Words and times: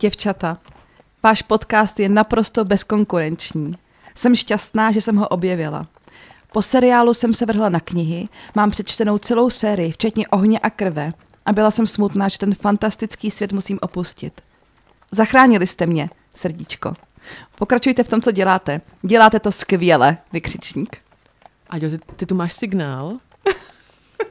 Děvčata, 0.00 0.58
váš 1.22 1.42
podcast 1.42 2.00
je 2.00 2.08
naprosto 2.08 2.64
bezkonkurenční. 2.64 3.74
Jsem 4.14 4.36
šťastná, 4.36 4.92
že 4.92 5.00
jsem 5.00 5.16
ho 5.16 5.28
objevila. 5.28 5.86
Po 6.52 6.62
seriálu 6.62 7.14
jsem 7.14 7.34
se 7.34 7.46
vrhla 7.46 7.68
na 7.68 7.80
knihy, 7.80 8.28
mám 8.54 8.70
přečtenou 8.70 9.18
celou 9.18 9.50
sérii, 9.50 9.92
včetně 9.92 10.28
ohně 10.28 10.58
a 10.58 10.70
krve, 10.70 11.12
a 11.46 11.52
byla 11.52 11.70
jsem 11.70 11.86
smutná, 11.86 12.28
že 12.28 12.38
ten 12.38 12.54
fantastický 12.54 13.30
svět 13.30 13.52
musím 13.52 13.78
opustit. 13.82 14.40
Zachránili 15.10 15.66
jste 15.66 15.86
mě, 15.86 16.10
srdíčko. 16.34 16.94
Pokračujte 17.54 18.04
v 18.04 18.08
tom, 18.08 18.22
co 18.22 18.30
děláte. 18.30 18.80
Děláte 19.02 19.40
to 19.40 19.52
skvěle, 19.52 20.16
vykřičník. 20.32 20.96
Aďo, 21.70 21.90
ty, 21.90 21.98
ty 22.16 22.26
tu 22.26 22.34
máš 22.34 22.52
signál? 22.52 23.16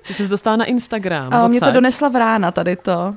Ty 0.08 0.14
jsi 0.14 0.28
dostala 0.28 0.56
na 0.56 0.66
Instagram. 0.66 1.34
A 1.34 1.48
mě 1.48 1.62
to 1.62 1.72
donesla 1.72 2.10
vrána 2.10 2.52
tady 2.52 2.76
to. 2.76 3.16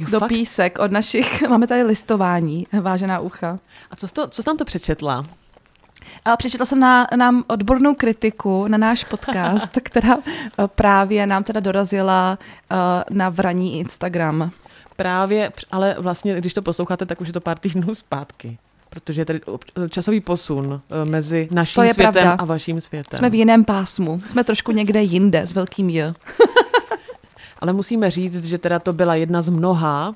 Jo, 0.00 0.06
do 0.10 0.18
fakt? 0.20 0.28
písek 0.28 0.78
od 0.78 0.90
našich, 0.90 1.42
máme 1.48 1.66
tady 1.66 1.82
listování, 1.82 2.66
vážená 2.80 3.20
ucha. 3.20 3.58
A 3.90 3.96
co 3.96 4.08
jsi, 4.08 4.14
to, 4.14 4.28
co 4.28 4.42
jsi 4.42 4.46
tam 4.46 4.56
to 4.56 4.64
přečetla? 4.64 5.26
A 6.24 6.36
přečetla 6.36 6.66
jsem 6.66 6.80
na, 6.80 7.06
nám 7.16 7.44
odbornou 7.46 7.94
kritiku 7.94 8.68
na 8.68 8.78
náš 8.78 9.04
podcast, 9.04 9.68
která 9.82 10.16
eh, 10.16 10.68
právě 10.74 11.26
nám 11.26 11.44
teda 11.44 11.60
dorazila 11.60 12.38
eh, 12.70 12.76
na 13.10 13.28
vraní 13.28 13.78
Instagram. 13.78 14.50
Právě, 14.96 15.52
ale 15.70 15.96
vlastně, 15.98 16.34
když 16.34 16.54
to 16.54 16.62
posloucháte, 16.62 17.06
tak 17.06 17.20
už 17.20 17.26
je 17.28 17.32
to 17.32 17.40
pár 17.40 17.58
týdnů 17.58 17.94
zpátky. 17.94 18.58
Protože 18.90 19.20
je 19.20 19.24
tady 19.24 19.40
časový 19.90 20.20
posun 20.20 20.80
eh, 20.90 21.10
mezi 21.10 21.48
naším 21.50 21.74
To 21.74 21.82
je 21.82 21.94
světem 21.94 22.12
pravda. 22.12 22.36
a 22.38 22.44
vaším 22.44 22.80
světem. 22.80 23.18
Jsme 23.18 23.30
v 23.30 23.34
jiném 23.34 23.64
pásmu, 23.64 24.22
jsme 24.26 24.44
trošku 24.44 24.72
někde 24.72 25.02
jinde 25.02 25.46
s 25.46 25.52
velkým 25.52 25.90
J. 25.90 26.14
Ale 27.60 27.72
musíme 27.72 28.10
říct, 28.10 28.44
že 28.44 28.58
teda 28.58 28.78
to 28.78 28.92
byla 28.92 29.14
jedna 29.14 29.42
z 29.42 29.48
mnoha 29.48 30.14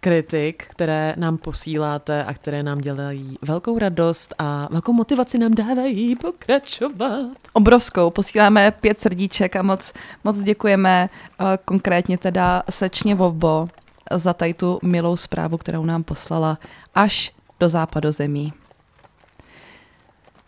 kritik, 0.00 0.64
které 0.70 1.14
nám 1.16 1.38
posíláte 1.38 2.24
a 2.24 2.34
které 2.34 2.62
nám 2.62 2.78
dělají 2.78 3.38
velkou 3.42 3.78
radost 3.78 4.34
a 4.38 4.68
velkou 4.70 4.92
motivaci 4.92 5.38
nám 5.38 5.54
dávají 5.54 6.16
pokračovat. 6.16 7.30
Obrovskou, 7.52 8.10
posíláme 8.10 8.70
pět 8.70 9.00
srdíček 9.00 9.56
a 9.56 9.62
moc, 9.62 9.92
moc 10.24 10.42
děkujeme 10.42 11.08
eh, 11.08 11.44
konkrétně 11.64 12.18
teda 12.18 12.62
sečně 12.70 13.14
Vovbo 13.14 13.68
za 14.14 14.32
tady 14.32 14.54
tu 14.54 14.78
milou 14.82 15.16
zprávu, 15.16 15.58
kterou 15.58 15.84
nám 15.84 16.02
poslala 16.02 16.58
až 16.94 17.32
do 17.60 17.68
západozemí. 17.68 18.52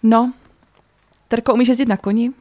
No, 0.02 0.32
Terko, 1.28 1.54
umíš 1.54 1.68
jezdit 1.68 1.88
na 1.88 1.96
koni? 1.96 2.32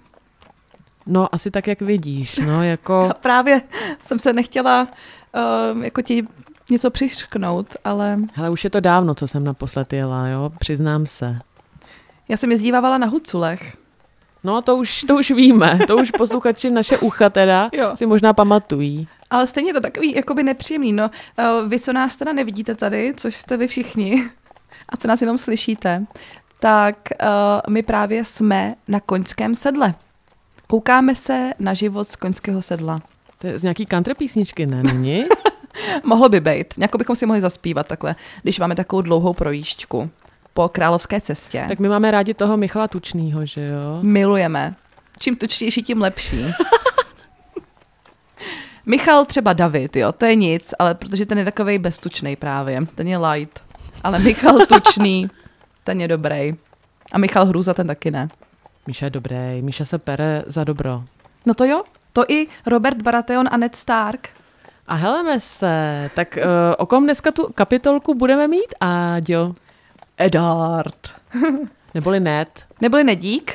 No, 1.07 1.35
asi 1.35 1.51
tak, 1.51 1.67
jak 1.67 1.81
vidíš, 1.81 2.37
no, 2.37 2.63
jako... 2.63 3.01
A 3.11 3.13
právě 3.13 3.61
jsem 4.01 4.19
se 4.19 4.33
nechtěla 4.33 4.87
uh, 5.73 5.83
jako 5.83 6.01
ti 6.01 6.27
něco 6.69 6.89
přišknout, 6.89 7.67
ale 7.83 8.19
Hele, 8.33 8.49
už 8.49 8.63
je 8.63 8.69
to 8.69 8.79
dávno, 8.79 9.15
co 9.15 9.27
jsem 9.27 9.43
naposled 9.43 9.93
jela, 9.93 10.27
jo, 10.27 10.51
přiznám 10.59 11.05
se. 11.07 11.39
já 12.29 12.37
jsem 12.37 12.51
jezdívala 12.51 12.97
na 12.97 13.07
Huculech. 13.07 13.77
No, 14.43 14.61
to 14.61 14.75
už, 14.75 15.01
to 15.07 15.15
už 15.15 15.31
víme, 15.31 15.79
to 15.87 15.95
už 15.97 16.11
posluchači 16.11 16.69
naše 16.71 16.97
ucha 16.97 17.29
teda 17.29 17.69
Jo. 17.73 17.95
si 17.95 18.05
možná 18.05 18.33
pamatují. 18.33 19.07
Ale 19.29 19.47
stejně 19.47 19.73
to 19.73 19.81
takový 19.81 20.15
jakoby 20.15 20.43
nepříjemný. 20.43 20.93
No, 20.93 21.11
uh, 21.39 21.69
vy, 21.69 21.79
co 21.79 21.93
nás 21.93 22.17
teda 22.17 22.33
nevidíte 22.33 22.75
tady, 22.75 23.13
což 23.17 23.35
jste 23.35 23.57
vy 23.57 23.67
všichni, 23.67 24.29
a 24.89 24.97
co 24.97 25.07
nás 25.07 25.21
jenom 25.21 25.37
slyšíte, 25.37 26.05
tak 26.59 26.95
uh, 27.21 27.27
my 27.73 27.83
právě 27.83 28.25
jsme 28.25 28.75
na 28.87 28.99
koňském 28.99 29.55
sedle. 29.55 29.93
Koukáme 30.67 31.15
se 31.15 31.51
na 31.59 31.73
život 31.73 32.07
z 32.07 32.15
koňského 32.15 32.61
sedla. 32.61 33.01
To 33.37 33.47
je 33.47 33.59
z 33.59 33.63
nějaký 33.63 33.85
country 33.85 34.13
písničky, 34.13 34.65
ne, 34.65 34.83
není? 34.83 35.25
Mohlo 36.03 36.29
by 36.29 36.39
být. 36.39 36.73
Nějakou 36.77 36.97
bychom 36.97 37.15
si 37.15 37.25
mohli 37.25 37.41
zaspívat 37.41 37.87
takhle, 37.87 38.15
když 38.43 38.59
máme 38.59 38.75
takovou 38.75 39.01
dlouhou 39.01 39.33
projížďku 39.33 40.09
po 40.53 40.69
královské 40.69 41.21
cestě. 41.21 41.65
tak 41.67 41.79
my 41.79 41.89
máme 41.89 42.11
rádi 42.11 42.33
toho 42.33 42.57
Michala 42.57 42.87
Tučnýho, 42.87 43.45
že 43.45 43.61
jo? 43.61 43.99
Milujeme. 44.01 44.75
Čím 45.19 45.35
tučnější, 45.35 45.83
tím 45.83 46.01
lepší. 46.01 46.45
Michal 48.85 49.25
třeba 49.25 49.53
David, 49.53 49.95
jo, 49.95 50.11
to 50.11 50.25
je 50.25 50.35
nic, 50.35 50.73
ale 50.79 50.95
protože 50.95 51.25
ten 51.25 51.37
je 51.37 51.45
takovej 51.45 51.79
beztučný 51.79 52.35
právě, 52.35 52.85
ten 52.95 53.07
je 53.07 53.17
light. 53.17 53.59
Ale 54.03 54.19
Michal 54.19 54.65
tučný, 54.65 55.29
ten 55.83 56.01
je 56.01 56.07
dobrý. 56.07 56.55
A 57.11 57.17
Michal 57.17 57.45
Hruza, 57.45 57.73
ten 57.73 57.87
taky 57.87 58.11
ne. 58.11 58.29
Míša 58.87 59.05
je 59.05 59.09
dobrý, 59.09 59.61
Míša 59.61 59.85
se 59.85 59.97
pere 59.97 60.43
za 60.47 60.63
dobro. 60.63 61.03
No 61.45 61.53
to 61.53 61.65
jo, 61.65 61.83
to 62.13 62.23
i 62.27 62.47
Robert 62.65 63.01
Baratheon 63.01 63.47
a 63.51 63.57
Ned 63.57 63.75
Stark. 63.75 64.29
A 64.87 64.95
heleme 64.95 65.39
se, 65.39 66.09
tak 66.15 66.37
uh, 66.37 66.43
o 66.77 66.85
kom 66.85 67.03
dneska 67.03 67.31
tu 67.31 67.49
kapitolku 67.55 68.13
budeme 68.13 68.47
mít, 68.47 68.73
Áďo? 68.79 69.55
Edard. 70.17 71.13
Neboli 71.93 72.19
Ned? 72.19 72.65
Neboli 72.81 73.03
Nedík. 73.03 73.53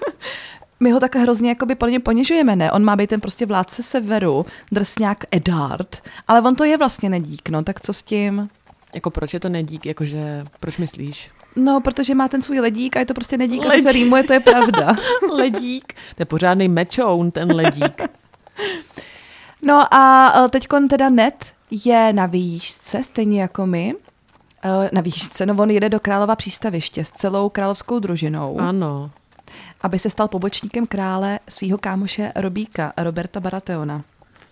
My 0.80 0.90
ho 0.90 1.00
tak 1.00 1.16
hrozně 1.16 1.48
jakoby 1.48 1.74
podle 1.74 1.90
mě 1.90 2.00
ponižujeme, 2.00 2.56
ne? 2.56 2.72
On 2.72 2.84
má 2.84 2.96
být 2.96 3.10
ten 3.10 3.20
prostě 3.20 3.46
vládce 3.46 3.82
severu, 3.82 4.46
drsňák 4.72 5.24
Edard, 5.30 6.02
ale 6.28 6.40
on 6.40 6.56
to 6.56 6.64
je 6.64 6.78
vlastně 6.78 7.08
Nedík, 7.08 7.48
no, 7.48 7.62
tak 7.62 7.80
co 7.80 7.92
s 7.92 8.02
tím? 8.02 8.48
Jako 8.94 9.10
proč 9.10 9.34
je 9.34 9.40
to 9.40 9.48
Nedík, 9.48 9.86
jakože, 9.86 10.44
proč 10.60 10.76
myslíš? 10.76 11.30
No, 11.56 11.80
protože 11.80 12.14
má 12.14 12.28
ten 12.28 12.42
svůj 12.42 12.60
ledík 12.60 12.96
a 12.96 13.00
je 13.00 13.06
to 13.06 13.14
prostě 13.14 13.38
nedík, 13.38 13.60
a 13.60 13.62
to 13.62 13.68
Ledík. 13.68 13.82
se 13.86 13.92
rýmuje, 13.92 14.22
to 14.24 14.32
je 14.32 14.40
pravda. 14.40 14.96
ledík, 15.32 15.92
to 15.94 16.22
je 16.22 16.26
pořádný 16.26 16.68
mečoun, 16.68 17.30
ten 17.30 17.52
ledík. 17.52 18.02
No 19.62 19.94
a 19.94 20.32
teď 20.50 20.66
teda 20.90 21.08
Ned 21.10 21.52
je 21.70 22.12
na 22.12 22.26
výšce, 22.26 23.04
stejně 23.04 23.40
jako 23.40 23.66
my. 23.66 23.94
Eh, 24.64 24.90
Na 24.92 25.00
výšce, 25.00 25.46
no 25.46 25.54
on 25.62 25.70
jede 25.70 25.88
do 25.88 26.00
Králova 26.00 26.36
přístaviště 26.36 27.04
s 27.04 27.10
celou 27.10 27.48
královskou 27.48 27.98
družinou, 27.98 28.58
Ano. 28.60 29.10
aby 29.80 29.98
se 29.98 30.10
stal 30.10 30.28
pobočníkem 30.28 30.86
krále 30.86 31.38
svého 31.48 31.78
kámoše 31.78 32.32
Robíka, 32.36 32.92
Roberta 32.96 33.40
Baratheona. 33.40 34.02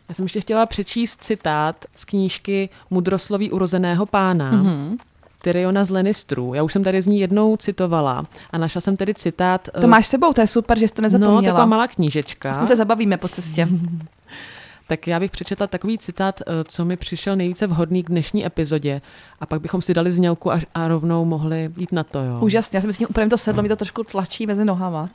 Já 0.08 0.14
jsem 0.14 0.24
ještě 0.24 0.40
chtěla 0.40 0.66
přečíst 0.66 1.24
citát 1.24 1.76
z 1.96 2.04
knížky 2.04 2.68
Mudrosloví 2.90 3.50
urozeného 3.50 4.06
pána. 4.06 4.52
Mm-hmm. 4.52 4.96
Tyriona 5.42 5.84
z 5.84 5.90
Lannisterů. 5.90 6.54
Já 6.54 6.62
už 6.62 6.72
jsem 6.72 6.84
tady 6.84 7.02
z 7.02 7.06
ní 7.06 7.20
jednou 7.20 7.56
citovala 7.56 8.26
a 8.50 8.58
našla 8.58 8.80
jsem 8.80 8.96
tedy 8.96 9.14
citát... 9.14 9.68
To 9.72 9.84
eh, 9.84 9.86
máš 9.86 10.06
sebou, 10.06 10.32
to 10.32 10.40
je 10.40 10.46
super, 10.46 10.78
že 10.78 10.88
jsi 10.88 10.94
to 10.94 11.02
No, 11.02 11.08
taková 11.08 11.20
nezapomněla. 11.40 11.64
malá 11.66 11.88
knížečka. 11.88 12.50
Aspoň 12.50 12.66
se 12.66 12.76
zabavíme 12.76 13.16
po 13.16 13.28
cestě. 13.28 13.68
Tak 14.86 15.06
já 15.06 15.20
bych 15.20 15.30
přečetla 15.30 15.66
takový 15.66 15.98
citát, 15.98 16.40
eh, 16.40 16.44
co 16.64 16.84
mi 16.84 16.96
přišel 16.96 17.36
nejvíce 17.36 17.66
vhodný 17.66 18.02
k 18.02 18.08
dnešní 18.08 18.46
epizodě. 18.46 19.00
A 19.40 19.46
pak 19.46 19.60
bychom 19.60 19.82
si 19.82 19.94
dali 19.94 20.12
znělku 20.12 20.52
a, 20.52 20.60
a 20.74 20.88
rovnou 20.88 21.24
mohli 21.24 21.70
jít 21.76 21.92
na 21.92 22.04
to, 22.04 22.18
jo. 22.18 22.38
Úžasně, 22.40 22.76
já 22.76 22.80
jsem 22.80 22.92
s 22.92 22.98
tím 22.98 23.06
úplně 23.10 23.28
to 23.28 23.38
sedlo, 23.38 23.62
mi 23.62 23.68
to 23.68 23.76
trošku 23.76 24.04
tlačí 24.04 24.46
mezi 24.46 24.64
nohama. 24.64 25.10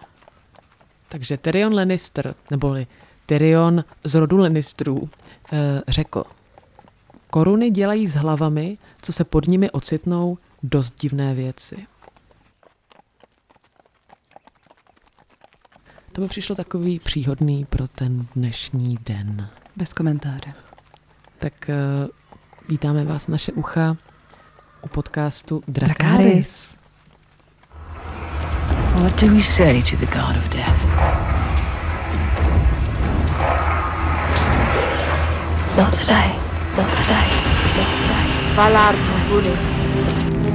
Takže 1.10 1.38
Tyrion 1.38 1.76
Lannister, 1.76 2.36
neboli 2.52 2.88
Tyrion 3.26 3.84
z 4.04 4.16
rodu 4.16 4.38
Lannisterů, 4.38 5.10
eh, 5.54 5.82
řekl, 5.88 6.24
koruny 7.30 7.70
dělají 7.72 8.08
s 8.08 8.16
hlavami, 8.16 8.78
co 9.08 9.14
se 9.14 9.24
pod 9.24 9.48
nimi 9.48 9.72
ocitnou, 9.72 10.38
dost 10.64 10.94
divné 11.02 11.36
věci. 11.36 11.88
To 16.12 16.22
mi 16.22 16.28
přišlo 16.28 16.56
takový 16.56 17.00
příhodný 17.00 17.66
pro 17.66 17.88
ten 17.88 18.26
dnešní 18.36 18.98
den. 19.06 19.50
Bez 19.76 19.94
komentáře. 19.94 20.54
Tak 21.40 21.54
uh, 21.70 22.10
vítáme 22.70 23.04
vás, 23.04 23.28
naše 23.28 23.52
ucha, 23.52 23.98
u 24.82 24.88
podcastu 24.88 25.64
Dracarys. 25.68 25.98
Dracarys. 25.98 26.76
What 28.94 29.22
do 29.22 29.28
we 29.28 29.42
say 29.42 29.84
to 29.84 29.96
the 29.96 30.06
god 30.06 30.38
of 30.38 30.50
death? 30.50 30.86
Not 35.78 36.00
today. 36.00 36.36
Not 36.78 36.98
today. 36.98 37.30
Not 37.78 37.96
today. 37.96 38.47
Valar 38.58 38.96
Morghulis. 39.08 39.66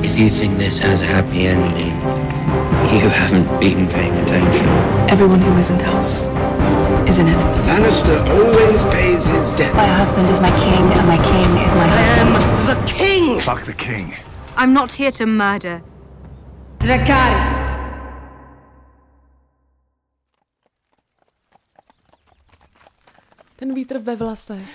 If 0.04 0.18
you 0.18 0.28
think 0.28 0.58
this 0.58 0.76
has 0.80 1.02
a 1.02 1.06
happy 1.06 1.46
ending, 1.46 1.94
you 2.98 3.08
haven't 3.08 3.46
been 3.60 3.86
paying 3.86 4.16
attention. 4.22 4.66
Everyone 5.08 5.40
who 5.40 5.56
isn't 5.56 5.86
us 5.86 6.26
is 7.08 7.20
an 7.20 7.28
enemy. 7.28 7.58
Lannister 7.68 8.18
always 8.34 8.82
pays 8.96 9.24
his 9.26 9.52
debt. 9.52 9.72
My 9.76 9.86
husband 9.86 10.28
is 10.30 10.40
my 10.40 10.50
king, 10.58 10.84
and 10.98 11.06
my 11.06 11.20
king 11.32 11.50
is 11.64 11.74
my 11.76 11.86
husband. 11.86 12.30
Am 12.42 12.66
the 12.72 12.92
king! 12.92 13.40
Fuck 13.40 13.64
the 13.66 13.72
king. 13.72 14.16
I'm 14.56 14.72
not 14.72 14.90
here 14.90 15.12
to 15.12 15.24
murder. 15.24 15.80
Dracarys. 16.80 17.52
Ten 23.58 23.74
vítr 23.74 23.98
ve 23.98 24.16
vlasech. 24.16 24.66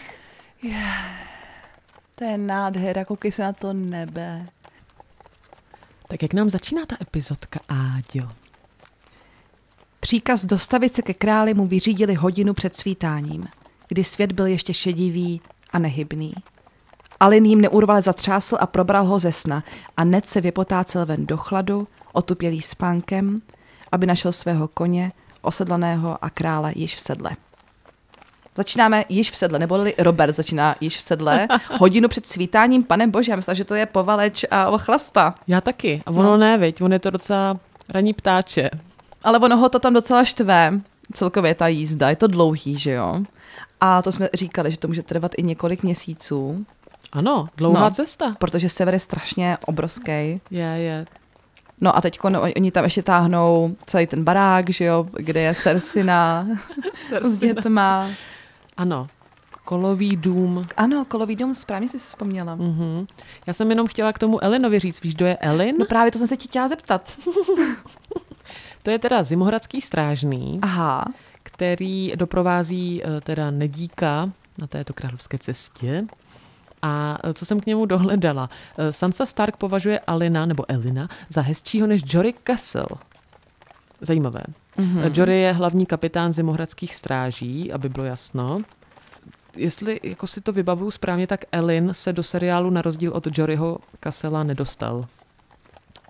To 2.19 2.23
je 2.23 2.37
nádhera, 2.37 3.05
koukej 3.05 3.31
se 3.31 3.43
na 3.43 3.53
to 3.53 3.73
nebe. 3.73 4.47
Tak 6.07 6.21
jak 6.21 6.33
nám 6.33 6.49
začíná 6.49 6.85
ta 6.85 6.95
epizodka, 7.01 7.59
Áďo? 7.69 8.29
Příkaz 9.99 10.45
dostavit 10.45 10.93
se 10.93 11.01
ke 11.01 11.13
králi 11.13 11.53
mu 11.53 11.67
vyřídili 11.67 12.13
hodinu 12.13 12.53
před 12.53 12.75
svítáním, 12.75 13.47
kdy 13.87 14.03
svět 14.03 14.31
byl 14.31 14.45
ještě 14.45 14.73
šedivý 14.73 15.41
a 15.71 15.79
nehybný. 15.79 16.33
Alin 17.19 17.45
jim 17.45 17.61
neurvale 17.61 18.01
zatřásl 18.01 18.57
a 18.59 18.65
probral 18.65 19.05
ho 19.05 19.19
ze 19.19 19.31
sna 19.31 19.63
a 19.97 20.03
Ned 20.03 20.25
se 20.25 20.41
vypotácel 20.41 21.05
ven 21.05 21.25
do 21.25 21.37
chladu, 21.37 21.87
otupělý 22.13 22.61
spánkem, 22.61 23.41
aby 23.91 24.05
našel 24.05 24.31
svého 24.31 24.67
koně, 24.67 25.11
osedlaného 25.41 26.23
a 26.25 26.29
krále 26.29 26.73
již 26.75 26.95
v 26.95 26.99
sedle. 26.99 27.31
Začínáme 28.57 29.05
již 29.09 29.31
v 29.31 29.35
sedle, 29.35 29.59
nebo 29.59 29.79
Robert 29.97 30.35
začíná 30.35 30.75
již 30.81 30.97
v 30.97 31.01
sedle, 31.01 31.47
hodinu 31.79 32.07
před 32.07 32.25
svítáním, 32.25 32.83
pane 32.83 33.07
bože, 33.07 33.31
já 33.31 33.35
myslím, 33.35 33.55
že 33.55 33.65
to 33.65 33.75
je 33.75 33.85
povaleč 33.85 34.45
a 34.51 34.69
ochlasta. 34.69 35.35
Já 35.47 35.61
taky. 35.61 36.01
A 36.05 36.11
ono 36.11 36.23
no. 36.23 36.37
ne, 36.37 36.57
viď? 36.57 36.81
On 36.81 36.93
je 36.93 36.99
to 36.99 37.09
docela 37.09 37.57
raní 37.89 38.13
ptáče. 38.13 38.69
Ale 39.23 39.39
ono 39.39 39.57
ho 39.57 39.69
to 39.69 39.79
tam 39.79 39.93
docela 39.93 40.23
štve, 40.23 40.73
celkově 41.13 41.55
ta 41.55 41.67
jízda, 41.67 42.09
je 42.09 42.15
to 42.15 42.27
dlouhý, 42.27 42.77
že 42.77 42.91
jo? 42.91 43.21
A 43.81 44.01
to 44.01 44.11
jsme 44.11 44.29
říkali, 44.33 44.71
že 44.71 44.77
to 44.77 44.87
může 44.87 45.03
trvat 45.03 45.31
i 45.37 45.43
několik 45.43 45.83
měsíců. 45.83 46.65
Ano, 47.13 47.47
dlouhá 47.57 47.89
No. 47.89 47.95
cesta. 47.95 48.35
Protože 48.39 48.69
sever 48.69 48.93
je 48.93 48.99
strašně 48.99 49.57
obrovský. 49.65 50.11
Je, 50.11 50.41
je. 50.77 51.05
No 51.81 51.97
a 51.97 52.01
teď 52.01 52.19
no, 52.29 52.41
oni 52.41 52.71
tam 52.71 52.83
ještě 52.83 53.03
táhnou 53.03 53.75
celý 53.85 54.07
ten 54.07 54.23
barák, 54.23 54.69
že 54.69 54.85
jo, 54.85 55.07
kde 55.13 55.41
je 55.41 55.55
Sersina 55.55 56.47
s 57.21 57.37
dětma. 57.37 58.09
Ano. 58.77 59.07
Kolový 59.65 60.15
dům. 60.15 60.63
Ano, 60.77 61.05
kolový 61.05 61.35
dům, 61.35 61.55
správně 61.55 61.89
jsi 61.89 61.99
si 61.99 62.05
vzpomněla. 62.05 62.55
Mhm. 62.55 63.07
Já 63.47 63.53
jsem 63.53 63.69
jenom 63.69 63.87
chtěla 63.87 64.13
k 64.13 64.19
tomu 64.19 64.43
Elinovi 64.43 64.79
říct, 64.79 65.01
víš, 65.01 65.15
kdo 65.15 65.25
je 65.25 65.37
Elin? 65.37 65.75
No 65.79 65.85
právě 65.85 66.11
to 66.11 66.17
jsem 66.17 66.27
se 66.27 66.37
ti 66.37 66.47
chtěla 66.47 66.67
zeptat. 66.67 67.13
To 68.87 68.91
je 68.91 68.99
teda 68.99 69.23
zimohradský 69.23 69.81
strážný, 69.81 70.59
Aha, 70.61 71.05
který 71.43 72.11
doprovází 72.15 73.01
eh, 73.03 73.21
teda 73.21 73.51
Nedíka 73.51 74.31
na 74.57 74.67
této 74.67 74.93
královské 74.93 75.37
cestě. 75.37 76.05
A 76.81 77.17
eh, 77.23 77.33
co 77.33 77.45
jsem 77.45 77.59
k 77.59 77.65
němu 77.65 77.85
dohledala? 77.85 78.49
Eh, 78.77 78.93
Sansa 78.93 79.25
Stark 79.25 79.57
považuje 79.57 79.99
Alina, 79.99 80.45
nebo 80.45 80.71
Elina, 80.71 81.09
za 81.29 81.41
hezčího 81.41 81.87
než 81.87 82.01
Jory 82.05 82.33
Castle. 82.47 82.87
Zajímavé. 84.01 84.41
Mm-hmm. 84.77 85.11
Jory 85.13 85.41
je 85.41 85.51
hlavní 85.51 85.85
kapitán 85.85 86.33
zimohradských 86.33 86.95
stráží, 86.95 87.73
aby 87.73 87.89
bylo 87.89 88.05
jasno. 88.05 88.61
Jestli 89.55 89.99
jako 90.03 90.27
si 90.27 90.41
to 90.41 90.51
vybavuju 90.51 90.91
správně, 90.91 91.27
tak 91.27 91.45
Elin 91.51 91.89
se 91.91 92.13
do 92.13 92.23
seriálu 92.23 92.69
na 92.69 92.81
rozdíl 92.81 93.11
od 93.13 93.37
Joryho 93.37 93.77
Cassela 94.03 94.43
nedostal. 94.43 95.05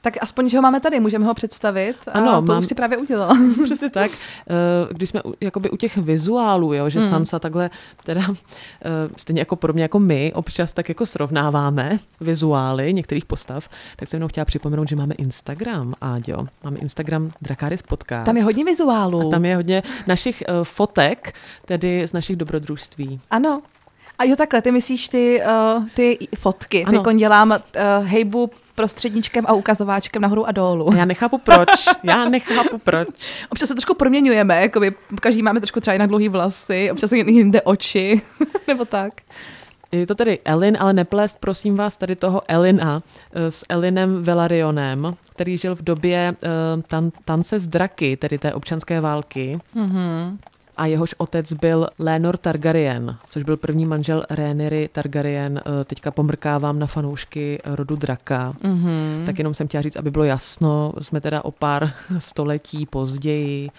Tak 0.01 0.17
aspoň, 0.21 0.49
že 0.49 0.57
ho 0.57 0.61
máme 0.61 0.79
tady, 0.79 0.99
můžeme 0.99 1.25
ho 1.25 1.33
představit. 1.33 1.95
A 2.07 2.11
Ano, 2.11 2.31
to 2.35 2.41
mám- 2.41 2.59
už 2.59 2.67
si 2.67 2.75
právě 2.75 2.97
udělala. 2.97 3.33
Přesně 3.63 3.89
tak. 3.89 4.11
Eh, 4.11 4.93
Když 4.93 5.09
jsme 5.09 5.23
u- 5.23 5.33
jakoby 5.41 5.69
u 5.69 5.77
těch 5.77 5.97
vizuálů, 5.97 6.73
jo, 6.73 6.89
že 6.89 6.99
Hmm. 6.99 7.09
Sansa 7.09 7.39
takhle, 7.39 7.69
teda 8.03 8.21
eh, 8.29 9.09
stejně 9.17 9.41
jako 9.41 9.55
podobně 9.55 9.81
jako 9.83 9.99
my, 9.99 10.31
občas 10.35 10.73
tak 10.73 10.89
jako 10.89 11.05
srovnáváme 11.05 11.99
vizuály 12.21 12.93
některých 12.93 13.25
postav, 13.25 13.69
tak 13.95 14.09
jsem 14.09 14.17
jenom 14.17 14.29
chtěla 14.29 14.45
připomenout, 14.45 14.87
že 14.87 14.95
máme 14.95 15.13
Instagram, 15.13 15.93
Áďo. 16.01 16.47
Máme 16.63 16.77
Instagram 16.79 17.31
Drakaris 17.41 17.81
Podcast. 17.81 18.25
Tam 18.25 18.37
je 18.37 18.43
hodně 18.43 18.65
vizuálů. 18.65 19.27
A 19.27 19.31
tam 19.31 19.45
je 19.45 19.55
hodně 19.55 19.83
našich 20.07 20.43
uh, 20.49 20.63
fotek, 20.63 21.33
tedy 21.65 22.07
z 22.07 22.13
našich 22.13 22.35
dobrodružství. 22.35 23.19
Ano. 23.31 23.61
A 24.19 24.23
jo, 24.23 24.35
takhle, 24.35 24.61
ty 24.61 24.71
myslíš 24.71 25.07
ty, 25.07 25.41
uh, 25.77 25.83
ty 25.93 26.17
fotky. 26.37 26.85
Ano. 26.85 27.03
Teď 27.03 27.15
dělám 27.17 27.51
uh, 27.51 27.57
hejbu 28.07 28.49
prostředníčkem 28.77 29.45
a 29.47 29.53
ukazováčkem 29.53 30.21
nahoru 30.21 30.47
a 30.47 30.51
dolů. 30.51 30.93
Já 30.95 31.05
nechápu 31.05 31.37
proč. 31.37 31.69
Já 32.03 32.29
nechápu 32.29 32.77
proč. 32.77 33.07
Občas 33.49 33.67
se 33.67 33.75
trošku 33.75 33.93
proměňujeme, 33.93 34.61
jakoby 34.61 34.95
každý 35.21 35.41
máme 35.41 35.59
trošku 35.59 35.79
třeba 35.79 35.93
jinak 35.93 36.09
dlouhý 36.09 36.29
vlasy, 36.29 36.91
občas 36.91 37.11
jinde 37.11 37.61
oči, 37.61 38.21
nebo 38.67 38.85
tak. 38.85 39.13
Je 39.91 40.07
to 40.07 40.15
tedy 40.15 40.39
Elin, 40.45 40.77
ale 40.79 40.93
neplést 40.93 41.37
prosím 41.39 41.77
vás 41.77 41.97
tady 41.97 42.15
toho 42.15 42.41
Elina 42.47 43.03
eh, 43.33 43.51
s 43.51 43.65
Elinem 43.69 44.23
Velarionem, 44.23 45.15
který 45.29 45.57
žil 45.57 45.75
v 45.75 45.81
době 45.81 46.35
eh, 46.43 46.47
tan- 46.87 47.11
tance 47.25 47.59
z 47.59 47.67
draky, 47.67 48.17
tedy 48.17 48.37
té 48.37 48.53
občanské 48.53 49.01
války. 49.01 49.59
Mm-hmm. 49.75 50.37
A 50.77 50.85
jehož 50.85 51.15
otec 51.17 51.53
byl 51.53 51.87
Lénor 51.99 52.37
Targaryen, 52.37 53.17
což 53.29 53.43
byl 53.43 53.57
první 53.57 53.85
manžel 53.85 54.23
Rhaenyry 54.29 54.89
Targaryen. 54.91 55.61
Eh, 55.81 55.83
Teďka 55.85 56.11
pomrkávám 56.11 56.79
na 56.79 56.87
fanoušky 56.87 57.59
rodu 57.65 57.95
draka. 57.95 58.53
Mm-hmm. 58.63 59.25
Tak 59.25 59.37
jenom 59.37 59.53
jsem 59.53 59.67
chtěla 59.67 59.81
říct, 59.81 59.95
aby 59.95 60.11
bylo 60.11 60.23
jasno, 60.23 60.93
jsme 61.01 61.21
teda 61.21 61.45
o 61.45 61.51
pár 61.51 61.91
století 62.17 62.85
později. 62.85 63.69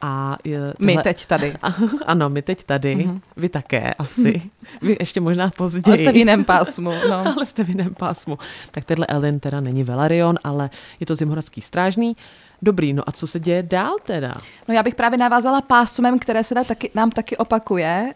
A 0.00 0.36
je, 0.44 0.58
My 0.78 0.92
tohle- 0.92 1.02
teď 1.02 1.26
tady. 1.26 1.54
ano, 2.06 2.28
my 2.30 2.42
teď 2.42 2.64
tady, 2.64 2.96
mm-hmm. 2.96 3.20
vy 3.36 3.48
také 3.48 3.94
asi. 3.94 4.42
Vy 4.82 4.96
ještě 5.00 5.20
možná 5.20 5.50
později. 5.56 5.82
Ale 5.86 5.98
jste 5.98 6.12
v 6.12 6.16
jiném 6.16 6.44
pásmu. 6.44 6.90
No. 7.10 7.16
ale 7.36 7.46
jste 7.46 7.64
v 7.64 7.68
jiném 7.68 7.94
pásmu. 7.94 8.38
Tak 8.70 8.84
tenhle 8.84 9.06
Elin 9.06 9.40
teda 9.40 9.60
není 9.60 9.84
Velaryon, 9.84 10.38
ale 10.44 10.70
je 11.00 11.06
to 11.06 11.16
zimhoradský 11.16 11.60
strážný. 11.60 12.16
Dobrý, 12.62 12.92
no 12.92 13.02
a 13.06 13.12
co 13.12 13.26
se 13.26 13.40
děje 13.40 13.62
dál 13.62 13.96
teda? 14.02 14.32
no 14.68 14.74
já 14.74 14.82
bych 14.82 14.94
právě 14.94 15.18
navázala 15.18 15.60
pásmem, 15.60 16.18
které 16.18 16.44
se 16.44 16.54
dá 16.54 16.64
taky, 16.64 16.90
nám 16.94 17.10
taky 17.10 17.36
opakuje 17.36 18.14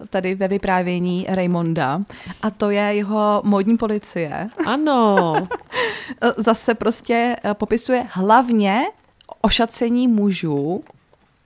uh, 0.00 0.06
tady 0.06 0.34
ve 0.34 0.48
vyprávění 0.48 1.26
Raymonda. 1.28 2.00
A 2.42 2.50
to 2.50 2.70
je 2.70 2.82
jeho 2.82 3.42
módní 3.44 3.76
policie. 3.76 4.50
Ano, 4.66 5.32
Eh, 6.22 6.32
Zase 6.36 6.74
prostě 6.74 7.36
eh, 7.44 7.54
popisuje 7.54 8.04
hlavně 8.10 8.82
ošacení 9.40 10.08
mužů, 10.08 10.84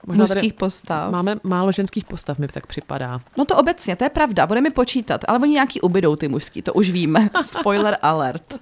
Možná 0.07 0.21
mužských 0.21 0.53
postav. 0.53 1.11
máme 1.11 1.35
málo 1.43 1.71
ženských 1.71 2.05
postav, 2.05 2.37
mi 2.37 2.47
tak 2.47 2.67
připadá. 2.67 3.21
No 3.37 3.45
to 3.45 3.57
obecně, 3.57 3.95
to 3.95 4.03
je 4.03 4.09
pravda, 4.09 4.47
budeme 4.47 4.69
počítat, 4.69 5.21
ale 5.27 5.39
oni 5.39 5.53
nějaký 5.53 5.81
ubydou 5.81 6.15
ty 6.15 6.27
mužský, 6.27 6.61
to 6.61 6.73
už 6.73 6.89
víme. 6.89 7.29
Spoiler 7.43 7.97
alert. 8.01 8.59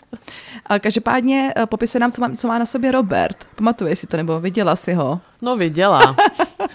A 0.65 0.79
každopádně 0.79 1.53
eh, 1.55 1.65
popisuje 1.65 1.99
nám, 1.99 2.11
co 2.11 2.21
má, 2.21 2.35
co 2.35 2.47
má 2.47 2.57
na 2.57 2.65
sobě 2.65 2.91
Robert. 2.91 3.47
Pamatuješ 3.55 3.99
si 3.99 4.07
to, 4.07 4.17
nebo 4.17 4.39
viděla 4.39 4.75
si 4.75 4.93
ho? 4.93 5.21
No 5.41 5.57
viděla, 5.57 6.15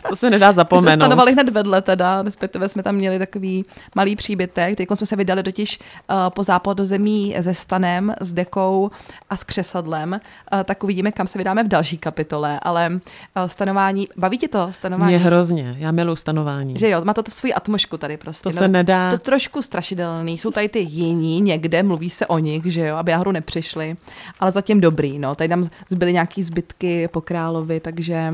to 0.09 0.17
se 0.17 0.31
nedá 0.31 0.47
My 0.49 0.53
jsme 0.53 0.57
zapomenout. 0.57 0.95
stanovali 0.95 1.33
hned 1.33 1.49
vedle 1.49 1.83
teda, 1.83 2.23
respektive 2.23 2.69
jsme 2.69 2.83
tam 2.83 2.95
měli 2.95 3.19
takový 3.19 3.65
malý 3.95 4.17
příbytek. 4.17 4.77
Teď 4.77 4.89
jsme 4.95 5.07
se 5.07 5.17
vydali 5.17 5.43
totiž 5.43 5.79
uh, 5.79 6.17
po 6.29 6.43
západu 6.43 6.85
zemí 6.85 7.37
se 7.41 7.55
stanem, 7.55 8.15
s 8.21 8.33
dekou 8.33 8.91
a 9.31 9.37
s 9.37 9.45
křesadlem. 9.45 10.21
Uh, 10.53 10.63
tak 10.65 10.85
uvidíme, 10.85 11.13
kam 11.13 11.27
se 11.27 11.39
vydáme 11.39 11.65
v 11.65 11.69
další 11.69 11.99
kapitole, 11.99 12.61
ale 12.63 12.91
uh, 12.91 12.99
stanování, 13.47 14.09
baví 14.17 14.39
tě 14.39 14.49
to 14.49 14.69
stanování? 14.71 15.11
Mě 15.11 15.19
hrozně, 15.19 15.77
já 15.79 15.91
miluji 15.91 16.17
stanování. 16.17 16.75
Že 16.79 16.89
jo, 16.89 17.05
má 17.05 17.15
to 17.15 17.23
v 17.31 17.35
svůj 17.35 17.53
atmošku 17.57 17.97
tady 17.97 18.17
prostě. 18.17 18.43
To 18.43 18.53
se 18.53 18.69
nedá. 18.69 19.11
To 19.11 19.19
trošku 19.19 19.63
strašidelný. 19.63 20.39
Jsou 20.39 20.51
tady 20.51 20.69
ty 20.69 20.79
jiní 20.79 21.41
někde, 21.41 21.83
mluví 21.83 22.11
se 22.11 22.27
o 22.27 22.39
nich, 22.39 22.67
že 22.67 22.87
jo, 22.87 22.97
aby 22.97 23.13
náhodou 23.13 23.31
nepřišli. 23.31 23.97
Ale 24.41 24.53
zatím 24.53 24.81
dobrý, 24.81 25.19
no. 25.19 25.35
Tady 25.35 25.49
nám 25.49 25.65
zbyly 25.89 26.13
nějaký 26.13 26.43
zbytky 26.43 27.09
po 27.09 27.21
královi, 27.21 27.81
takže 27.81 28.33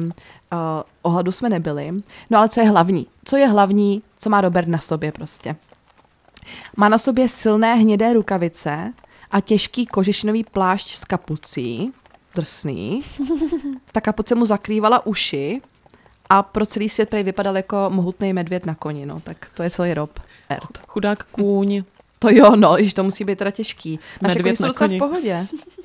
uh, 0.53 0.59
ohladu 1.03 1.33
jsme 1.33 1.49
nebyli. 1.49 1.93
No 2.31 2.39
ale 2.39 2.49
co 2.49 2.61
je 2.61 2.69
hlavní? 2.69 3.07
Co 3.25 3.37
je 3.37 3.47
hlavní, 3.47 4.03
co 4.17 4.31
má 4.31 4.41
Robert 4.41 4.69
na 4.69 4.79
sobě 4.79 5.13
prostě? 5.13 5.57
Má 6.77 6.89
na 6.89 6.99
sobě 6.99 7.29
silné 7.29 7.75
hnědé 7.75 8.13
rukavice 8.13 8.93
a 9.31 9.41
těžký 9.41 9.87
kožešinový 9.87 10.45
plášť 10.45 10.95
s 10.95 11.05
kapucí, 11.05 11.93
drsný. 12.35 13.03
Ta 13.93 14.01
kapuce 14.01 14.35
mu 14.35 14.47
zakrývala 14.47 15.07
uši 15.07 15.61
a 16.31 16.43
pro 16.43 16.67
celý 16.67 16.89
svět 16.89 17.09
prý 17.09 17.23
vypadal 17.23 17.57
jako 17.57 17.77
mohutný 17.89 18.33
medvěd 18.33 18.67
na 18.67 18.75
koni, 18.75 19.07
no, 19.07 19.21
tak 19.21 19.47
to 19.55 19.63
je 19.63 19.71
celý 19.71 19.95
Rob. 19.95 20.21
Chudák 20.87 21.25
kůň. 21.25 21.83
To 22.19 22.31
jo, 22.31 22.57
no, 22.57 22.77
již 22.77 22.95
to 22.95 23.03
musí 23.03 23.25
být 23.25 23.39
teda 23.39 23.51
těžký. 23.51 23.99
Naše 24.23 24.39
Medvěd 24.39 24.45
koně 24.45 24.57
jsou 24.57 24.67
docela 24.67 24.89
v 24.89 24.99
pohodě. 24.99 25.47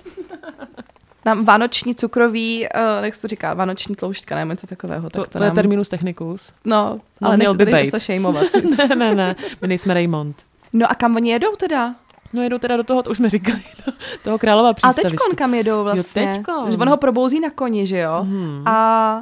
Nám 1.25 1.45
vánoční 1.45 1.95
cukrový, 1.95 2.67
uh, 2.99 3.05
jak 3.05 3.15
se 3.15 3.21
to 3.21 3.27
říká, 3.27 3.53
vánoční 3.53 3.95
tloušťka, 3.95 4.35
nebo 4.35 4.51
něco 4.51 4.67
takového. 4.67 5.09
To, 5.09 5.21
tak 5.21 5.29
to, 5.29 5.37
to 5.37 5.43
je 5.43 5.47
nám, 5.49 5.55
terminus 5.55 5.89
technicus. 5.89 6.53
No, 6.65 6.99
No, 7.21 7.27
ale 7.27 7.37
měl 7.37 7.53
by 7.53 7.65
bejt. 7.65 7.91
se 7.91 8.87
ne, 8.87 8.95
ne, 8.95 9.15
ne, 9.15 9.35
my 9.61 9.67
nejsme 9.67 9.93
Raymond. 9.93 10.35
No 10.73 10.91
a 10.91 10.95
kam 10.95 11.15
oni 11.15 11.29
jedou 11.31 11.55
teda? 11.55 11.95
No 12.33 12.41
jedou 12.41 12.57
teda 12.57 12.77
do 12.77 12.83
toho, 12.83 13.03
to 13.03 13.11
už 13.11 13.17
jsme 13.17 13.29
říkali, 13.29 13.59
do 13.85 13.91
toho 14.23 14.37
králova 14.39 14.69
A 14.69 14.73
přístaviště. 14.73 15.09
teďkon 15.09 15.35
kam 15.35 15.53
jedou 15.53 15.83
vlastně? 15.83 16.33
teďkon. 16.35 16.71
Že 16.71 16.77
on 16.77 16.89
ho 16.89 16.97
probouzí 16.97 17.39
na 17.39 17.49
koni, 17.49 17.87
že 17.87 17.97
jo? 17.99 18.23
Mhm. 18.23 18.63
A 18.67 19.21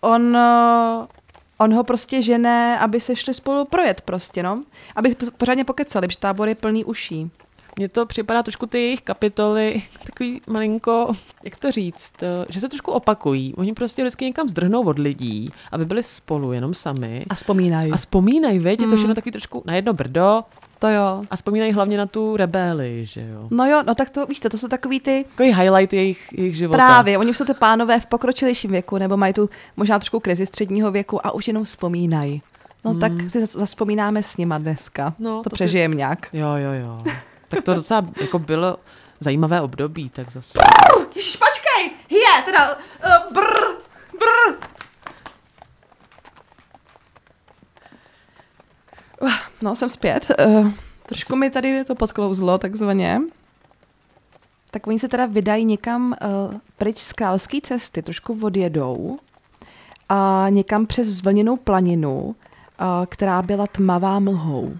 on, 0.00 0.36
eh, 0.36 1.06
on 1.58 1.74
ho 1.74 1.84
prostě 1.84 2.22
žene, 2.22 2.78
aby 2.78 3.00
se 3.00 3.16
šli 3.16 3.34
spolu 3.34 3.64
projet 3.64 4.00
prostě, 4.00 4.42
no. 4.42 4.62
Aby 4.96 5.14
po- 5.14 5.26
pořádně 5.38 5.64
pokecali, 5.64 6.06
protože 6.08 6.18
tábor 6.18 6.48
je 6.48 6.54
plný 6.54 6.84
uší. 6.84 7.30
Mně 7.80 7.88
to 7.88 8.06
připadá 8.06 8.42
trošku 8.42 8.66
ty 8.66 8.78
jejich 8.78 9.00
kapitoly, 9.02 9.82
takový 10.06 10.40
malinko, 10.46 11.12
jak 11.44 11.56
to 11.58 11.72
říct, 11.72 12.12
eh, 12.22 12.46
že 12.48 12.60
se 12.60 12.68
trošku 12.68 12.90
opakují. 12.92 13.54
Oni 13.56 13.72
prostě 13.74 14.02
vždycky 14.02 14.24
někam 14.24 14.48
zdrhnou 14.48 14.82
od 14.84 14.98
lidí, 14.98 15.50
aby 15.72 15.84
byli 15.84 16.02
spolu 16.02 16.52
jenom 16.52 16.74
sami. 16.74 17.24
A 17.30 17.34
vzpomínají. 17.34 17.92
A 17.92 17.96
vzpomínají, 17.96 18.58
veď, 18.58 18.80
je 18.80 18.86
to 18.86 18.90
Mm. 18.90 18.96
všechno 18.96 19.14
taky 19.14 19.30
trošku 19.30 19.62
na 19.66 19.74
jedno 19.74 19.92
brdo 19.92 20.42
to 20.78 20.88
jo. 20.88 21.24
a 21.30 21.36
vzpomínají 21.36 21.72
hlavně 21.72 21.98
na 21.98 22.06
tu 22.06 22.36
rebeli, 22.36 23.06
že 23.06 23.20
jo. 23.20 23.48
No 23.50 23.66
jo, 23.66 23.82
no 23.86 23.94
tak 23.94 24.10
to 24.10 24.26
víš 24.26 24.40
co, 24.40 24.48
to 24.48 24.58
jsou 24.58 24.68
takový 24.68 25.00
ty 25.00 25.24
Takový 25.30 25.52
highlight 25.52 25.92
jejich, 25.92 26.32
jejich 26.32 26.56
života. 26.56 26.76
Právě, 26.76 27.18
oni 27.18 27.34
jsou 27.34 27.44
ty 27.44 27.54
pánové 27.54 28.00
v 28.00 28.06
pokročilejším 28.06 28.70
věku, 28.70 28.98
nebo 28.98 29.16
mají 29.16 29.32
tu 29.34 29.50
možná 29.76 29.98
trošku 29.98 30.20
krizi 30.20 30.46
středního 30.46 30.90
věku 30.90 31.26
a 31.26 31.30
už 31.30 31.48
jenom 31.48 31.64
vzpomínají. 31.64 32.42
No 32.84 32.94
tak 32.94 33.12
si 33.28 33.40
zas- 33.40 33.58
zaspomínáme 33.58 34.22
s 34.22 34.36
nima 34.36 34.58
dneska. 34.58 35.14
No, 35.18 35.30
to, 35.30 35.42
to 35.42 35.50
to 35.50 35.56
si- 35.56 35.64
přežijem 35.64 35.96
nějak. 35.96 36.28
Jo, 36.32 36.48
jo, 36.56 36.72
jo. 36.72 37.02
Tak 37.50 37.64
to 37.64 37.74
docela 37.74 38.06
jako 38.20 38.38
bylo 38.38 38.76
zajímavé 39.20 39.60
období, 39.60 40.08
tak 40.10 40.32
zase. 40.32 40.58
Ježiš, 41.16 41.36
počkej! 41.36 41.90
Je, 42.10 42.42
teda, 42.44 42.76
uh, 42.76 43.34
brr, 43.34 43.76
brr. 44.18 44.68
No, 49.62 49.76
jsem 49.76 49.88
zpět. 49.88 50.30
Uh, 50.46 50.70
trošku 51.06 51.36
mi 51.36 51.50
tady 51.50 51.84
to 51.84 51.94
podklouzlo, 51.94 52.58
takzvaně. 52.58 53.20
Tak 54.70 54.86
oni 54.86 54.98
se 54.98 55.08
teda 55.08 55.26
vydají 55.26 55.64
někam 55.64 56.16
uh, 56.22 56.54
pryč 56.78 56.98
z 56.98 57.12
královské 57.12 57.60
cesty, 57.60 58.02
trošku 58.02 58.38
odjedou 58.42 59.18
a 60.08 60.46
někam 60.50 60.86
přes 60.86 61.08
zvlněnou 61.08 61.56
planinu, 61.56 62.20
uh, 62.20 62.34
která 63.06 63.42
byla 63.42 63.66
tmavá 63.66 64.18
mlhou. 64.18 64.76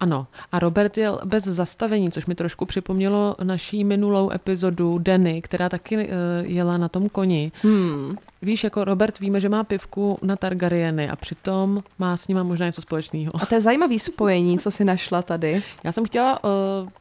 Ano, 0.00 0.26
a 0.52 0.58
Robert 0.58 0.98
jel 0.98 1.20
bez 1.24 1.44
zastavení, 1.44 2.10
což 2.10 2.26
mi 2.26 2.34
trošku 2.34 2.66
připomnělo 2.66 3.36
naší 3.42 3.84
minulou 3.84 4.30
epizodu 4.30 4.98
Denny, 4.98 5.42
která 5.42 5.68
taky 5.68 5.96
uh, 5.96 6.02
jela 6.42 6.76
na 6.76 6.88
tom 6.88 7.08
koni. 7.08 7.52
Hmm. 7.62 8.16
Víš, 8.42 8.64
jako 8.64 8.84
Robert 8.84 9.20
víme, 9.20 9.40
že 9.40 9.48
má 9.48 9.64
pivku 9.64 10.18
na 10.22 10.36
Targaryeny 10.36 11.10
a 11.10 11.16
přitom 11.16 11.82
má 11.98 12.16
s 12.16 12.28
nima 12.28 12.42
možná 12.42 12.66
něco 12.66 12.82
společného. 12.82 13.32
A 13.42 13.46
to 13.46 13.54
je 13.54 13.60
zajímavý 13.60 13.98
spojení, 13.98 14.58
co 14.58 14.70
si 14.70 14.84
našla 14.84 15.22
tady. 15.22 15.62
Já 15.84 15.92
jsem 15.92 16.04
chtěla 16.04 16.44
uh, 16.44 16.50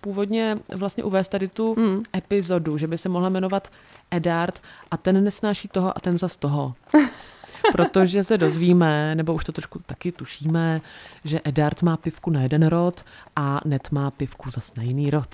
původně 0.02 0.58
vlastně 0.75 1.04
uvést 1.04 1.28
tady 1.28 1.48
tu 1.48 1.75
Mm. 1.78 2.04
epizodu, 2.16 2.78
že 2.78 2.88
by 2.88 2.98
se 2.98 3.10
mohla 3.10 3.30
jmenovat 3.30 3.68
Edard 4.12 4.62
a 4.92 4.98
ten 4.98 5.24
nesnáší 5.24 5.68
toho 5.68 5.98
a 5.98 6.00
ten 6.00 6.18
zas 6.18 6.38
toho. 6.38 6.74
Protože 7.72 8.24
se 8.24 8.38
dozvíme, 8.38 9.16
nebo 9.16 9.34
už 9.34 9.44
to 9.44 9.52
trošku 9.52 9.80
taky 9.86 10.12
tušíme, 10.12 10.82
že 11.25 11.41
Edard 11.44 11.82
má 11.82 11.98
pivku 11.98 12.29
na 12.32 12.41
jeden 12.41 12.67
rod 12.67 13.05
a 13.36 13.60
Ned 13.65 13.91
má 13.91 14.12
pivku 14.12 14.51
zas 14.51 14.75
na 14.75 14.84
jiný 14.84 15.10
rod. 15.10 15.29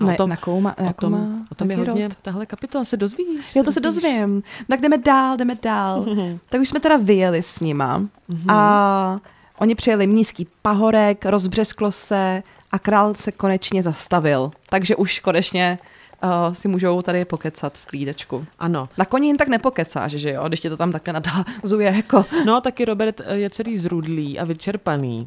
A 0.00 0.04
Ne, 0.04 0.16
na 0.26 0.36
kouma, 0.36 0.74
na 0.80 0.90
o 0.90 0.92
tom, 0.92 1.12
kouma, 1.12 1.42
o 1.52 1.54
tom 1.54 1.70
je 1.70 1.76
hodně, 1.76 2.08
rod? 2.08 2.16
tahle 2.22 2.46
kapitola 2.46 2.84
se 2.84 2.96
dozvíš. 2.96 3.56
Jo, 3.56 3.62
to 3.62 3.72
se 3.72 3.80
dozvím. 3.80 4.42
Tak 4.68 4.80
jdeme 4.80 4.98
dál, 4.98 5.36
jdeme 5.36 5.54
dál. 5.62 6.06
tak 6.48 6.60
už 6.60 6.68
jsme 6.68 6.80
teda 6.80 6.96
vyjeli 6.96 7.42
s 7.42 7.60
nima 7.60 8.02
a 8.48 9.18
oni 9.58 9.74
přijeli 9.74 10.06
nízký 10.06 10.48
pahorek, 10.62 11.26
rozbřesklo 11.26 11.92
se 11.92 12.42
a 12.72 12.78
král 12.78 13.14
se 13.14 13.32
konečně 13.32 13.82
zastavil. 13.82 14.50
Takže 14.70 14.96
už 14.96 15.18
konečně 15.20 15.78
uh, 16.24 16.54
si 16.54 16.68
můžou 16.68 17.02
tady 17.02 17.24
pokecat 17.24 17.78
v 17.78 17.86
klídečku. 17.86 18.46
Ano. 18.58 18.88
Na 18.98 19.04
koni 19.04 19.28
jen 19.28 19.36
tak 19.36 19.48
nepokecáš, 19.48 20.12
že 20.12 20.30
jo, 20.32 20.48
když 20.48 20.60
tě 20.60 20.70
to 20.70 20.76
tam 20.76 20.92
také 20.92 21.12
nadhazuje 21.12 21.92
jako... 21.96 22.24
No, 22.46 22.60
taky 22.60 22.84
Robert 22.84 23.20
eh, 23.24 23.36
je 23.36 23.50
celý 23.50 23.78
zrudlý 23.78 24.38
a 24.38 24.44
vyčerpaný. 24.44 25.26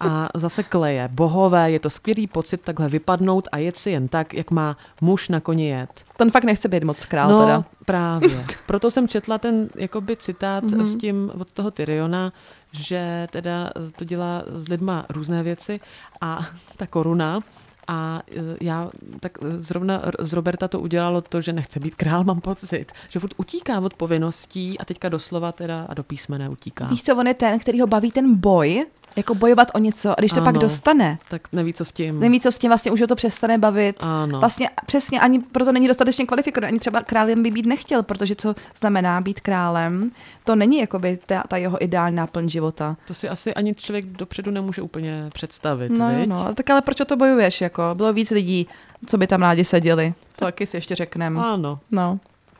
A 0.00 0.28
zase 0.34 0.62
kleje. 0.62 1.08
Bohové, 1.12 1.70
je 1.70 1.78
to 1.80 1.90
skvělý 1.90 2.26
pocit 2.26 2.60
takhle 2.60 2.88
vypadnout 2.88 3.48
a 3.52 3.58
jet 3.58 3.76
si 3.76 3.90
jen 3.90 4.08
tak, 4.08 4.34
jak 4.34 4.50
má 4.50 4.76
muž 5.00 5.28
na 5.28 5.40
koni 5.40 5.68
jet. 5.68 5.90
Ten 6.16 6.30
fakt 6.30 6.44
nechce 6.44 6.68
být 6.68 6.84
moc 6.84 7.04
král 7.04 7.30
no, 7.30 7.40
teda. 7.40 7.64
právě. 7.84 8.44
Proto 8.66 8.90
jsem 8.90 9.08
četla 9.08 9.38
ten 9.38 9.68
jakoby 9.74 10.16
citát 10.16 10.64
Mhm. 10.64 10.74
mm-hmm. 10.80 10.84
s 10.84 10.96
tím 10.96 11.30
od 11.40 11.50
toho 11.50 11.70
Tyriona, 11.70 12.32
že 12.72 13.26
teda 13.30 13.70
to 13.96 14.04
dělá 14.04 14.42
s 14.56 14.68
lidma 14.68 15.04
různé 15.08 15.42
věci 15.42 15.80
a 16.20 16.46
ta 16.76 16.86
koruna 16.86 17.40
a 17.88 18.22
eh, 18.36 18.56
já 18.60 18.90
tak 19.20 19.38
eh, 19.42 19.62
zrovna 19.62 20.02
z 20.18 20.32
Roberta 20.32 20.68
to 20.68 20.80
udělalo 20.80 21.20
to, 21.20 21.40
že 21.40 21.52
nechce 21.52 21.80
být 21.80 21.94
král, 21.94 22.24
mám 22.24 22.40
pocit. 22.40 22.92
Že 23.08 23.20
furt 23.20 23.34
utíká 23.36 23.80
od 23.80 23.94
povinností 23.94 24.78
a 24.78 24.84
teďka 24.84 25.08
doslova 25.08 25.52
teda 25.52 25.86
a 25.88 25.94
do 25.94 26.02
písmene 26.02 26.48
utíká. 26.48 26.86
Víš 26.86 27.02
co, 27.02 27.16
on 27.16 27.26
je 27.26 27.34
ten, 27.34 27.58
který 27.58 27.80
ho 27.80 27.86
baví 27.86 28.10
ten 28.10 28.34
boj, 28.34 28.86
jako 29.16 29.34
bojovat 29.34 29.68
o 29.74 29.78
něco, 29.78 30.10
a 30.10 30.14
když 30.18 30.30
to 30.32 30.36
Ano. 30.36 30.44
pak 30.44 30.58
dostane, 30.58 31.18
Tak 31.28 31.42
neví, 31.52 31.74
co 31.74 31.84
s 31.84 31.92
tím. 31.92 32.20
Neví, 32.20 32.40
co 32.40 32.52
s 32.52 32.58
tím 32.58 32.70
vlastně 32.70 32.90
už 32.92 33.00
ho 33.00 33.06
to 33.06 33.16
přestane 33.16 33.58
bavit. 33.58 33.96
Ano. 34.00 34.40
Vlastně 34.40 34.70
přesně 34.86 35.20
ani 35.20 35.38
proto 35.38 35.72
není 35.72 35.88
dostatečně 35.88 36.26
kvalifikovaný, 36.26 36.68
ani 36.70 36.78
třeba 36.78 37.00
králem 37.02 37.42
by 37.42 37.50
být 37.50 37.66
nechtěl, 37.66 38.02
protože 38.02 38.34
co 38.34 38.54
znamená 38.80 39.20
být 39.20 39.40
králem, 39.40 40.10
to 40.44 40.56
není 40.56 40.78
jakoby 40.78 41.18
ta, 41.26 41.42
ta 41.48 41.56
jeho 41.56 41.84
ideální 41.84 42.16
náplň 42.16 42.48
života. 42.48 42.96
To 43.06 43.14
si 43.14 43.28
asi 43.28 43.54
ani 43.54 43.74
člověk 43.74 44.04
dopředu 44.04 44.50
nemůže 44.50 44.82
úplně 44.82 45.30
představit, 45.34 45.88
No, 45.92 46.08
viď? 46.16 46.28
no, 46.28 46.54
tak 46.54 46.70
ale 46.70 46.80
proč 46.82 47.00
o 47.00 47.04
to 47.04 47.16
bojuješ? 47.16 47.60
Jako? 47.60 47.82
Bylo 47.94 48.12
víc 48.12 48.30
lidí, 48.30 48.66
co 49.06 49.18
by 49.18 49.26
tam 49.26 49.42
rádi 49.42 49.64
seděli. 49.64 50.14
To 50.36 50.44
taky 50.44 50.66
si 50.66 50.76
ještě 50.76 50.94
řekneme. 50.94 51.40
Ano. 51.40 51.78
No. 51.90 52.18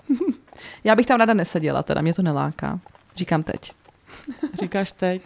Já 0.85 0.95
bych 0.97 1.07
tam 1.07 1.21
ráda 1.21 1.35
neseděla, 1.35 1.83
teda 1.83 2.01
mě 2.03 2.15
to 2.15 2.23
neláká. 2.23 2.79
Říkám 3.17 3.43
teď. 3.43 3.73
Říkáš 4.61 4.93
teď? 4.93 5.23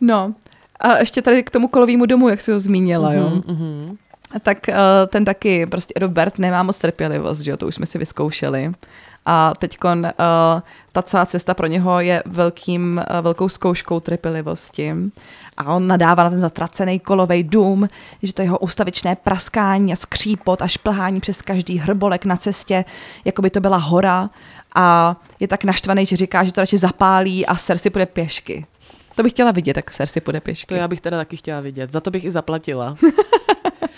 No. 0.00 0.34
A 0.80 0.98
ještě 0.98 1.22
tady 1.22 1.42
k 1.42 1.50
tomu 1.50 1.68
kolovému 1.68 2.06
domu, 2.06 2.28
jak 2.28 2.40
jsi 2.40 2.52
ho 2.52 2.60
zmínila, 2.60 3.12
jo. 3.12 3.30
Mhm, 3.30 3.42
mhm. 3.46 3.96
Tak 4.42 4.58
uh, 4.68 4.74
ten 5.08 5.24
taky, 5.24 5.66
prostě 5.66 5.94
Robert 6.00 6.38
nemá 6.38 6.62
moc 6.62 6.78
trpělivost, 6.78 7.40
že 7.40 7.50
jo, 7.50 7.56
to 7.56 7.66
už 7.66 7.74
jsme 7.74 7.86
si 7.86 7.98
vyzkoušeli. 7.98 8.72
A 9.26 9.52
teď 9.58 9.78
uh, 9.84 10.02
ta 10.92 11.02
celá 11.02 11.26
cesta 11.26 11.54
pro 11.54 11.66
něho 11.66 12.00
je 12.00 12.22
velkým, 12.26 13.02
uh, 13.10 13.20
velkou 13.20 13.48
zkouškou 13.48 14.00
trpělivosti. 14.00 14.94
A 15.56 15.74
on 15.74 15.86
nadává 15.86 16.22
na 16.22 16.30
ten 16.30 16.40
zatracený 16.40 17.00
kolový 17.00 17.42
dům, 17.42 17.88
že 18.22 18.34
to 18.34 18.42
jeho 18.42 18.58
ústavičné 18.58 19.16
praskání 19.16 19.92
a 19.92 19.96
skřípot 19.96 20.62
a 20.62 20.68
šplhání 20.68 21.20
přes 21.20 21.42
každý 21.42 21.78
hrbolek 21.78 22.24
na 22.24 22.36
cestě, 22.36 22.84
jako 23.24 23.42
by 23.42 23.50
to 23.50 23.60
byla 23.60 23.76
hora. 23.76 24.30
A 24.74 25.16
je 25.40 25.48
tak 25.48 25.64
naštvaný, 25.64 26.06
že 26.06 26.16
říká, 26.16 26.44
že 26.44 26.52
to 26.52 26.60
radši 26.60 26.78
zapálí 26.78 27.46
a 27.46 27.54
Cersei 27.54 27.90
půjde 27.90 28.06
pěšky. 28.06 28.66
To 29.20 29.24
bych 29.24 29.32
chtěla 29.32 29.52
vidět, 29.52 29.76
jak 29.76 29.90
Cersei 29.90 30.20
půjde 30.20 30.40
pěšky. 30.40 30.66
To 30.66 30.74
já 30.74 30.88
bych 30.88 31.00
teda 31.00 31.16
taky 31.16 31.36
chtěla 31.36 31.60
vidět. 31.60 31.92
Za 31.92 32.00
to 32.00 32.10
bych 32.10 32.24
i 32.24 32.32
zaplatila. 32.32 32.96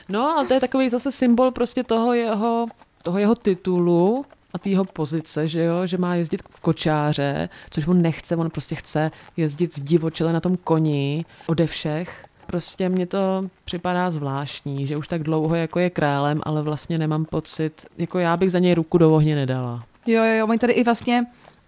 No, 0.08 0.36
ale 0.36 0.46
to 0.46 0.54
je 0.54 0.60
takový 0.60 0.88
zase 0.88 1.12
symbol 1.12 1.50
prostě 1.50 1.84
toho 1.84 2.14
jeho, 2.14 2.66
toho 3.02 3.18
jeho 3.18 3.34
titulu 3.34 4.24
a 4.54 4.58
té 4.58 4.70
jeho 4.70 4.84
pozice, 4.84 5.48
že 5.48 5.62
jo, 5.62 5.86
že 5.86 5.98
má 5.98 6.14
jezdit 6.14 6.42
v 6.50 6.60
kočáře, 6.60 7.48
což 7.70 7.86
on 7.86 8.02
nechce, 8.02 8.36
on 8.36 8.50
prostě 8.50 8.74
chce 8.74 9.10
jezdit 9.36 9.74
z 9.74 9.80
divočele 9.80 10.32
na 10.32 10.40
tom 10.40 10.56
koni 10.56 11.24
ode 11.46 11.66
všech. 11.66 12.24
Prostě 12.46 12.88
mně 12.88 13.06
to 13.06 13.44
připadá 13.64 14.10
zvláštní, 14.10 14.86
že 14.86 14.96
už 14.96 15.08
tak 15.08 15.22
dlouho 15.22 15.54
jako 15.54 15.78
je 15.78 15.90
králem, 15.90 16.40
ale 16.42 16.62
vlastně 16.62 16.98
nemám 16.98 17.24
pocit, 17.24 17.86
jako 17.98 18.18
já 18.18 18.36
bych 18.36 18.52
za 18.52 18.58
něj 18.58 18.74
ruku 18.74 18.98
do 18.98 19.14
ohně 19.14 19.34
nedala. 19.34 19.84
Jo, 20.06 20.24
jo, 20.24 20.34
jo, 20.34 20.46
oni 20.46 20.58
tady 20.58 20.72
i 20.72 20.84
vlastně 20.84 21.24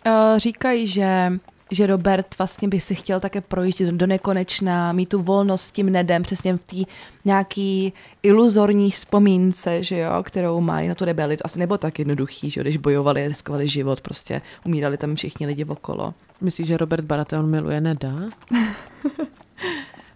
uh, 0.07 0.13
říkají, 0.39 0.87
že 0.87 1.33
že 1.71 1.87
Robert 1.87 2.27
vlastně 2.39 2.69
by 2.69 2.81
si 2.81 2.95
chtěl 2.95 3.21
také 3.21 3.41
projíždět 3.41 3.95
do 3.95 4.07
nekonečna, 4.07 4.93
mít 4.93 5.09
tu 5.09 5.23
volnost 5.23 5.63
s 5.63 5.73
tím 5.73 5.93
Nedem, 5.93 6.23
přesně 6.23 6.57
v 6.57 6.65
té 6.65 6.77
nějaký 7.25 7.93
iluzorní 8.23 8.91
vzpomínce, 8.91 9.83
že 9.83 9.99
jo, 9.99 10.23
kterou 10.23 10.61
mají 10.61 10.89
na 10.89 10.95
tu 10.95 11.05
rebeli. 11.05 11.37
To 11.37 11.47
asi 11.47 11.59
nebylo 11.59 11.79
tak 11.79 11.99
jednoduchý, 11.99 12.51
že 12.51 12.61
jo, 12.61 12.63
když 12.63 12.77
bojovali, 12.77 13.29
riskovali 13.29 13.69
život, 13.69 14.01
prostě 14.01 14.43
umírali 14.65 14.97
tam 14.97 15.15
všichni 15.15 15.47
lidi 15.47 15.65
okolo. 15.65 16.15
Myslíš, 16.41 16.69
že 16.69 16.77
Robert 16.77 17.05
Baratheon 17.05 17.51
miluje 17.51 17.81
Neda? 17.81 18.13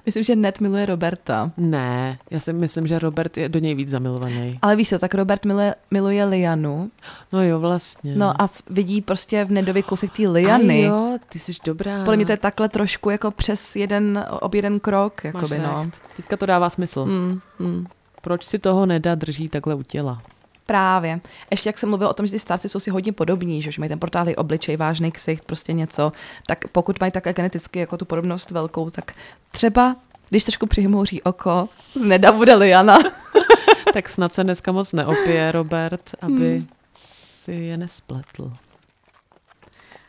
Myslím, 0.08 0.24
že 0.24 0.36
Ned 0.36 0.60
miluje 0.60 0.86
Roberta. 0.86 1.50
Ne, 1.56 2.18
já 2.30 2.40
si 2.40 2.52
myslím, 2.52 2.86
že 2.86 2.98
Robert 2.98 3.36
je 3.36 3.48
do 3.48 3.58
něj 3.58 3.74
víc 3.74 3.88
zamilovaný. 3.88 4.58
Ale 4.62 4.76
víš 4.76 4.88
co, 4.88 4.98
tak 4.98 5.14
Robert 5.14 5.44
miluje, 5.44 5.74
miluje 5.90 6.24
Lianu, 6.24 6.90
No 7.32 7.42
jo, 7.44 7.60
vlastně. 7.60 8.14
no 8.16 8.42
a 8.42 8.50
vidí 8.70 9.00
prostě 9.00 9.44
v 9.44 9.50
Nedovi 9.50 9.82
kousek 9.82 10.12
té 10.12 10.28
Liany. 10.28 10.84
A 10.84 10.88
jo, 10.88 11.18
ty 11.28 11.38
jsi 11.38 11.52
dobrá. 11.64 11.98
Podle 11.98 12.16
mě 12.16 12.26
to 12.26 12.32
je 12.32 12.36
takhle 12.38 12.68
trošku 12.68 13.10
jako 13.10 13.30
přes 13.30 13.76
jeden, 13.76 14.24
ob 14.40 14.54
jeden 14.54 14.80
krok, 14.80 15.24
Máš 15.24 15.34
jakoby, 15.34 15.58
no. 15.58 15.82
recht. 15.84 16.00
Teďka 16.16 16.36
to 16.36 16.46
dává 16.46 16.70
smysl. 16.70 17.06
Mm, 17.06 17.40
mm. 17.58 17.86
Proč 18.22 18.44
si 18.44 18.58
toho 18.58 18.86
Neda 18.86 19.14
drží 19.14 19.48
takhle 19.48 19.74
u 19.74 19.82
těla? 19.82 20.22
Právě. 20.68 21.20
Ještě 21.50 21.68
jak 21.68 21.78
jsem 21.78 21.88
mluvil 21.88 22.08
o 22.08 22.14
tom, 22.14 22.26
že 22.26 22.32
ty 22.32 22.38
starci 22.38 22.68
jsou 22.68 22.80
si 22.80 22.90
hodně 22.90 23.12
podobní, 23.12 23.62
že, 23.62 23.70
že 23.72 23.80
mají 23.80 23.88
ten 23.88 23.98
protáhlý 23.98 24.36
obličej, 24.36 24.76
vážný 24.76 25.12
ksicht, 25.12 25.44
prostě 25.44 25.72
něco, 25.72 26.12
tak 26.46 26.68
pokud 26.68 27.00
mají 27.00 27.12
také 27.12 27.32
geneticky 27.32 27.78
jako 27.78 27.96
tu 27.96 28.04
podobnost 28.04 28.50
velkou, 28.50 28.90
tak 28.90 29.12
třeba, 29.50 29.96
když 30.28 30.44
trošku 30.44 30.66
přihmouří 30.66 31.22
oko, 31.22 31.68
z 31.94 32.02
Neda 32.02 32.32
bude 32.32 32.54
Liana. 32.54 32.98
tak 33.92 34.08
snad 34.08 34.34
se 34.34 34.44
dneska 34.44 34.72
moc 34.72 34.92
neopije 34.92 35.52
Robert, 35.52 36.10
aby 36.20 36.56
Hmm. 36.58 36.66
si 36.96 37.52
je 37.52 37.76
nespletl. 37.76 38.52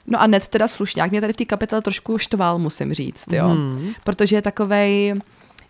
No 0.07 0.21
a 0.21 0.27
Ned 0.27 0.47
teda 0.47 0.67
slušňák, 0.67 1.11
mě 1.11 1.21
tady 1.21 1.33
v 1.33 1.37
té 1.37 1.45
kapitole 1.45 1.81
trošku 1.81 2.17
štval, 2.17 2.59
musím 2.59 2.93
říct, 2.93 3.33
jo. 3.33 3.47
Hmm. 3.47 3.93
Protože 4.03 4.35
je 4.35 4.41
takovej, 4.41 5.15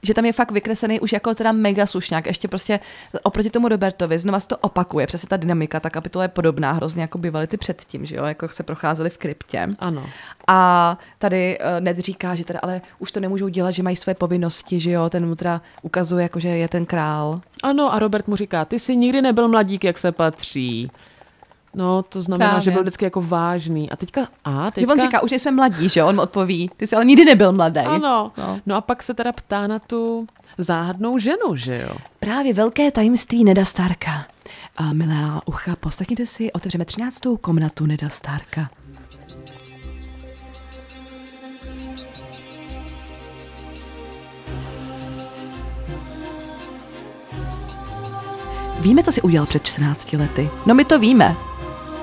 že 0.04 0.14
tam 0.14 0.26
je 0.26 0.34
fakt 0.34 0.52
vykreslený 0.52 1.00
už 1.00 1.14
jako 1.14 1.36
teda 1.36 1.52
mega 1.52 1.86
slušňák, 1.86 2.26
ještě 2.26 2.48
prostě 2.48 2.80
oproti 3.24 3.50
tomu 3.50 3.68
Robertovi, 3.68 4.20
znova 4.20 4.40
se 4.40 4.48
to 4.48 4.58
opakuje, 4.58 5.08
přesně 5.08 5.30
ta 5.30 5.38
dynamika, 5.38 5.80
ta 5.80 5.90
kapitola 5.90 6.24
je 6.24 6.28
podobná, 6.30 6.72
hrozně 6.72 7.02
jako 7.02 7.18
bývaly 7.18 7.48
ty 7.48 7.58
předtím, 7.58 8.06
že 8.06 8.16
jo, 8.16 8.26
jako 8.26 8.50
se 8.50 8.64
procházeli 8.64 9.10
v 9.10 9.18
kryptě. 9.18 9.68
Ano. 9.80 10.06
A 10.48 10.98
tady 11.18 11.60
uh, 11.60 11.66
Ned 11.80 11.98
říká, 11.98 12.36
že 12.36 12.46
teda 12.46 12.60
ale 12.64 12.82
už 13.00 13.12
to 13.12 13.20
nemůžou 13.20 13.48
dělat, 13.48 13.72
že 13.72 13.84
mají 13.84 13.96
své 13.96 14.14
povinnosti, 14.14 14.80
že 14.80 14.92
jo, 14.92 15.10
ten 15.10 15.28
mu 15.28 15.36
teda 15.36 15.62
ukazuje, 15.82 16.24
jako 16.24 16.40
že 16.40 16.48
je 16.48 16.68
ten 16.68 16.86
král. 16.86 17.42
Ano, 17.64 17.94
a 17.94 18.00
Robert 18.00 18.28
mu 18.28 18.36
říká, 18.36 18.66
ty 18.66 18.80
jsi 18.80 18.96
nikdy 18.96 19.22
nebyl 19.22 19.48
mladík, 19.48 19.84
jak 19.84 19.98
se 19.98 20.12
patří. 20.12 20.92
No, 21.74 22.04
to 22.04 22.22
znamená, 22.22 22.50
Právě. 22.50 22.64
že 22.64 22.72
byl 22.72 22.82
vždycky 22.82 23.06
jako 23.06 23.22
vážný. 23.22 23.92
A 23.92 23.96
teďka, 23.96 24.28
a 24.46 24.72
teďka... 24.72 24.94
on 24.94 25.00
říká, 25.00 25.22
už 25.22 25.32
jsme 25.32 25.52
mladí, 25.52 25.90
že? 25.90 26.04
On 26.04 26.16
mu 26.16 26.22
odpoví, 26.22 26.72
ty 26.78 26.88
jsi 26.88 26.96
ale 26.96 27.06
nikdy 27.06 27.26
nebyl 27.26 27.52
mladý. 27.52 27.80
Ano. 27.80 28.32
No. 28.38 28.60
No 28.66 28.76
a 28.76 28.82
pak 28.82 29.04
se 29.04 29.14
teda 29.14 29.32
ptá 29.32 29.68
na 29.68 29.80
tu 29.80 30.28
záhadnou 30.58 31.18
ženu, 31.18 31.56
že 31.56 31.82
jo? 31.82 31.96
Právě 32.20 32.54
velké 32.54 32.92
tajemství 32.92 33.44
Neda 33.44 33.66
Starka. 33.66 34.26
A 34.78 34.94
milá 34.94 35.42
ucha, 35.46 35.76
poslechněte 35.76 36.26
si, 36.26 36.52
otevřeme 36.52 36.86
13. 36.86 37.20
komnatu 37.42 37.86
Neda 37.86 38.10
Starka. 38.10 38.70
Víme, 48.80 49.04
co 49.04 49.12
si 49.12 49.22
udělal 49.22 49.46
před 49.46 49.64
14 49.64 50.14
lety. 50.14 50.50
No 50.66 50.76
my 50.76 50.86
to 50.86 51.00
víme, 51.00 51.36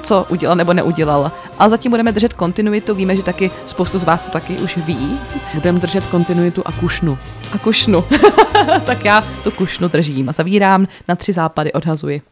co 0.06 0.26
udělal 0.28 0.56
nebo 0.56 0.72
neudělal. 0.72 1.32
Ale 1.58 1.70
zatím 1.70 1.90
budeme 1.90 2.12
držet 2.12 2.32
kontinuitu, 2.32 2.94
víme, 2.94 3.16
že 3.16 3.22
taky 3.22 3.50
spoustu 3.66 3.98
z 3.98 4.04
vás 4.04 4.24
to 4.24 4.30
taky 4.30 4.56
už 4.56 4.76
ví. 4.76 5.20
Budeme 5.54 5.78
držet 5.78 6.06
kontinuitu 6.06 6.62
a 6.66 6.72
kušnu. 6.72 7.18
A 7.54 7.58
kušnu. 7.58 8.04
tak 8.86 9.04
já 9.04 9.22
tu 9.44 9.50
kušnu 9.50 9.88
držím 9.88 10.28
a 10.28 10.32
zavírám, 10.32 10.86
na 11.08 11.16
tři 11.16 11.32
západy 11.32 11.72
odhazuji. 11.72 12.22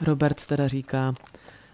Robert 0.00 0.46
teda 0.46 0.68
říká. 0.68 1.14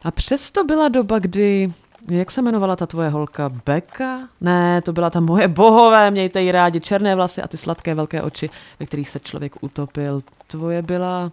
A 0.02 0.10
přesto 0.10 0.64
byla 0.64 0.88
doba, 0.88 1.18
kdy... 1.18 1.72
Jak 2.10 2.30
se 2.30 2.40
jmenovala 2.40 2.76
ta 2.76 2.86
tvoje 2.86 3.08
holka? 3.08 3.52
Beka? 3.66 4.18
Ne, 4.40 4.82
to 4.82 4.92
byla 4.92 5.10
ta 5.10 5.20
moje 5.20 5.48
bohové, 5.48 6.10
mějte 6.10 6.42
ji 6.42 6.52
rádi, 6.52 6.80
černé 6.80 7.14
vlasy 7.14 7.42
a 7.42 7.48
ty 7.48 7.56
sladké 7.56 7.94
velké 7.94 8.22
oči, 8.22 8.50
ve 8.80 8.86
kterých 8.86 9.10
se 9.10 9.20
člověk 9.20 9.52
utopil. 9.60 10.22
Tvoje 10.46 10.82
byla 10.82 11.32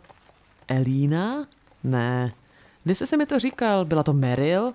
Elína? 0.67 1.45
Ne. 1.83 2.31
Kdy 2.87 2.95
jsi 2.95 3.07
si 3.07 3.17
mi 3.17 3.25
to 3.25 3.39
říkal? 3.39 3.85
Byla 3.85 4.03
to 4.03 4.13
Meryl? 4.13 4.73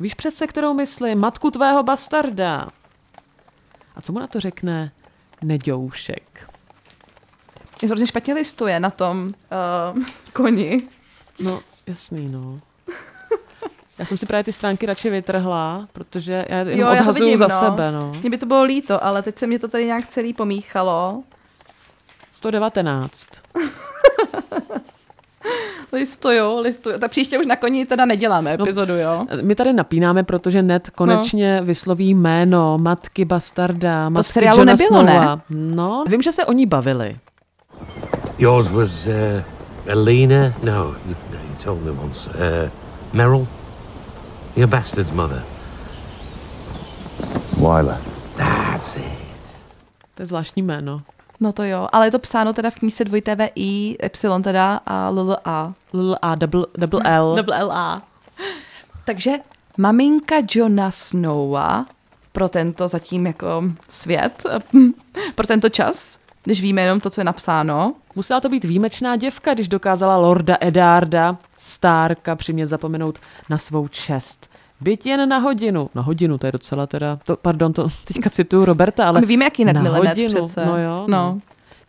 Víš 0.00 0.14
přece, 0.14 0.46
kterou 0.46 0.74
myslím? 0.74 1.18
Matku 1.18 1.50
tvého 1.50 1.82
bastarda. 1.82 2.68
A 3.96 4.02
co 4.02 4.12
mu 4.12 4.18
na 4.18 4.26
to 4.26 4.40
řekne 4.40 4.92
Neďoušek? 5.42 6.50
Je 7.82 7.88
hrozně 7.88 8.06
špatně 8.06 8.34
listuje 8.34 8.80
na 8.80 8.90
tom 8.90 9.34
uh, 9.94 10.04
koni. 10.32 10.88
No, 11.40 11.60
jasný, 11.86 12.28
no. 12.28 12.60
Já 13.98 14.04
jsem 14.04 14.18
si 14.18 14.26
právě 14.26 14.44
ty 14.44 14.52
stránky 14.52 14.86
radši 14.86 15.10
vytrhla, 15.10 15.88
protože 15.92 16.44
já 16.48 16.58
jenom 16.58 16.80
Jo, 16.80 16.86
já 16.86 16.92
odhazuju 17.00 17.24
vidím, 17.24 17.38
za 17.38 17.48
no. 17.48 17.58
sebe, 17.58 17.92
no. 17.92 18.12
Mně 18.20 18.30
by 18.30 18.38
to 18.38 18.46
bylo 18.46 18.62
líto, 18.62 19.04
ale 19.04 19.22
teď 19.22 19.38
se 19.38 19.46
mě 19.46 19.58
to 19.58 19.68
tady 19.68 19.86
nějak 19.86 20.06
celý 20.06 20.32
pomíchalo. 20.32 21.22
119. 22.32 23.28
Listuju, 25.92 26.60
listuju. 26.60 26.98
Tak 26.98 27.10
příště 27.10 27.38
už 27.38 27.46
na 27.46 27.56
koni 27.56 27.86
teda 27.86 28.04
neděláme 28.04 28.56
No, 28.56 28.64
epizodu, 28.64 28.96
jo? 28.96 29.26
My 29.42 29.54
tady 29.54 29.72
napínáme, 29.72 30.22
protože 30.22 30.62
Ned 30.62 30.90
konečně 30.90 31.60
no. 31.60 31.66
vysloví 31.66 32.14
jméno 32.14 32.78
matky 32.78 33.24
bastarda, 33.24 34.08
matky 34.08 34.32
seriálu 34.32 34.58
Johna 34.58 34.72
nebylo, 34.72 35.02
ne? 35.02 35.12
Snowa. 35.12 35.40
No, 35.50 36.04
vím, 36.08 36.22
že 36.22 36.32
se 36.32 36.44
o 36.44 36.52
ní 36.52 36.66
bavili. 36.66 37.16
Yours 38.38 38.68
was 38.68 39.06
uh, 39.06 39.92
Alina? 39.92 40.54
No, 40.62 40.94
you, 41.06 41.16
no, 41.32 41.38
you 41.50 41.56
told 41.64 41.84
me 41.84 41.90
once. 41.90 42.30
Uh, 42.30 42.70
Meryl? 43.12 43.46
Your 44.56 44.68
bastard's 44.68 45.12
mother. 45.12 45.42
Wyler. 47.56 47.98
That's 48.36 48.96
it. 48.96 49.02
To 50.14 50.22
je 50.22 50.26
zvláštní 50.26 50.62
jméno. 50.62 51.02
No 51.40 51.52
to 51.52 51.62
jo, 51.64 51.88
ale 51.92 52.06
je 52.06 52.10
to 52.10 52.18
psáno 52.18 52.52
teda 52.52 52.70
v 52.70 52.74
knížce 52.74 53.04
dvojité 53.04 53.34
V 53.34 53.50
I, 53.54 53.96
Y 54.02 54.42
teda 54.42 54.80
a 54.86 55.08
L 55.08 55.20
L 55.20 55.36
A. 55.44 55.72
L 55.94 56.16
A 56.22 56.34
double, 56.34 56.66
double 56.76 57.00
L. 57.04 57.34
Double 57.36 57.56
L 57.56 57.72
A. 57.72 58.02
Takže 59.04 59.32
maminka 59.76 60.36
Johna 60.50 60.90
Snowa 60.90 61.86
pro 62.32 62.48
tento 62.48 62.88
zatím 62.88 63.26
jako 63.26 63.62
svět, 63.88 64.46
pro 65.34 65.46
tento 65.46 65.68
čas, 65.68 66.18
když 66.44 66.62
víme 66.62 66.82
jenom 66.82 67.00
to, 67.00 67.10
co 67.10 67.20
je 67.20 67.24
napsáno, 67.24 67.94
Musela 68.18 68.40
to 68.40 68.48
být 68.48 68.64
výjimečná 68.64 69.16
děvka, 69.16 69.54
když 69.54 69.68
dokázala 69.68 70.16
Lorda 70.16 70.56
Edarda, 70.60 71.36
Starka, 71.56 72.36
přimět 72.36 72.68
zapomenout 72.68 73.18
na 73.50 73.58
svou 73.58 73.88
čest. 73.88 74.47
Byť 74.80 75.06
jen 75.06 75.28
na 75.28 75.38
hodinu. 75.38 75.90
Na 75.94 76.02
hodinu, 76.02 76.38
to 76.38 76.46
je 76.46 76.52
docela 76.52 76.86
teda, 76.86 77.18
to, 77.26 77.36
pardon, 77.36 77.72
to 77.72 77.88
teďka 78.08 78.30
cituju 78.30 78.64
Roberta, 78.64 79.08
ale 79.08 79.20
my 79.20 79.26
víme, 79.26 79.44
jaký 79.44 79.64
na 79.64 79.80
hodinu. 79.80 80.28
přece. 80.28 80.66
No 80.66 80.78
jo, 80.78 81.04
no. 81.06 81.06
no. 81.08 81.40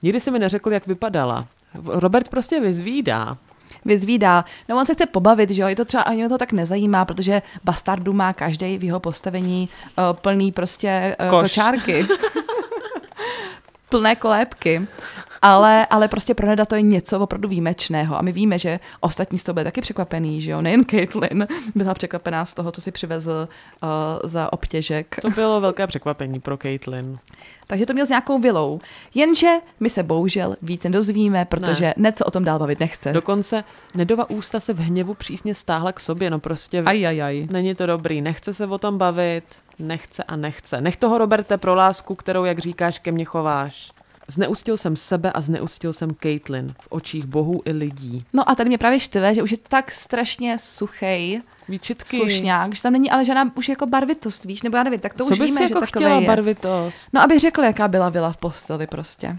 Nikdy 0.03 0.19
si 0.19 0.31
mi 0.31 0.39
neřekl, 0.39 0.71
jak 0.73 0.87
vypadala. 0.87 1.45
Robert 1.85 2.29
prostě 2.29 2.59
vyzvídá. 2.59 3.37
vyzvídá. 3.85 4.45
No 4.69 4.77
on 4.77 4.85
se 4.85 4.93
chce 4.93 5.05
pobavit, 5.05 5.49
že 5.49 5.61
jo, 5.61 5.67
je 5.67 5.75
to 5.75 5.85
třeba 5.85 6.03
ani 6.03 6.29
to 6.29 6.37
tak 6.37 6.51
nezajímá, 6.51 7.05
protože 7.05 7.41
bastardu 7.63 8.13
má 8.13 8.33
každý 8.33 8.77
v 8.77 8.83
jeho 8.83 8.99
postavení 8.99 9.69
uh, 9.97 10.03
plný 10.13 10.51
prostě 10.51 11.15
uh, 11.19 11.29
Koš. 11.29 11.41
kočárky. 11.41 12.07
Plné 13.89 14.15
kolébky. 14.15 14.87
Ale, 15.41 15.85
ale 15.85 16.07
prostě 16.07 16.33
pro 16.33 16.47
Neda 16.47 16.65
to 16.65 16.75
je 16.75 16.81
něco 16.81 17.19
opravdu 17.19 17.49
výjimečného. 17.49 18.17
A 18.17 18.21
my 18.21 18.31
víme, 18.31 18.59
že 18.59 18.79
ostatní 18.99 19.39
z 19.39 19.43
toho 19.43 19.53
byli 19.53 19.63
taky 19.63 19.81
překvapený, 19.81 20.41
že 20.41 20.51
jo. 20.51 20.61
Nejen 20.61 20.85
Caitlin 20.85 21.47
byla 21.75 21.93
překvapená 21.93 22.45
z 22.45 22.53
toho, 22.53 22.71
co 22.71 22.81
si 22.81 22.91
přivezl 22.91 23.47
uh, 23.83 23.89
za 24.29 24.53
obtěžek. 24.53 25.15
To 25.21 25.29
bylo 25.29 25.61
velké 25.61 25.87
překvapení 25.87 26.39
pro 26.39 26.57
Caitlin. 26.57 27.17
Takže 27.67 27.85
to 27.85 27.93
měl 27.93 28.05
s 28.05 28.09
nějakou 28.09 28.39
vilou. 28.39 28.79
Jenže 29.15 29.53
my 29.79 29.89
se 29.89 30.03
bohužel 30.03 30.55
víc 30.61 30.83
nedozvíme, 30.83 31.45
protože 31.45 31.85
ne. 31.85 31.93
Ned 31.97 32.17
se 32.17 32.25
o 32.25 32.31
tom 32.31 32.43
dál 32.43 32.59
bavit 32.59 32.79
nechce. 32.79 33.13
Dokonce 33.13 33.63
Nedova 33.95 34.29
ústa 34.29 34.59
se 34.59 34.73
v 34.73 34.79
hněvu 34.79 35.13
přísně 35.13 35.55
stáhla 35.55 35.91
k 35.91 35.99
sobě, 35.99 36.29
no 36.29 36.39
prostě 36.39 36.83
Aj, 36.85 37.07
aj, 37.07 37.21
aj. 37.21 37.47
není 37.51 37.75
to 37.75 37.85
dobrý, 37.85 38.21
nechce 38.21 38.53
se 38.53 38.67
o 38.67 38.77
tom 38.77 38.97
bavit, 38.97 39.43
nechce 39.79 40.23
a 40.23 40.35
nechce. 40.35 40.81
Nech 40.81 40.97
toho, 40.97 41.17
Roberte, 41.17 41.57
pro 41.57 41.75
lásku, 41.75 42.15
kterou, 42.15 42.43
jak 42.45 42.59
říkáš, 42.59 42.99
ke 42.99 43.11
mně 43.11 43.25
chováš. 43.25 43.91
Zneuctil 44.29 44.77
jsem 44.77 44.95
sebe 44.95 45.31
a 45.31 45.41
zneuctil 45.41 45.93
jsem 45.93 46.15
Caitlin 46.23 46.73
v 46.81 46.87
očích 46.89 47.25
bohů 47.25 47.61
i 47.65 47.71
lidí. 47.71 48.25
No 48.33 48.49
a 48.49 48.55
tady 48.55 48.67
mě 48.67 48.77
právě 48.77 48.99
štve, 48.99 49.35
že 49.35 49.43
už 49.43 49.51
je 49.51 49.57
tak 49.67 49.91
strašně 49.91 50.57
suchej 50.59 51.41
Výčitky. 51.69 52.17
slušňák, 52.17 52.75
že 52.75 52.81
tam 52.81 52.93
není 52.93 53.11
ale 53.11 53.25
žádná 53.25 53.51
už 53.55 53.69
jako 53.69 53.85
barvitost, 53.85 54.45
víš, 54.45 54.61
nebo 54.61 54.77
já 54.77 54.83
nevím, 54.83 54.99
tak 54.99 55.13
to 55.13 55.25
Co 55.25 55.33
už 55.33 55.39
víme, 55.39 55.63
jako 55.63 55.79
že 55.79 55.85
chtěla 55.85 56.19
je. 56.19 56.27
barvitost? 56.27 57.07
No 57.13 57.21
aby 57.21 57.39
řekl, 57.39 57.63
jaká 57.63 57.87
byla 57.87 58.09
vila 58.09 58.31
v 58.31 58.37
posteli 58.37 58.87
prostě. 58.87 59.37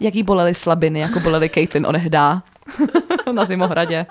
Jaký 0.00 0.22
bolely 0.22 0.54
slabiny, 0.54 1.00
jako 1.00 1.20
bolely 1.20 1.50
Caitlin 1.50 1.86
onehdá 1.86 2.42
na 3.32 3.44
Zimohradě. 3.44 4.06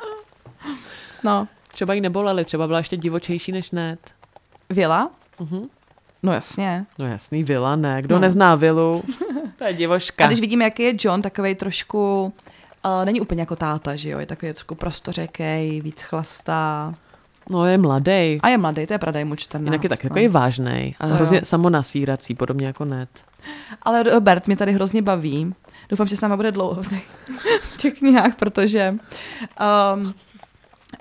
No, 1.23 1.47
Třeba 1.67 1.93
jí 1.93 2.01
nebolely, 2.01 2.45
třeba 2.45 2.67
byla 2.67 2.79
ještě 2.79 2.97
divočejší 2.97 3.51
než 3.51 3.71
Ned. 3.71 3.99
vila? 4.69 5.11
Mhm. 5.39 5.67
No 6.23 6.33
jasně. 6.33 6.85
No 6.99 7.07
jasný, 7.07 7.43
vila 7.43 7.75
ne. 7.75 8.01
Kdo 8.01 8.15
no. 8.15 8.21
nezná 8.21 8.55
vilu, 8.55 9.03
to 9.57 9.63
je 9.63 9.73
divoška. 9.73 10.23
A 10.23 10.27
když 10.27 10.39
vidíme, 10.39 10.63
jaký 10.63 10.83
je 10.83 10.93
John, 10.99 11.21
takový 11.21 11.55
trošku, 11.55 12.33
uh, 12.85 13.05
není 13.05 13.21
úplně 13.21 13.41
jako 13.41 13.55
táta, 13.55 13.95
že 13.95 14.09
jo, 14.09 14.19
je 14.19 14.25
takový 14.25 14.53
trošku 14.53 14.75
prostořekej, 14.75 15.81
víc 15.81 16.01
chlastá. 16.01 16.93
No 17.49 17.65
je 17.65 17.77
mladý. 17.77 18.39
A 18.41 18.49
je 18.49 18.57
mladý, 18.57 18.87
to 18.87 18.93
je 18.93 18.99
pravda, 18.99 19.19
je 19.19 19.25
mu 19.25 19.35
14. 19.35 19.65
Jinak 19.65 19.83
je 19.83 19.89
taky 19.89 20.07
no. 20.07 20.09
takový 20.09 20.27
vážnej 20.27 20.95
a 20.99 21.07
To 21.07 21.13
hrozně 21.13 21.37
jo. 21.37 21.45
samonasírací, 21.45 22.35
podobně 22.35 22.67
jako 22.67 22.85
Ned. 22.85 23.09
Ale 23.81 24.03
Robert 24.03 24.47
mě 24.47 24.55
tady 24.55 24.71
hrozně 24.71 25.01
baví. 25.01 25.53
Doufám, 25.89 26.07
že 26.07 26.17
s 26.17 26.21
náma 26.21 26.35
bude 26.35 26.51
dlouho 26.51 26.83
v 26.83 26.89
těch, 26.89 27.09
v 27.61 27.77
těch 27.77 27.93
knihách, 27.93 28.35
protože 28.35 28.95
um, 29.95 30.13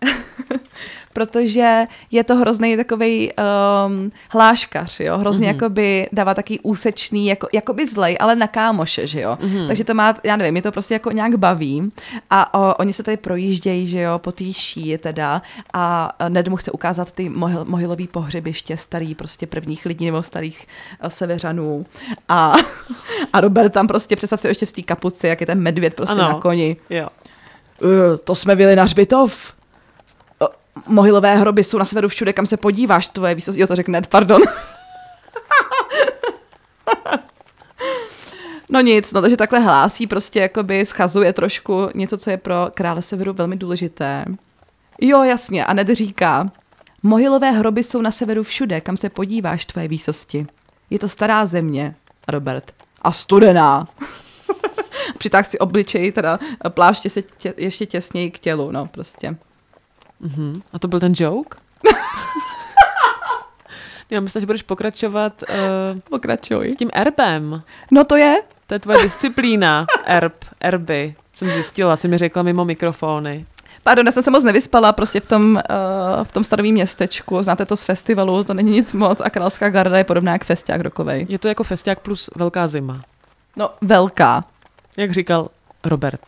protože 1.13 1.87
je 2.11 2.25
to 2.25 2.37
hrozný 2.37 2.77
takový 2.77 3.31
um, 3.33 4.13
hláškař, 4.31 5.01
jo, 5.01 5.19
hrozně 5.19 5.47
mm-hmm. 5.47 5.55
jakoby 5.55 6.09
dává 6.13 6.35
taky 6.35 6.61
úsečný, 6.61 7.27
jako, 7.27 7.49
jakoby 7.53 7.87
zlej, 7.87 8.17
ale 8.21 8.37
na 8.37 8.47
kámoše, 8.47 9.07
že 9.07 9.21
jo. 9.21 9.39
Mm-hmm. 9.41 9.67
Takže 9.67 9.85
to 9.85 9.95
má, 9.95 10.15
já 10.25 10.37
nevím, 10.37 10.53
mě 10.53 10.63
to 10.63 10.73
prostě 10.73 10.95
jako 10.95 11.11
nějak 11.13 11.35
baví 11.37 11.93
a 12.31 12.55
o, 12.55 12.75
oni 12.75 12.93
se 12.93 13.03
tady 13.03 13.17
projíždějí, 13.17 13.87
že 13.87 14.01
jo, 14.01 14.19
po 14.19 14.33
té 14.33 14.53
šíji 14.53 14.99
teda 14.99 15.43
a 15.73 16.13
Ned 16.29 16.49
mu 16.49 16.57
chce 16.57 16.71
ukázat 16.71 17.13
ty 17.13 17.29
mohyl, 17.29 17.65
mohylový 17.65 18.07
pohřebiště 18.09 18.77
starý 18.77 19.15
prostě 19.15 19.47
prvních 19.47 19.87
lidí 19.87 20.07
nebo 20.07 20.23
starých 20.23 20.67
uh, 21.05 21.09
severanů 21.11 21.87
a, 22.29 22.55
a 23.33 23.41
Robert 23.41 23.71
tam 23.73 23.87
prostě, 23.87 24.17
představ 24.17 24.41
si 24.41 24.49
ještě 24.49 24.67
v 24.67 24.73
té 24.73 24.83
kapuci, 24.83 25.27
jak 25.27 25.41
je 25.41 25.47
ten 25.47 25.61
medvěd 25.61 25.95
prostě 25.95 26.13
Ano. 26.21 26.29
na 26.29 26.35
koni. 26.41 26.77
Jo. 26.91 27.09
"Eh, 27.83 28.17
to 28.25 28.35
jsme 28.35 28.57
byli 28.57 28.77
na 28.77 28.83
hřbitov. 28.83 29.53
Mohylové 30.87 31.37
hroby 31.37 31.65
jsou 31.65 31.79
na 31.79 31.85
severu 31.85 32.09
všude, 32.09 32.33
kam 32.33 32.47
se 32.47 32.57
podíváš, 32.57 33.09
tvoje 33.09 33.35
výsost. 33.35 33.59
Jo, 33.59 33.67
to 33.67 33.77
řekne 33.77 34.03
pardon. 34.09 34.43
No 38.73 38.81
nic, 38.81 39.13
no 39.13 39.21
takže 39.21 39.37
takhle 39.37 39.59
hlásí, 39.59 40.07
prostě 40.07 40.41
jakoby 40.41 40.87
schazuje 40.87 41.33
trošku 41.33 41.89
něco, 41.95 42.19
co 42.19 42.31
je 42.31 42.37
pro 42.37 42.69
krále 42.75 43.03
severu 43.03 43.33
velmi 43.33 43.57
důležité. 43.57 44.25
Jo, 45.01 45.23
jasně, 45.23 45.67
a 45.67 45.73
Ned 45.73 45.89
říká, 45.89 46.51
mohylové 47.03 47.51
hroby 47.51 47.85
jsou 47.85 48.01
na 48.01 48.11
severu 48.11 48.43
všude, 48.43 48.81
kam 48.81 48.97
se 48.97 49.09
podíváš, 49.09 49.67
tvoje 49.67 49.89
výsosti. 49.89 50.47
Je 50.91 50.99
to 50.99 51.09
stará 51.09 51.47
země, 51.47 51.95
Robert. 52.29 52.73
A 53.03 53.13
studená. 53.13 53.89
Přitáh 55.19 55.47
si 55.47 55.59
obličej, 55.59 56.13
teda 56.13 56.39
pláště 56.69 57.11
se 57.11 57.23
tě, 57.23 57.55
ještě 57.57 57.87
těsněji 57.87 58.31
k 58.31 58.39
tělu, 58.39 58.71
no 58.71 58.87
prostě. 58.87 59.37
Mhm. 60.23 60.63
A 60.73 60.79
to 60.79 60.89
byl 60.89 61.01
ten 61.01 61.13
joke? 61.17 61.59
Já 64.11 64.21
myslím, 64.21 64.41
že 64.41 64.47
budeš 64.47 64.63
pokračovat 64.63 65.43
uh, 65.49 66.01
Pokračuj. 66.11 66.71
s 66.71 66.77
tím 66.77 66.91
erbem. 66.93 67.63
No 67.91 68.05
to 68.05 68.17
je. 68.17 68.37
To 68.67 68.75
je 68.75 68.79
tvoje 68.79 69.03
disciplína. 69.03 69.87
Erb, 70.05 70.35
erby. 70.61 71.15
Jsem 71.35 71.51
zjistila, 71.51 71.97
si 71.97 72.09
mi 72.09 72.19
řekla 72.19 72.43
mimo 72.43 72.65
mikrofony. 72.65 73.47
Pardon, 73.83 74.07
já 74.07 74.13
jsem 74.13 74.23
se 74.23 74.31
moc 74.31 74.45
nevyspala 74.45 74.93
prostě 74.93 75.21
v 75.21 75.27
tom, 75.27 75.55
uh, 75.55 76.25
v 76.25 76.33
tom 76.33 76.45
starovém 76.45 76.73
městečku. 76.73 77.43
Znáte 77.43 77.67
to 77.67 77.77
z 77.77 77.85
festivalu, 77.85 78.45
to 78.45 78.55
není 78.55 78.71
nic 78.73 78.93
moc 78.93 79.21
a 79.25 79.31
Královská 79.31 79.71
garda 79.71 79.99
je 79.99 80.05
podobná 80.05 80.33
jak 80.33 80.45
festiák 80.45 80.81
rokovej. 80.81 81.27
Je 81.29 81.39
to 81.39 81.49
jako 81.49 81.65
festiák 81.65 82.01
plus 82.01 82.31
velká 82.37 82.67
zima. 82.67 83.01
No, 83.57 83.71
velká. 83.81 84.45
Jak 84.97 85.13
říkal 85.13 85.49
Robert. 85.85 86.21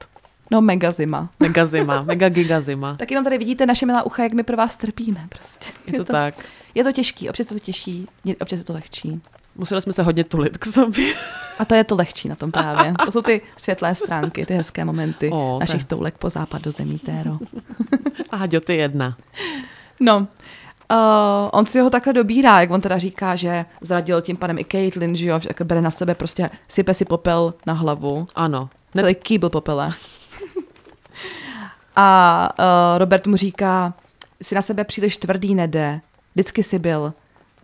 No, 0.51 0.61
mega 0.61 0.93
zima. 0.93 1.29
Mega 1.41 1.67
zima, 1.67 2.03
mega 2.03 2.29
giga 2.29 2.61
zima. 2.61 2.97
Tak 2.99 3.11
jenom 3.11 3.25
tady 3.25 3.39
vidíte 3.39 3.67
naše 3.67 3.87
milá 3.87 4.03
ucha, 4.03 4.23
jak 4.23 4.33
my 4.33 4.43
pro 4.43 4.57
vás 4.57 4.77
trpíme 4.77 5.27
prostě. 5.29 5.67
Je 5.87 5.93
to 5.99 6.05
tak. 6.05 6.35
Je 6.75 6.85
to 6.85 6.93
těžký, 6.93 7.29
občas 7.29 7.51
je 7.51 7.57
to 7.57 7.65
těžší, 7.65 8.09
občas 8.41 8.59
je 8.59 8.65
to 8.65 8.73
lehčí. 8.73 9.21
Museli 9.57 9.83
jsme 9.83 9.93
se 9.93 10.03
hodně 10.03 10.25
tulit 10.25 10.59
k 10.59 10.67
sobě. 10.67 11.15
A 11.59 11.65
to 11.65 11.75
je 11.75 11.85
to 11.85 11.97
lehčí 11.97 12.29
na 12.29 12.37
tom 12.37 12.53
právě. 12.53 12.95
To 13.05 13.11
jsou 13.11 13.23
ty 13.23 13.41
světlé 13.57 13.95
stránky, 13.95 14.47
ty 14.47 14.55
hezké 14.55 14.85
momenty 14.85 15.31
O, 15.33 15.59
našich 15.61 15.85
tak. 15.85 15.89
toulek 15.89 16.19
po 16.19 16.29
západ 16.29 16.63
do 16.63 16.71
zemí 16.71 16.99
téro. 16.99 17.39
A 18.31 18.37
Haďo, 18.37 18.61
ty 18.61 18.77
jedna. 18.77 19.17
No, 20.01 20.19
uh, 20.19 20.27
on 21.53 21.67
si 21.67 21.81
ho 21.81 21.91
takhle 21.91 22.13
dobírá, 22.13 22.61
jak 22.61 22.71
on 22.71 22.81
teda 22.81 22.99
říká, 22.99 23.37
že 23.37 23.65
zradil 23.81 24.21
tím 24.23 24.37
panem 24.37 24.59
i 24.59 24.65
Caitlyn, 24.65 25.17
že 25.17 25.27
jo, 25.27 25.39
že 25.39 25.49
jako 25.51 25.65
bere 25.65 25.81
na 25.81 25.91
sebe 25.91 26.15
prostě, 26.15 26.51
sype 26.69 26.95
si 26.95 27.05
popel 27.05 27.55
na 27.67 27.73
hlavu. 27.73 28.27
Ano. 28.35 28.69
Celý 28.97 29.15
kýbl 29.15 29.49
popele. 29.49 29.91
A 31.97 32.49
uh, 32.59 32.99
Robert 32.99 33.27
mu 33.27 33.37
říká, 33.37 33.95
si 34.43 34.55
na 34.55 34.63
sebe 34.63 34.85
příliš 34.85 35.17
tvrdý 35.17 35.55
nede, 35.55 36.01
vždycky 36.35 36.63
si 36.63 36.79
byl. 36.79 37.13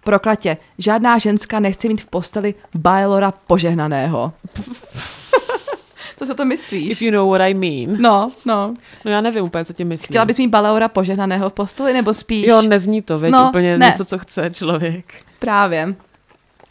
Proklatě, 0.04 0.56
žádná 0.78 1.18
ženská 1.18 1.60
nechce 1.60 1.88
mít 1.88 2.00
v 2.00 2.06
posteli 2.06 2.54
Baelora 2.74 3.32
požehnaného. 3.46 4.32
Co 6.16 6.26
si 6.26 6.32
o 6.32 6.34
to 6.34 6.44
myslíš? 6.44 6.90
If 6.90 7.02
you 7.02 7.10
know 7.12 7.30
what 7.30 7.40
I 7.40 7.54
mean. 7.54 8.02
No, 8.02 8.32
no. 8.44 8.74
No 9.04 9.10
já 9.10 9.20
nevím 9.20 9.44
úplně, 9.44 9.64
co 9.64 9.72
tím 9.72 9.88
myslíš. 9.88 10.06
Chtěla 10.06 10.24
bys 10.24 10.38
mít 10.38 10.48
Baleora 10.48 10.88
požehnaného 10.88 11.50
v 11.50 11.52
posteli, 11.52 11.92
nebo 11.92 12.14
spíš? 12.14 12.46
Jo, 12.46 12.62
nezní 12.62 13.02
to, 13.02 13.18
veď 13.18 13.32
No, 13.32 13.48
úplně 13.48 13.78
ne. 13.78 13.86
něco, 13.86 14.04
co 14.04 14.18
chce 14.18 14.50
člověk. 14.50 15.04
Právě. 15.38 15.94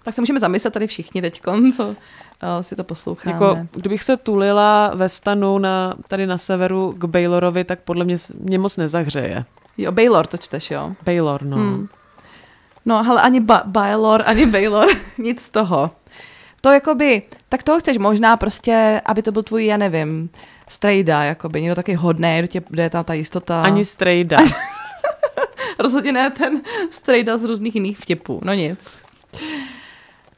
Tak 0.03 0.13
se 0.13 0.21
můžeme 0.21 0.39
zamyslet 0.39 0.73
tady 0.73 0.87
všichni 0.87 1.21
teď, 1.21 1.41
co 1.75 1.95
uh, 2.43 2.61
si 2.61 2.75
to 2.75 2.83
posloucháme. 2.83 3.33
Jako, 3.33 3.57
kdybych 3.71 4.03
se 4.03 4.17
tulila 4.17 4.91
ve 4.95 5.09
stanu 5.09 5.57
na, 5.57 5.93
tady 6.07 6.27
na 6.27 6.37
severu 6.37 6.95
k 6.97 7.05
Baylorovi, 7.05 7.63
tak 7.63 7.79
podle 7.79 8.05
mě 8.05 8.17
mě 8.39 8.59
moc 8.59 8.77
nezahřeje. 8.77 9.45
Jo, 9.77 9.91
Baylor 9.91 10.27
to 10.27 10.37
čteš, 10.37 10.71
jo? 10.71 10.91
Baylor, 11.05 11.43
no. 11.43 11.57
Hmm. 11.57 11.87
No, 12.85 13.03
ale 13.11 13.21
ani 13.21 13.39
ba- 13.39 13.63
Baylor, 13.65 14.23
ani 14.25 14.45
Baylor, 14.45 14.87
nic 15.17 15.41
z 15.41 15.49
toho. 15.49 15.91
To 16.61 16.69
jakoby, 16.71 17.21
tak 17.49 17.63
toho 17.63 17.79
chceš 17.79 17.97
možná 17.97 18.37
prostě, 18.37 19.01
aby 19.05 19.21
to 19.21 19.31
byl 19.31 19.43
tvůj, 19.43 19.65
já 19.65 19.77
nevím, 19.77 20.29
strejda, 20.67 21.23
jakoby, 21.23 21.61
někdo 21.61 21.75
taky 21.75 21.93
hodný, 21.93 22.35
kdo, 22.39 22.47
tě, 22.47 22.61
kde 22.69 22.83
je 22.83 22.89
tam 22.89 23.03
ta 23.03 23.13
jistota. 23.13 23.61
Ani 23.61 23.85
strejda. 23.85 24.37
Rozhodně 25.79 26.11
ne 26.11 26.29
ten 26.29 26.61
strejda 26.89 27.37
z 27.37 27.43
různých 27.43 27.75
jiných 27.75 27.97
vtipů, 27.99 28.41
no 28.43 28.53
nic. 28.53 28.99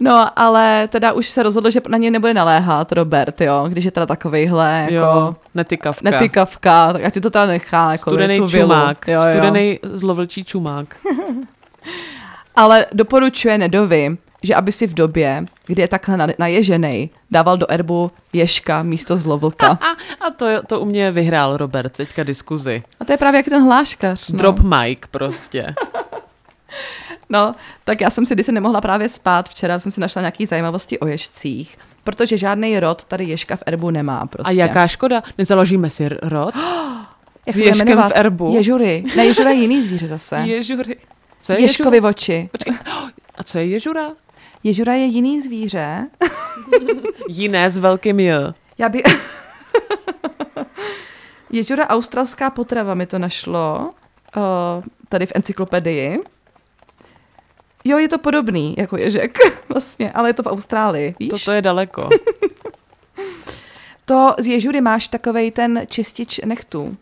No, 0.04 0.40
ale 0.40 0.88
teda 0.88 1.12
už 1.14 1.30
se 1.30 1.44
rozhodl, 1.44 1.70
že 1.72 1.82
na 1.88 1.98
něj 1.98 2.12
nebude 2.12 2.34
naléhat 2.34 2.92
Robert, 2.92 3.42
jo, 3.42 3.66
když 3.70 3.86
je 3.86 3.92
teda 3.92 4.06
takovejhle, 4.06 4.88
jako 4.90 4.94
jo, 4.96 5.36
netykavka. 5.56 6.10
netykavka, 6.10 6.94
tak 6.94 7.04
ať 7.04 7.14
si 7.14 7.22
to 7.22 7.30
teda 7.30 7.46
nechá, 7.46 7.92
jako 7.92 8.10
Studený 8.10 8.38
tu 8.38 8.50
čumák. 8.50 9.08
Jo, 9.08 9.14
jo. 9.14 9.22
Studený 9.22 9.80
zlovlčí 9.84 10.44
čumák. 10.44 10.96
Ale 12.56 12.86
doporučuje 12.94 13.58
Nedovi, 13.58 14.18
že 14.44 14.56
aby 14.56 14.72
si 14.72 14.88
v 14.88 14.94
době, 14.94 15.46
kdy 15.66 15.82
je 15.82 15.88
takhle 15.88 16.18
na- 16.18 16.28
naježenej, 16.40 17.10
dával 17.32 17.58
do 17.58 17.72
erbu 17.72 18.12
ježka 18.34 18.84
místo 18.84 19.18
zlovlka. 19.18 19.68
A, 19.68 19.76
a 20.28 20.30
to, 20.38 20.46
to 20.68 20.80
u 20.80 20.86
mě 20.86 21.12
vyhrál 21.12 21.58
Robert 21.58 21.94
teďka 21.98 22.24
diskuzi. 22.24 22.84
A 23.00 23.06
to 23.06 23.12
je 23.12 23.18
právě 23.18 23.38
jak 23.38 23.46
ten 23.46 23.64
hláškař. 23.64 24.30
No. 24.30 24.38
Drop 24.38 24.60
mic 24.60 25.00
prostě. 25.12 25.74
No, 27.32 27.56
tak 27.84 28.02
já 28.02 28.10
jsem 28.10 28.26
si, 28.26 28.34
když 28.34 28.46
jsem 28.46 28.56
nemohla 28.56 28.82
právě 28.82 29.10
spát, 29.10 29.50
včera 29.50 29.80
jsem 29.80 29.91
si 29.91 30.00
našla 30.00 30.22
nějaké 30.22 30.48
zajímavosti 30.48 31.00
o 31.00 31.08
ježcích, 31.08 31.78
protože 32.04 32.38
žádný 32.38 32.80
rod 32.80 33.04
tady 33.04 33.24
ježka 33.24 33.56
v 33.56 33.63
erbu 33.65 33.89
nemá 33.89 34.26
prostě. 34.26 34.50
A 34.50 34.52
jaká 34.52 34.88
škoda? 34.88 35.24
Nezaložíme 35.38 35.89
si 35.89 36.10
rod? 36.22 36.56
Jak 37.46 37.56
s 37.56 37.60
ježkem 37.60 37.98
v 37.98 38.12
erbu? 38.15 38.54
Ježury. 38.56 39.04
Ne, 39.15 39.26
ježura 39.26 39.50
je 39.50 39.62
jiný 39.62 39.82
zvíře 39.82 40.08
zase. 40.08 40.36
Ježury. 40.46 40.98
Co 41.41 41.54
je 41.54 41.60
Ježkovi 41.60 41.98
ježura? 41.98 42.10
oči. 42.10 42.50
Počkej. 42.52 42.74
A 43.36 43.44
co 43.44 43.58
je 43.58 43.65
ježura? 43.65 44.10
Ježura 44.63 44.94
je 44.94 45.06
jiný 45.06 45.41
zvíře. 45.41 46.08
Jiné 47.30 47.70
s 47.70 47.78
velkým 47.78 48.20
J. 48.20 48.54
Já 48.78 48.89
by... 48.89 49.04
Ježura 51.52 51.88
australská 51.88 52.50
potrava 52.50 52.94
mi 52.94 53.06
to 53.06 53.20
našlo 53.20 53.89
uh, 54.38 54.84
tady 55.10 55.26
v 55.26 55.32
encyklopedii. 55.36 56.20
Jo, 57.86 57.98
je 57.98 58.08
to 58.10 58.17
podobný 58.17 58.76
jako 58.78 58.98
ježek 58.98 59.38
vlastně, 59.70 60.12
ale 60.12 60.30
je 60.30 60.34
to 60.34 60.44
v 60.44 60.48
Austrálii, 60.48 61.15
víš? 61.20 61.30
Toto 61.30 61.52
je 61.52 61.62
daleko. 61.62 62.10
To 64.06 64.36
z 64.39 64.48
ježury 64.48 64.82
máš 64.82 65.08
takovej 65.08 65.52
ten 65.52 65.82
čistič 65.88 66.39
nechtů. 66.46 66.98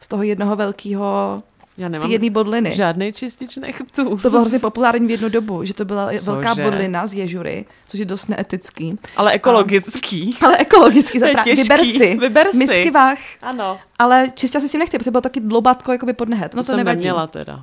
Z 0.00 0.08
toho 0.08 0.22
jednoho 0.22 0.56
velkého, 0.56 1.42
Já 1.78 1.88
z 1.88 1.92
nemám 1.92 2.10
jedné 2.10 2.30
bodliny. 2.30 2.72
žádný 2.74 3.12
čistič 3.12 3.56
nechtů. 3.56 4.16
To 4.16 4.30
bylo 4.30 4.40
hrozně 4.40 4.58
populární 4.68 5.06
v 5.06 5.10
jednu 5.10 5.28
dobu, 5.28 5.64
že 5.64 5.74
to 5.74 5.84
byla 5.84 6.10
velká 6.22 6.48
Cože? 6.48 6.62
bodlina 6.62 7.06
z 7.06 7.14
ježury, 7.14 7.64
což 7.88 8.00
je 8.00 8.06
dost 8.06 8.28
neetický. 8.28 8.98
Ale 9.16 9.32
ekologický. 9.32 10.36
Ale 10.40 10.56
ekologicky, 10.56 11.20
To 11.20 11.26
je 11.26 11.34
zapra- 11.34 11.44
těžký. 11.44 11.62
vyber 11.62 11.84
si, 11.84 12.16
Vyber 12.20 12.50
si. 12.50 12.56
misky 12.56 12.90
vah, 12.90 13.18
Ano. 13.42 13.78
ale 13.98 14.32
čistila 14.34 14.60
si 14.60 14.68
s 14.68 14.70
tím 14.70 14.80
nechty, 14.80 14.98
protože 14.98 15.10
bylo 15.10 15.20
taky 15.20 15.40
dloubatko 15.40 15.92
jako 15.92 16.06
pod 16.14 16.28
nehet. 16.28 16.54
No 16.54 16.62
to, 16.62 16.66
jsem 16.66 16.76
nevadí. 16.76 16.96
neměla 16.96 17.26
teda. 17.26 17.62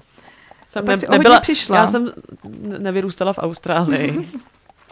Jsem 0.69 0.85
tak 0.85 0.97
si 0.97 1.05
hodně 1.09 1.39
přišla. 1.41 1.77
Já 1.77 1.87
jsem 1.87 2.11
ne- 2.61 2.79
nevyrůstala 2.79 3.33
v 3.33 3.37
Austrálii. 3.37 4.29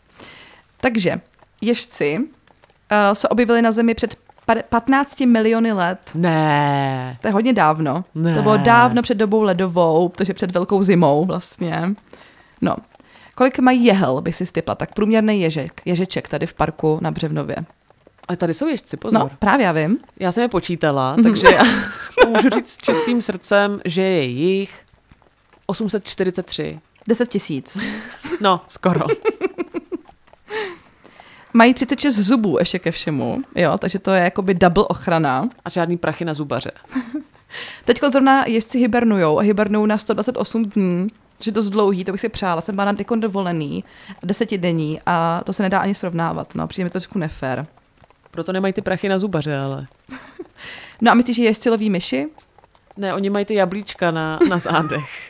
Takže 0.82 1.22
ježci 1.62 2.18
uh, 2.20 3.14
se 3.14 3.28
objevili 3.30 3.62
na 3.62 3.72
Zemi 3.72 3.94
před 3.94 4.16
pa- 4.46 4.56
15 4.70 5.20
miliony 5.20 5.72
let. 5.72 6.00
ne. 6.16 7.18
To 7.22 7.28
je 7.28 7.32
hodně 7.32 7.54
dávno. 7.54 8.04
Ne. 8.16 8.36
To 8.36 8.42
bylo 8.42 8.58
dávno 8.58 9.02
před 9.02 9.16
dobou 9.18 9.42
ledovou, 9.42 10.10
takže 10.16 10.34
před 10.34 10.52
velkou 10.52 10.84
zimou 10.84 11.26
vlastně. 11.26 11.90
No. 12.62 12.76
Kolik 13.36 13.60
mají 13.60 13.86
jehel, 13.86 14.22
by 14.22 14.34
si 14.34 14.46
stypla? 14.46 14.76
Tak 14.76 14.94
průměrný 14.94 15.42
ježek, 15.42 15.82
ježeček 15.86 16.28
tady 16.28 16.46
v 16.48 16.54
parku 16.54 17.00
na 17.02 17.12
Břevnově. 17.12 17.56
Ale 18.28 18.38
tady 18.38 18.54
jsou 18.54 18.68
ježci, 18.68 18.98
pozor. 18.98 19.20
No, 19.20 19.30
právě 19.40 19.66
já 19.66 19.72
vím. 19.72 19.98
Já 20.20 20.32
jsem 20.32 20.42
je 20.42 20.48
počítala, 20.50 21.16
takže 21.24 21.48
já 21.56 21.64
můžu 22.28 22.50
říct 22.50 22.72
s 22.72 22.78
čistým 22.78 23.22
srdcem, 23.22 23.80
že 23.86 24.02
je 24.02 24.24
jich 24.24 24.80
843. 25.66 26.80
10 27.08 27.30
tisíc. 27.30 27.78
No, 28.42 28.62
skoro. 28.68 29.06
Mají 31.54 31.74
36 31.74 32.16
zubů 32.16 32.60
ještě 32.60 32.80
ke 32.80 32.92
všemu, 32.92 33.42
jo, 33.56 33.78
takže 33.78 34.00
to 34.00 34.12
je 34.12 34.24
jakoby 34.24 34.54
double 34.54 34.84
ochrana. 34.84 35.44
A 35.66 35.70
žádný 35.70 35.98
prachy 35.98 36.26
na 36.26 36.34
zubaře. 36.34 36.72
Teď 37.86 38.00
zrovna 38.12 38.46
ježci 38.46 38.80
hibernujou 38.80 39.40
a 39.40 39.42
hibernují 39.42 39.88
na 39.88 39.98
128 39.98 40.66
dní, 40.66 41.08
že 41.40 41.52
dost 41.52 41.70
dlouhý, 41.70 42.04
to 42.04 42.12
bych 42.12 42.22
si 42.22 42.30
přála. 42.30 42.62
Jsem 42.62 42.76
byla 42.76 42.86
na 42.86 42.92
dekon 42.92 43.20
dovolený, 43.20 43.84
desetidenní 44.24 45.02
a 45.06 45.42
to 45.46 45.54
se 45.54 45.64
nedá 45.64 45.80
ani 45.80 45.96
srovnávat, 45.96 46.56
no, 46.56 46.68
přijde 46.68 46.84
mi 46.84 46.90
to 46.90 47.00
trošku 47.00 47.20
nefér. 47.20 47.66
Proto 48.32 48.52
nemají 48.52 48.74
ty 48.74 48.82
prachy 48.82 49.10
na 49.10 49.20
zubaře, 49.20 49.58
ale. 49.58 49.88
No 51.02 51.12
a 51.12 51.14
myslíš, 51.14 51.36
že 51.36 51.44
ježci 51.44 51.70
loví 51.70 51.90
myši? 51.90 52.28
Ne, 52.98 53.14
oni 53.14 53.30
mají 53.30 53.46
ty 53.46 53.54
jablíčka 53.54 54.12
na, 54.12 54.40
na 54.50 54.58
zádech. 54.58 55.30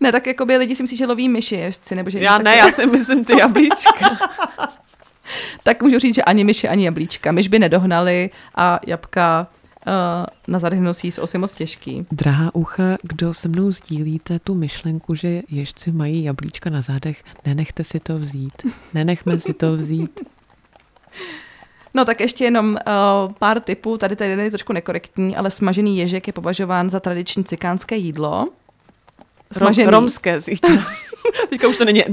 Ne, 0.00 0.12
tak 0.12 0.26
jako 0.26 0.46
by 0.46 0.56
lidi 0.56 0.76
si 0.76 0.82
myslí, 0.82 0.96
že 0.96 1.06
loví 1.06 1.28
myši 1.28 1.54
ježci, 1.54 1.94
nebo 1.94 2.10
že 2.10 2.18
Já 2.18 2.32
tak, 2.32 2.44
ne, 2.44 2.56
já 2.56 2.72
si 2.72 2.86
myslím 2.86 3.24
ty 3.24 3.38
jablíčka. 3.38 4.18
tak 5.62 5.82
můžu 5.82 5.98
říct, 5.98 6.14
že 6.14 6.22
ani 6.22 6.44
myši, 6.44 6.68
ani 6.68 6.84
jablíčka. 6.84 7.32
Myš 7.32 7.48
by 7.48 7.58
nedohnali 7.58 8.30
a 8.54 8.80
jabka 8.86 9.46
uh, 9.86 9.92
na 10.48 10.58
zadech 10.58 10.80
nosí 10.80 11.12
jsou 11.12 11.22
asi 11.22 11.38
moc 11.38 11.52
těžký. 11.52 12.06
Drahá 12.12 12.54
ucha, 12.54 12.96
kdo 13.02 13.34
se 13.34 13.48
mnou 13.48 13.70
sdílíte 13.70 14.38
tu 14.38 14.54
myšlenku, 14.54 15.14
že 15.14 15.42
ježci 15.48 15.92
mají 15.92 16.24
jablíčka 16.24 16.70
na 16.70 16.80
zádech, 16.80 17.24
nenechte 17.46 17.84
si 17.84 18.00
to 18.00 18.18
vzít. 18.18 18.66
Nenechme 18.94 19.40
si 19.40 19.54
to 19.54 19.76
vzít. 19.76 20.20
No 21.96 22.04
tak 22.04 22.20
ještě 22.20 22.44
jenom 22.44 22.68
uh, 23.26 23.32
pár 23.38 23.60
typů, 23.60 23.98
tady 23.98 24.16
ten 24.16 24.40
je 24.40 24.50
trošku 24.50 24.72
nekorektní, 24.72 25.36
ale 25.36 25.50
smažený 25.50 25.98
ježek 25.98 26.26
je 26.26 26.32
považován 26.32 26.90
za 26.90 27.00
tradiční 27.00 27.44
cikánské 27.44 27.96
jídlo. 27.96 28.48
Smažený. 29.52 29.84
Rom, 29.86 29.94
romské 29.94 30.40
chtěla. 30.40 30.86
Teďka 31.50 31.68
už 31.68 31.76
to 31.76 31.84
není 31.84 32.04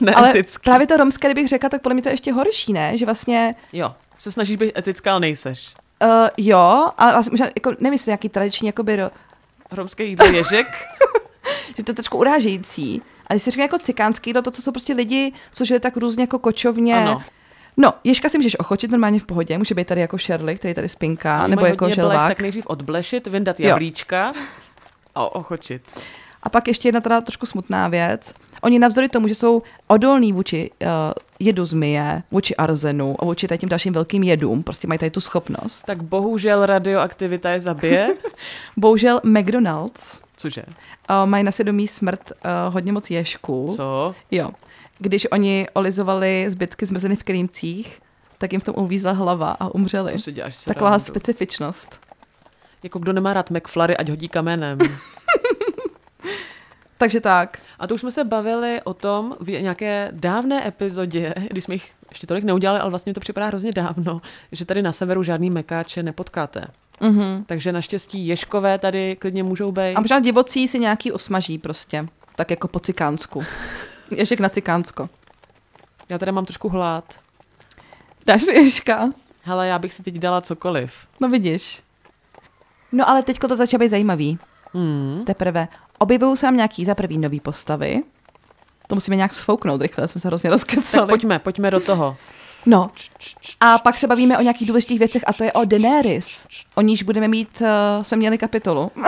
ne- 0.00 0.14
ale 0.14 0.32
právě 0.64 0.86
to 0.86 0.96
romské, 0.96 1.28
kdybych 1.28 1.48
řekla, 1.48 1.68
tak 1.68 1.82
podle 1.82 1.94
mě 1.94 2.02
to 2.02 2.08
je 2.08 2.12
ještě 2.12 2.32
horší, 2.32 2.72
ne? 2.72 2.98
Že 2.98 3.04
vlastně, 3.04 3.54
Jo, 3.72 3.94
se 4.18 4.32
snažíš 4.32 4.56
být 4.56 4.78
etická, 4.78 5.10
ale 5.10 5.20
nejseš. 5.20 5.74
Uh, 6.04 6.28
jo, 6.36 6.88
ale 6.98 7.12
vlastně 7.12 7.30
možná, 7.30 7.46
jako, 7.46 7.70
nevím, 7.70 7.92
jestli 7.92 8.10
nějaký 8.10 8.28
tradiční, 8.28 8.66
jakoby, 8.66 8.96
ro- 8.96 9.10
Romské 9.70 10.04
jídlo 10.04 10.26
ježek. 10.26 10.66
že 11.76 11.82
to 11.84 11.90
je 11.90 11.94
trošku 11.94 12.18
urážející. 12.18 13.02
Ale 13.26 13.34
když 13.36 13.42
se 13.42 13.50
říká 13.50 13.62
jako 13.62 13.78
cikánský 13.78 14.30
jídlo, 14.30 14.42
to, 14.42 14.50
co 14.50 14.62
jsou 14.62 14.72
prostě 14.72 14.92
lidi, 14.92 15.32
co 15.52 15.64
žije 15.64 15.80
tak 15.80 15.96
různě 15.96 16.22
jako 16.22 16.38
kočovně. 16.38 16.96
Ano. 16.96 17.22
No, 17.76 17.92
ježka 18.04 18.28
si 18.28 18.38
můžeš 18.38 18.58
ochočit 18.58 18.90
normálně 18.90 19.20
v 19.20 19.24
pohodě, 19.24 19.58
může 19.58 19.74
být 19.74 19.86
tady 19.86 20.00
jako 20.00 20.18
Shirley, 20.18 20.56
který 20.56 20.74
tady 20.74 20.88
spinká, 20.88 21.46
nebo 21.46 21.66
jako 21.66 21.84
hodně 21.84 22.02
blech, 22.02 22.10
želvák. 22.10 22.28
tak 22.28 22.40
nejdřív 22.40 22.66
odblešit, 22.66 23.26
vyndat 23.26 23.60
jablíčka 23.60 24.32
a 25.14 25.34
ochočit. 25.34 25.82
A 26.42 26.48
pak 26.48 26.68
ještě 26.68 26.88
jedna 26.88 27.00
teda 27.00 27.20
trošku 27.20 27.46
smutná 27.46 27.88
věc. 27.88 28.34
Oni 28.62 28.78
navzdory 28.78 29.08
tomu, 29.08 29.28
že 29.28 29.34
jsou 29.34 29.62
odolní 29.86 30.32
vůči 30.32 30.70
uh, 30.82 30.88
jedu 31.38 31.64
zmije, 31.64 32.22
vůči 32.30 32.56
arzenu 32.56 33.16
a 33.18 33.24
vůči 33.24 33.48
tady 33.48 33.58
těm 33.58 33.68
dalším 33.68 33.92
velkým 33.92 34.22
jedům, 34.22 34.62
prostě 34.62 34.88
mají 34.88 34.98
tady 34.98 35.10
tu 35.10 35.20
schopnost. 35.20 35.82
Tak 35.82 36.02
bohužel 36.02 36.66
radioaktivita 36.66 37.50
je 37.50 37.60
zabije. 37.60 38.14
Bohužel 38.76 39.20
McDonald's 39.24 40.20
Cože? 40.36 40.62
uh, 40.66 41.26
mají 41.28 41.44
na 41.44 41.52
svědomí 41.52 41.88
smrt 41.88 42.20
uh, 42.32 42.74
hodně 42.74 42.92
moc 42.92 43.10
ježků. 43.10 43.72
Co? 43.76 44.14
Jo. 44.30 44.50
Když 45.00 45.26
oni 45.30 45.66
olizovali 45.72 46.46
zbytky 46.48 46.86
zmrzeny 46.86 47.16
v 47.16 47.22
krýmcích, 47.22 48.00
tak 48.38 48.52
jim 48.52 48.60
v 48.60 48.64
tom 48.64 48.74
uvízla 48.78 49.12
hlava 49.12 49.56
a 49.60 49.74
umřeli. 49.74 50.12
To 50.12 50.18
si 50.18 50.32
děláš 50.32 50.56
si 50.56 50.64
Taková 50.64 50.90
randu. 50.90 51.04
specifičnost. 51.04 52.00
Jako 52.82 52.98
kdo 52.98 53.12
nemá 53.12 53.34
rád 53.34 53.50
McFlurry, 53.50 53.96
ať 53.96 54.08
hodí 54.08 54.28
kamenem. 54.28 54.78
Takže 56.98 57.20
tak. 57.20 57.58
A 57.78 57.86
to 57.86 57.94
už 57.94 58.00
jsme 58.00 58.10
se 58.10 58.24
bavili 58.24 58.80
o 58.84 58.94
tom 58.94 59.36
v 59.40 59.50
nějaké 59.50 60.08
dávné 60.12 60.68
epizodě, 60.68 61.34
když 61.50 61.64
jsme 61.64 61.74
jich 61.74 61.90
ještě 62.10 62.26
tolik 62.26 62.44
neudělali, 62.44 62.80
ale 62.80 62.90
vlastně 62.90 63.10
mi 63.10 63.14
to 63.14 63.20
připadá 63.20 63.46
hrozně 63.46 63.72
dávno, 63.72 64.20
že 64.52 64.64
tady 64.64 64.82
na 64.82 64.92
severu 64.92 65.22
žádný 65.22 65.50
mekáče 65.50 66.02
nepotkáte. 66.02 66.64
Mhm. 67.00 67.44
Takže 67.46 67.72
naštěstí 67.72 68.26
ješkové 68.26 68.78
tady 68.78 69.16
klidně 69.16 69.42
můžou 69.42 69.72
být. 69.72 69.94
A 69.94 70.00
možná 70.00 70.20
divocí 70.20 70.68
si 70.68 70.78
nějaký 70.78 71.12
osmaží 71.12 71.58
prostě. 71.58 72.06
Tak 72.36 72.50
jako 72.50 72.68
po 72.68 72.80
cikánsku. 72.80 73.44
Ježek 74.12 74.40
na 74.40 74.48
cikánsko. 74.48 75.08
Já 76.08 76.18
tady 76.18 76.32
mám 76.32 76.44
trošku 76.46 76.68
hlad. 76.68 77.04
Dáš 78.26 78.42
si 78.42 78.52
ježka? 78.52 79.10
Hele, 79.42 79.68
já 79.68 79.78
bych 79.78 79.94
si 79.94 80.02
teď 80.02 80.14
dala 80.14 80.40
cokoliv. 80.40 80.92
No 81.20 81.28
vidíš. 81.28 81.82
No 82.92 83.08
ale 83.08 83.22
teďko 83.22 83.48
to 83.48 83.56
začalo 83.56 83.78
být 83.78 83.88
zajímavý. 83.88 84.38
Hmm. 84.74 85.22
Teprve 85.26 85.68
objevují 85.98 86.36
se 86.36 86.46
nám 86.46 86.56
nějaký 86.56 86.84
za 86.84 86.94
prvý 86.94 87.18
nový 87.18 87.40
postavy. 87.40 88.02
To 88.86 88.94
musíme 88.94 89.16
nějak 89.16 89.34
sfouknout 89.34 89.80
rychle, 89.80 90.08
jsme 90.08 90.20
se 90.20 90.28
hrozně 90.28 90.50
Tak 90.50 90.54
rozkecali. 90.54 91.08
pojďme, 91.08 91.38
pojďme 91.38 91.70
do 91.70 91.80
toho. 91.80 92.16
No. 92.66 92.90
A 93.60 93.78
pak 93.78 93.96
se 93.96 94.06
bavíme 94.06 94.38
o 94.38 94.42
nějakých 94.42 94.68
důležitých 94.68 94.98
věcech 94.98 95.22
a 95.26 95.32
to 95.32 95.44
je 95.44 95.52
o 95.52 95.64
Daenerys. 95.64 96.46
O 96.74 96.80
níž 96.80 97.02
budeme 97.02 97.28
mít, 97.28 97.60
uh, 97.60 97.66
jsme 98.02 98.16
měli 98.16 98.38
kapitolu. 98.38 98.90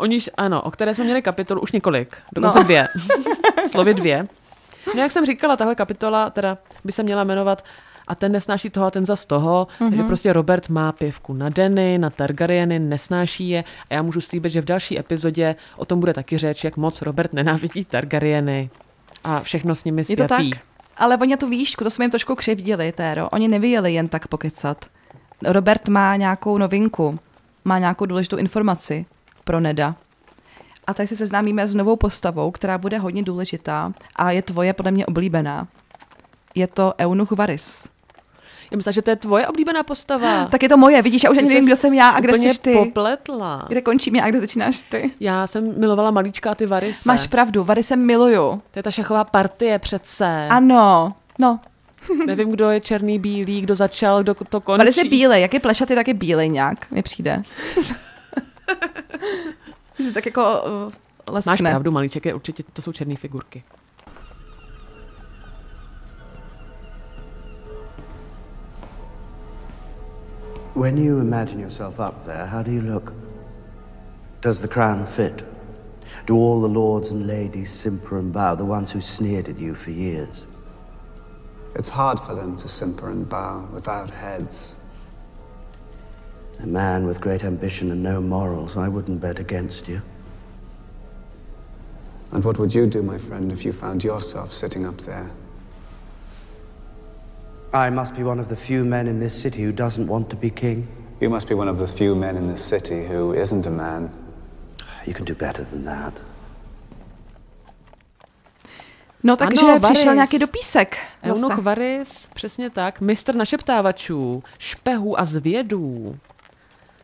O 0.00 0.06
níž, 0.06 0.30
ano, 0.36 0.62
o 0.62 0.70
které 0.70 0.94
jsme 0.94 1.04
měli 1.04 1.22
kapitolu 1.22 1.60
už 1.60 1.72
několik, 1.72 2.16
dokonce 2.32 2.58
No. 2.58 2.64
dvě. 2.64 2.88
Slovy 3.70 3.94
dvě. 3.94 4.26
No 4.94 5.00
jak 5.02 5.12
jsem 5.12 5.26
říkala, 5.26 5.56
tahle 5.56 5.74
kapitola 5.74 6.30
teda 6.30 6.58
by 6.84 6.92
se 6.92 7.02
měla 7.02 7.24
jmenovat 7.24 7.64
a 8.08 8.14
ten 8.14 8.32
nesnáší 8.32 8.70
toho 8.70 8.86
a 8.86 8.90
ten 8.90 9.06
zas 9.06 9.26
toho, 9.26 9.66
mm-hmm. 9.70 9.84
Mhm. 9.84 9.90
takže 9.90 10.04
prostě 10.06 10.32
Robert 10.32 10.68
má 10.68 10.92
pivku 10.92 11.32
na 11.34 11.48
Denny, 11.48 11.98
na 11.98 12.10
Targaryeny, 12.10 12.78
nesnáší 12.78 13.48
je 13.48 13.64
a 13.90 13.94
já 13.94 14.02
můžu 14.02 14.20
slíbit, 14.20 14.52
že 14.52 14.60
v 14.60 14.64
další 14.64 14.98
epizodě 14.98 15.56
o 15.76 15.84
tom 15.84 16.00
bude 16.00 16.14
taky 16.14 16.38
řeč, 16.38 16.64
jak 16.64 16.76
moc 16.76 17.02
Robert 17.02 17.32
nenávidí 17.32 17.84
Targaryeny 17.84 18.70
a 19.24 19.40
všechno 19.40 19.74
s 19.74 19.84
nimi 19.84 20.02
Je 20.08 20.16
to 20.16 20.28
tak? 20.28 20.40
Ale 20.96 21.16
oni 21.16 21.36
tu 21.36 21.48
výšku, 21.48 21.84
to 21.84 21.90
jsme 21.90 22.04
jim 22.04 22.10
trošku 22.10 22.34
křivdili, 22.34 22.92
Téro. 22.92 23.28
Oni 23.28 23.48
nevyjeli 23.48 23.94
jen 23.94 24.08
tak 24.08 24.28
pokecat. 24.28 24.84
Robert 25.44 25.88
má 25.88 26.16
nějakou 26.16 26.58
novinku, 26.58 27.18
má 27.64 27.78
nějakou 27.78 28.06
důležitou 28.06 28.36
informaci 28.36 29.06
pro 29.50 29.60
Neda. 29.60 29.94
A 30.86 30.94
tak 30.94 31.08
se 31.08 31.16
seznámíme 31.16 31.68
s 31.68 31.74
novou 31.74 31.96
postavou, 31.96 32.50
která 32.50 32.78
bude 32.78 32.98
hodně 32.98 33.22
důležitá 33.22 33.92
a 34.16 34.30
je 34.30 34.42
tvoje 34.42 34.72
podle 34.72 34.90
mě 34.90 35.06
oblíbená. 35.06 35.68
Je 36.54 36.66
to 36.66 36.94
Eunuch 37.00 37.32
Varys. 37.32 37.88
Já 38.70 38.76
myslím, 38.76 38.92
že 38.92 39.02
to 39.02 39.10
je 39.10 39.16
tvoje 39.16 39.48
oblíbená 39.48 39.82
postava. 39.82 40.46
Tak 40.46 40.62
je 40.62 40.68
to 40.68 40.76
moje, 40.76 41.02
vidíš, 41.02 41.24
já 41.24 41.30
už 41.30 41.38
ani 41.38 41.48
nevím, 41.48 41.66
kdo 41.66 41.76
jsem 41.76 41.94
já 41.94 42.10
a 42.10 42.20
kde 42.20 42.38
jsi 42.38 42.60
ty. 42.60 42.72
popletla. 42.72 43.64
Kde 43.68 43.80
končím 43.80 44.16
já 44.16 44.24
a 44.24 44.28
kde 44.28 44.40
začínáš 44.40 44.82
ty? 44.82 45.10
Já 45.20 45.46
jsem 45.46 45.80
milovala 45.80 46.10
malíčka 46.10 46.50
a 46.50 46.54
ty 46.54 46.66
Varise. 46.66 47.02
Máš 47.06 47.26
pravdu, 47.26 47.64
Varys 47.64 47.90
miluju. 47.96 48.62
To 48.70 48.78
je 48.78 48.82
ta 48.82 48.90
šachová 48.90 49.24
partie 49.24 49.78
přece. 49.78 50.46
Ano, 50.50 51.14
no. 51.38 51.60
Nevím, 52.26 52.50
kdo 52.50 52.70
je 52.70 52.80
černý, 52.80 53.18
bílý, 53.18 53.60
kdo 53.60 53.74
začal, 53.74 54.22
kdo 54.22 54.34
to 54.34 54.60
končí. 54.60 54.78
Varys 54.78 54.96
je 54.96 55.04
bílej, 55.04 55.42
jak 55.42 55.54
je 55.54 55.60
plešatý, 55.60 55.94
tak 55.94 56.08
je 56.08 56.14
bílej 56.14 56.48
nějak, 56.48 56.90
mi 56.90 57.02
přijde. 57.02 57.42
Ty 59.96 60.02
jsi 60.02 60.12
tak 60.12 60.26
jako 60.26 60.62
uh, 60.62 60.92
leskne. 61.34 61.52
Máš 61.52 61.60
pravdu, 61.60 61.90
malíček 61.90 62.26
je 62.26 62.34
určitě, 62.34 62.62
to 62.72 62.82
jsou 62.82 62.92
černé 62.92 63.16
figurky. 63.16 63.62
When 70.74 70.98
you 70.98 71.20
imagine 71.20 71.60
yourself 71.60 71.98
up 71.98 72.24
there, 72.24 72.46
how 72.46 72.62
do 72.62 72.70
you 72.70 72.80
look? 72.94 73.12
Does 74.40 74.60
the 74.60 74.68
crown 74.68 75.06
fit? 75.06 75.44
Do 76.26 76.34
all 76.36 76.60
the 76.60 76.68
lords 76.68 77.10
and 77.10 77.26
ladies 77.26 77.70
simper 77.70 78.18
and 78.18 78.32
bow, 78.32 78.54
the 78.54 78.64
ones 78.64 78.94
who 78.94 79.00
sneered 79.00 79.48
at 79.48 79.58
you 79.58 79.74
for 79.74 79.90
years? 79.90 80.46
It's 81.74 81.88
hard 81.88 82.18
for 82.18 82.34
them 82.34 82.56
to 82.56 82.68
simper 82.68 83.10
and 83.10 83.28
bow 83.28 83.68
without 83.72 84.10
heads. 84.10 84.76
A 86.62 86.66
man 86.66 87.06
with 87.06 87.20
great 87.20 87.44
ambition 87.44 87.90
and 87.90 88.02
no 88.02 88.20
morals, 88.20 88.76
I 88.76 88.88
wouldn't 88.88 89.20
bet 89.20 89.38
against 89.38 89.88
you. 89.88 90.00
And 92.32 92.44
what 92.44 92.58
would 92.58 92.74
you 92.74 92.86
do, 92.86 93.02
my 93.02 93.18
friend, 93.18 93.50
if 93.52 93.64
you 93.64 93.72
found 93.72 94.04
yourself 94.04 94.52
sitting 94.52 94.86
up 94.86 94.96
there? 94.98 95.30
I 97.72 97.90
must 97.90 98.14
be 98.16 98.22
one 98.22 98.38
of 98.40 98.48
the 98.48 98.56
few 98.56 98.84
men 98.84 99.08
in 99.08 99.18
this 99.20 99.34
city 99.40 99.62
who 99.62 99.72
doesn't 99.72 100.06
want 100.06 100.28
to 100.30 100.36
be 100.36 100.50
king. 100.50 100.86
You 101.20 101.30
must 101.30 101.48
be 101.48 101.54
one 101.54 101.68
of 101.68 101.78
the 101.78 101.86
few 101.86 102.14
men 102.14 102.36
in 102.36 102.46
this 102.48 102.64
city 102.64 103.04
who 103.06 103.32
isn't 103.32 103.66
a 103.66 103.70
man. 103.70 104.10
You 105.06 105.14
can 105.14 105.24
do 105.24 105.34
better 105.34 105.64
than 105.64 105.84
that. 105.84 106.22
No 109.22 109.36
takže 109.36 109.60
Ano, 109.66 109.80
přišel 109.80 110.04
Varys. 110.04 110.14
nějaký 110.16 110.38
dopísek. 110.38 110.96
Eunuch 111.24 111.50
zase. 111.50 111.62
Varys, 111.62 112.28
přesně 112.34 112.70
tak, 112.70 113.00
mistr 113.00 113.34
našeptávačů, 113.34 114.42
špehů 114.58 115.20
a 115.20 115.24
zvědů. 115.24 116.16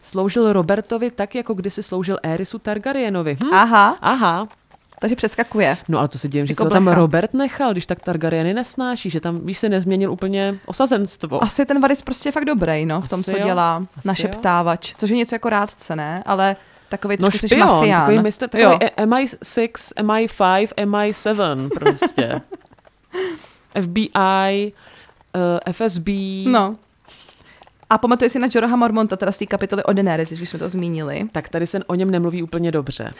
Sloužil 0.06 0.52
Robertovi 0.52 1.10
tak, 1.10 1.34
jako 1.34 1.54
kdysi 1.54 1.82
sloužil 1.82 2.18
Erisu 2.22 2.58
Targaryenovi. 2.58 3.36
Hm? 3.44 3.54
Aha, 3.54 3.96
Aha. 4.00 4.48
takže 5.00 5.16
přeskakuje. 5.16 5.78
No 5.88 5.98
ale 5.98 6.08
to 6.08 6.18
se 6.18 6.28
divím, 6.28 6.46
že 6.46 6.52
Jako 6.52 6.62
se 6.64 6.68
ho 6.68 6.70
tam. 6.70 6.88
Robert 6.88 7.34
nechal, 7.34 7.72
když 7.72 7.86
tak 7.86 8.00
Targaryeny 8.00 8.54
nesnáší, 8.54 9.10
že 9.10 9.20
tam, 9.20 9.40
víš, 9.46 9.58
se 9.58 9.68
nezměnil 9.68 10.12
úplně 10.12 10.58
osazenstvo. 10.66 11.44
Asi 11.44 11.66
ten 11.66 11.80
Varys 11.80 12.02
prostě 12.02 12.28
je 12.28 12.32
fakt 12.32 12.44
dobrý, 12.44 12.86
no, 12.86 13.00
v 13.00 13.08
tom, 13.08 13.20
Asi 13.20 13.30
co 13.30 13.36
jo, 13.36 13.44
dělá. 13.46 13.76
asi 13.96 14.08
Našeptávač. 14.08 14.94
Což 14.98 15.10
je 15.10 15.16
něco 15.16 15.34
jako 15.34 15.48
rádce, 15.50 15.96
ne? 15.96 16.22
Ale 16.26 16.56
takový 16.88 17.16
No 17.20 17.26
trošku 17.28 17.38
jsi 17.38 17.48
špion, 17.48 17.66
mafián. 17.68 18.00
takový 18.00 18.18
mistr, 18.18 18.48
Jo. 18.58 18.70
takový 18.70 18.90
e- 18.96 19.06
MI6, 19.06 19.92
MI5, 20.02 20.66
MI7 20.84 21.68
prostě. 21.68 22.40
FBI, 23.82 24.72
uh, 25.34 25.72
FSB. 25.72 26.08
No. 26.46 26.76
A 27.90 27.98
pamatuje 27.98 28.30
si 28.30 28.38
na 28.38 28.48
Joroha 28.54 28.76
Mormonta, 28.76 29.16
teda 29.16 29.32
z 29.32 29.38
té 29.38 29.46
kapitoly 29.46 29.84
o 29.84 29.92
Daenerys, 29.92 30.28
když 30.32 30.48
jsme 30.50 30.58
to 30.58 30.68
zmínili. 30.68 31.28
Tak 31.32 31.48
tady 31.48 31.66
se 31.66 31.84
o 31.84 31.94
něm 31.94 32.10
nemluví 32.10 32.42
úplně 32.42 32.72
dobře. 32.72 33.10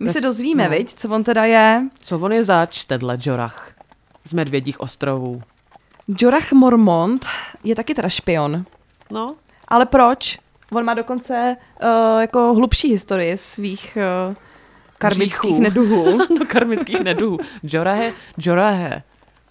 My 0.00 0.10
se 0.10 0.18
Pres- 0.18 0.22
dozvíme, 0.22 0.64
no. 0.64 0.70
viď, 0.70 0.94
co 0.94 1.08
on 1.08 1.24
teda 1.24 1.44
je. 1.44 1.82
Co 2.02 2.18
on 2.18 2.32
je 2.32 2.44
zač, 2.44 2.84
tedle 2.84 3.18
Jorah 3.20 3.70
z 4.24 4.32
Medvědích 4.32 4.80
ostrovů? 4.80 5.42
Jorah 6.20 6.52
Mormont 6.52 7.26
je 7.64 7.74
taky 7.74 7.94
teda 7.94 8.08
špion. 8.08 8.64
No, 9.10 9.34
Ale 9.68 9.86
proč? 9.86 10.38
On 10.72 10.84
má 10.84 10.94
dokonce 10.94 11.56
uh, 11.82 12.20
jako 12.20 12.54
hlubší 12.54 12.88
historii 12.88 13.38
svých 13.38 13.98
uh, 14.28 14.34
karmických 14.98 15.58
neduhů. 15.58 16.18
do 16.38 16.44
karmických 16.48 17.00
neduhů. 17.00 17.38
Jorahe, 17.62 18.12
Jorahe. 18.38 19.02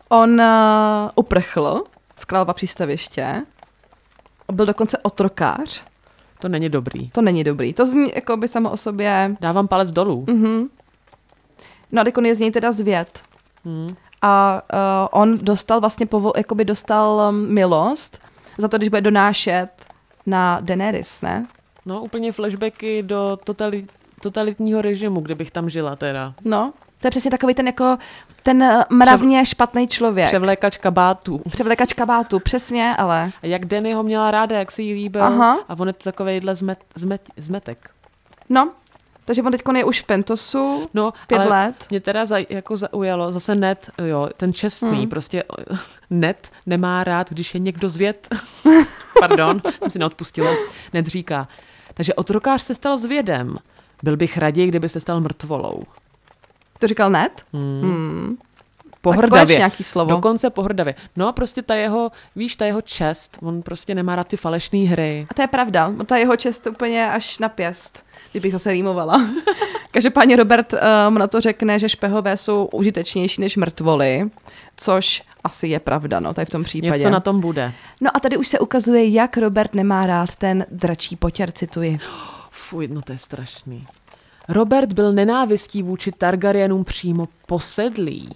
On 0.10 0.42
uh, 0.42 0.46
uprchl 1.16 1.84
z 2.16 2.26
Králova 2.26 2.54
přístaviště. 2.54 3.42
Byl 4.52 4.66
dokonce 4.66 4.98
otrokář. 4.98 5.84
To 6.40 6.50
není 6.50 6.70
dobrý. 6.70 7.10
To 7.10 7.22
není 7.22 7.44
dobrý. 7.44 7.74
To 7.74 7.86
zní 7.86 8.12
jako 8.16 8.38
by 8.38 8.48
samo 8.48 8.72
o 8.72 8.78
sobě... 8.78 9.36
Dávám 9.42 9.68
palec 9.68 9.92
dolů. 9.92 10.26
Mhm. 10.28 10.68
No 11.92 12.02
a 12.02 12.06
on 12.18 12.26
je 12.26 12.36
z 12.36 12.40
něj 12.40 12.52
teda 12.52 12.72
zvěd. 12.72 13.22
Hmm. 13.66 13.96
A 14.22 14.62
uh, 14.74 15.22
on 15.22 15.38
dostal 15.38 15.80
vlastně, 15.80 16.06
povo- 16.06 16.34
jakoby 16.38 16.66
dostal 16.66 17.30
um, 17.30 17.54
milost 17.54 18.20
za 18.58 18.68
to, 18.68 18.78
když 18.78 18.90
bude 18.90 19.02
donášet 19.02 19.70
na 20.26 20.60
Daenerys, 20.62 21.22
ne? 21.22 21.48
No, 21.86 22.02
úplně 22.02 22.32
flashbacky 22.32 23.04
do 23.04 23.40
totali- 23.46 23.88
totalitního 24.22 24.82
režimu, 24.82 25.22
kde 25.22 25.36
bych 25.36 25.52
tam 25.52 25.70
žila 25.70 25.96
teda. 25.96 26.34
No, 26.46 26.74
To 27.04 27.08
je 27.08 27.12
přesně 27.12 27.32
takový 27.32 27.54
ten 27.54 27.68
jako 27.68 27.98
ten 28.44 28.64
eh, 28.64 28.86
mravně 28.90 29.46
špatný 29.46 29.88
člověk. 29.88 30.28
Převlékač 30.28 30.78
kabátů. 30.78 31.42
Převlekač 31.52 31.94
kabátu, 31.94 32.40
přesně, 32.40 32.96
ale. 32.98 33.32
A 33.44 33.48
jak 33.48 33.66
Danny 33.66 33.94
ho 33.94 34.04
měla 34.04 34.32
ráda, 34.32 34.60
jak 34.60 34.72
se 34.72 34.82
jí 34.82 34.94
líbil. 34.94 35.24
Aha. 35.24 35.60
A 35.70 35.80
on 35.80 35.88
je 35.88 35.94
to 35.94 36.04
takovejhle 36.04 36.56
zmet, 36.56 36.80
zmet, 36.96 37.22
zmetek. 37.38 37.90
No, 38.50 38.72
takže 39.26 39.44
on 39.44 39.52
teď 39.52 39.62
je 39.76 39.84
už 39.84 40.02
v 40.02 40.04
Pentosu, 40.06 40.90
No, 40.94 41.14
pět 41.28 41.38
ale 41.40 41.48
let. 41.50 41.86
Mě 41.90 42.00
teda 42.00 42.26
zaj, 42.26 42.46
jako 42.50 42.78
zaujalo, 42.78 43.32
zase 43.32 43.56
net, 43.56 43.90
jo, 44.06 44.30
ten 44.38 44.54
čestný, 44.54 44.90
Hmm. 44.90 45.10
prostě 45.10 45.44
net 46.10 46.52
nemá 46.66 47.04
rád, 47.04 47.30
když 47.30 47.54
je 47.54 47.60
někdo 47.60 47.90
zvěd. 47.90 48.28
Pardon, 49.20 49.62
jsem 49.80 49.92
si 49.92 50.00
neodpustila. 50.00 50.52
Net 50.94 51.08
říká. 51.08 51.48
Takže 51.94 52.14
otrokář 52.14 52.62
se 52.62 52.76
stal 52.76 52.98
zvědem. 52.98 53.58
Byl 54.04 54.18
bych 54.18 54.38
raději, 54.38 54.68
kdyby 54.68 54.90
se 54.90 55.00
stal 55.00 55.22
mrtvolou. 55.22 55.84
To 56.84 56.88
říkal 56.88 57.10
net? 57.10 57.44
Hmm. 57.54 57.82
Hmm. 57.82 58.38
Pohrdavě. 59.02 59.58
nějaký 59.58 59.84
slovo. 59.84 60.12
Dokonce 60.12 60.50
pohrdavě. 60.50 60.96
No 61.16 61.28
a 61.28 61.32
prostě 61.32 61.62
ta 61.62 61.76
jeho, 61.76 62.12
víš, 62.36 62.56
ta 62.56 62.66
jeho 62.66 62.82
čest, 62.82 63.38
on 63.42 63.62
prostě 63.62 63.96
nemá 63.96 64.16
rád 64.16 64.28
ty 64.28 64.38
falešné 64.38 64.80
hry. 64.80 65.28
A 65.30 65.34
to 65.34 65.42
je 65.42 65.48
pravda, 65.48 65.94
ta 66.06 66.18
jeho 66.18 66.36
čest 66.36 66.68
úplně 66.68 67.12
až 67.12 67.40
na 67.40 67.50
pěst, 67.50 68.04
kdybych 68.32 68.52
zase 68.52 68.72
rýmovala. 68.72 69.30
Každopádně 69.92 70.36
Robert 70.36 70.74
um, 70.74 71.16
na 71.16 71.28
to 71.28 71.42
řekne, 71.42 71.80
že 71.80 71.90
špehové 71.90 72.38
jsou 72.38 72.66
užitečnější 72.66 73.42
než 73.42 73.58
mrtvoly, 73.58 74.30
což 74.78 75.24
asi 75.44 75.68
je 75.68 75.80
pravda, 75.80 76.20
no, 76.20 76.34
tady 76.34 76.46
v 76.46 76.50
tom 76.50 76.64
případě. 76.64 76.98
Něco 76.98 77.10
na 77.10 77.20
tom 77.20 77.42
bude. 77.42 77.74
No 78.02 78.12
a 78.14 78.20
tady 78.20 78.38
už 78.38 78.48
se 78.48 78.60
ukazuje, 78.60 79.10
jak 79.10 79.38
Robert 79.38 79.76
nemá 79.76 80.06
rád 80.06 80.36
ten 80.36 80.66
dračí 80.72 81.16
potěr, 81.16 81.52
cituji. 81.52 82.00
Fuj, 82.52 82.88
no 82.88 83.02
to 83.02 83.12
je 83.12 83.18
strašný. 83.18 83.88
Robert 84.50 84.94
byl 84.94 85.14
nenávistí 85.14 85.84
vůči 85.84 86.12
Targaryenům 86.12 86.84
přímo 86.84 87.28
posedlý. 87.48 88.30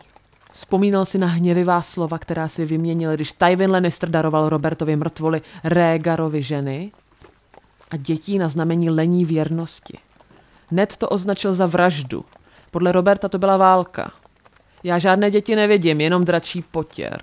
Vzpomínal 0.52 1.06
si 1.06 1.17
na 1.17 1.28
hněvivá 1.28 1.82
slova, 1.82 2.17
která 2.17 2.48
si 2.48 2.65
vyměnil, 2.65 3.15
když 3.15 3.32
Tywin 3.32 3.72
Lannister 3.72 4.10
daroval 4.10 4.50
Robertovi 4.50 4.96
mrtvoli 4.96 5.41
Rhaegarovi 5.63 6.43
ženy 6.43 6.91
a 7.91 7.98
dětí 7.98 8.38
na 8.38 8.50
znamení 8.50 8.89
lení 8.89 9.26
věrnosti. 9.26 9.98
Ned 10.72 10.96
to 10.96 11.10
označil 11.10 11.54
za 11.54 11.65
vraždu. 11.65 12.26
Podle 12.72 12.91
Roberta 12.91 13.30
to 13.30 13.38
byla 13.38 13.58
válka. 13.58 14.12
Já 14.84 14.98
žádné 14.98 15.32
děti 15.32 15.56
nevidím, 15.56 16.02
jenom 16.02 16.26
dračí 16.26 16.62
potěr. 16.62 17.22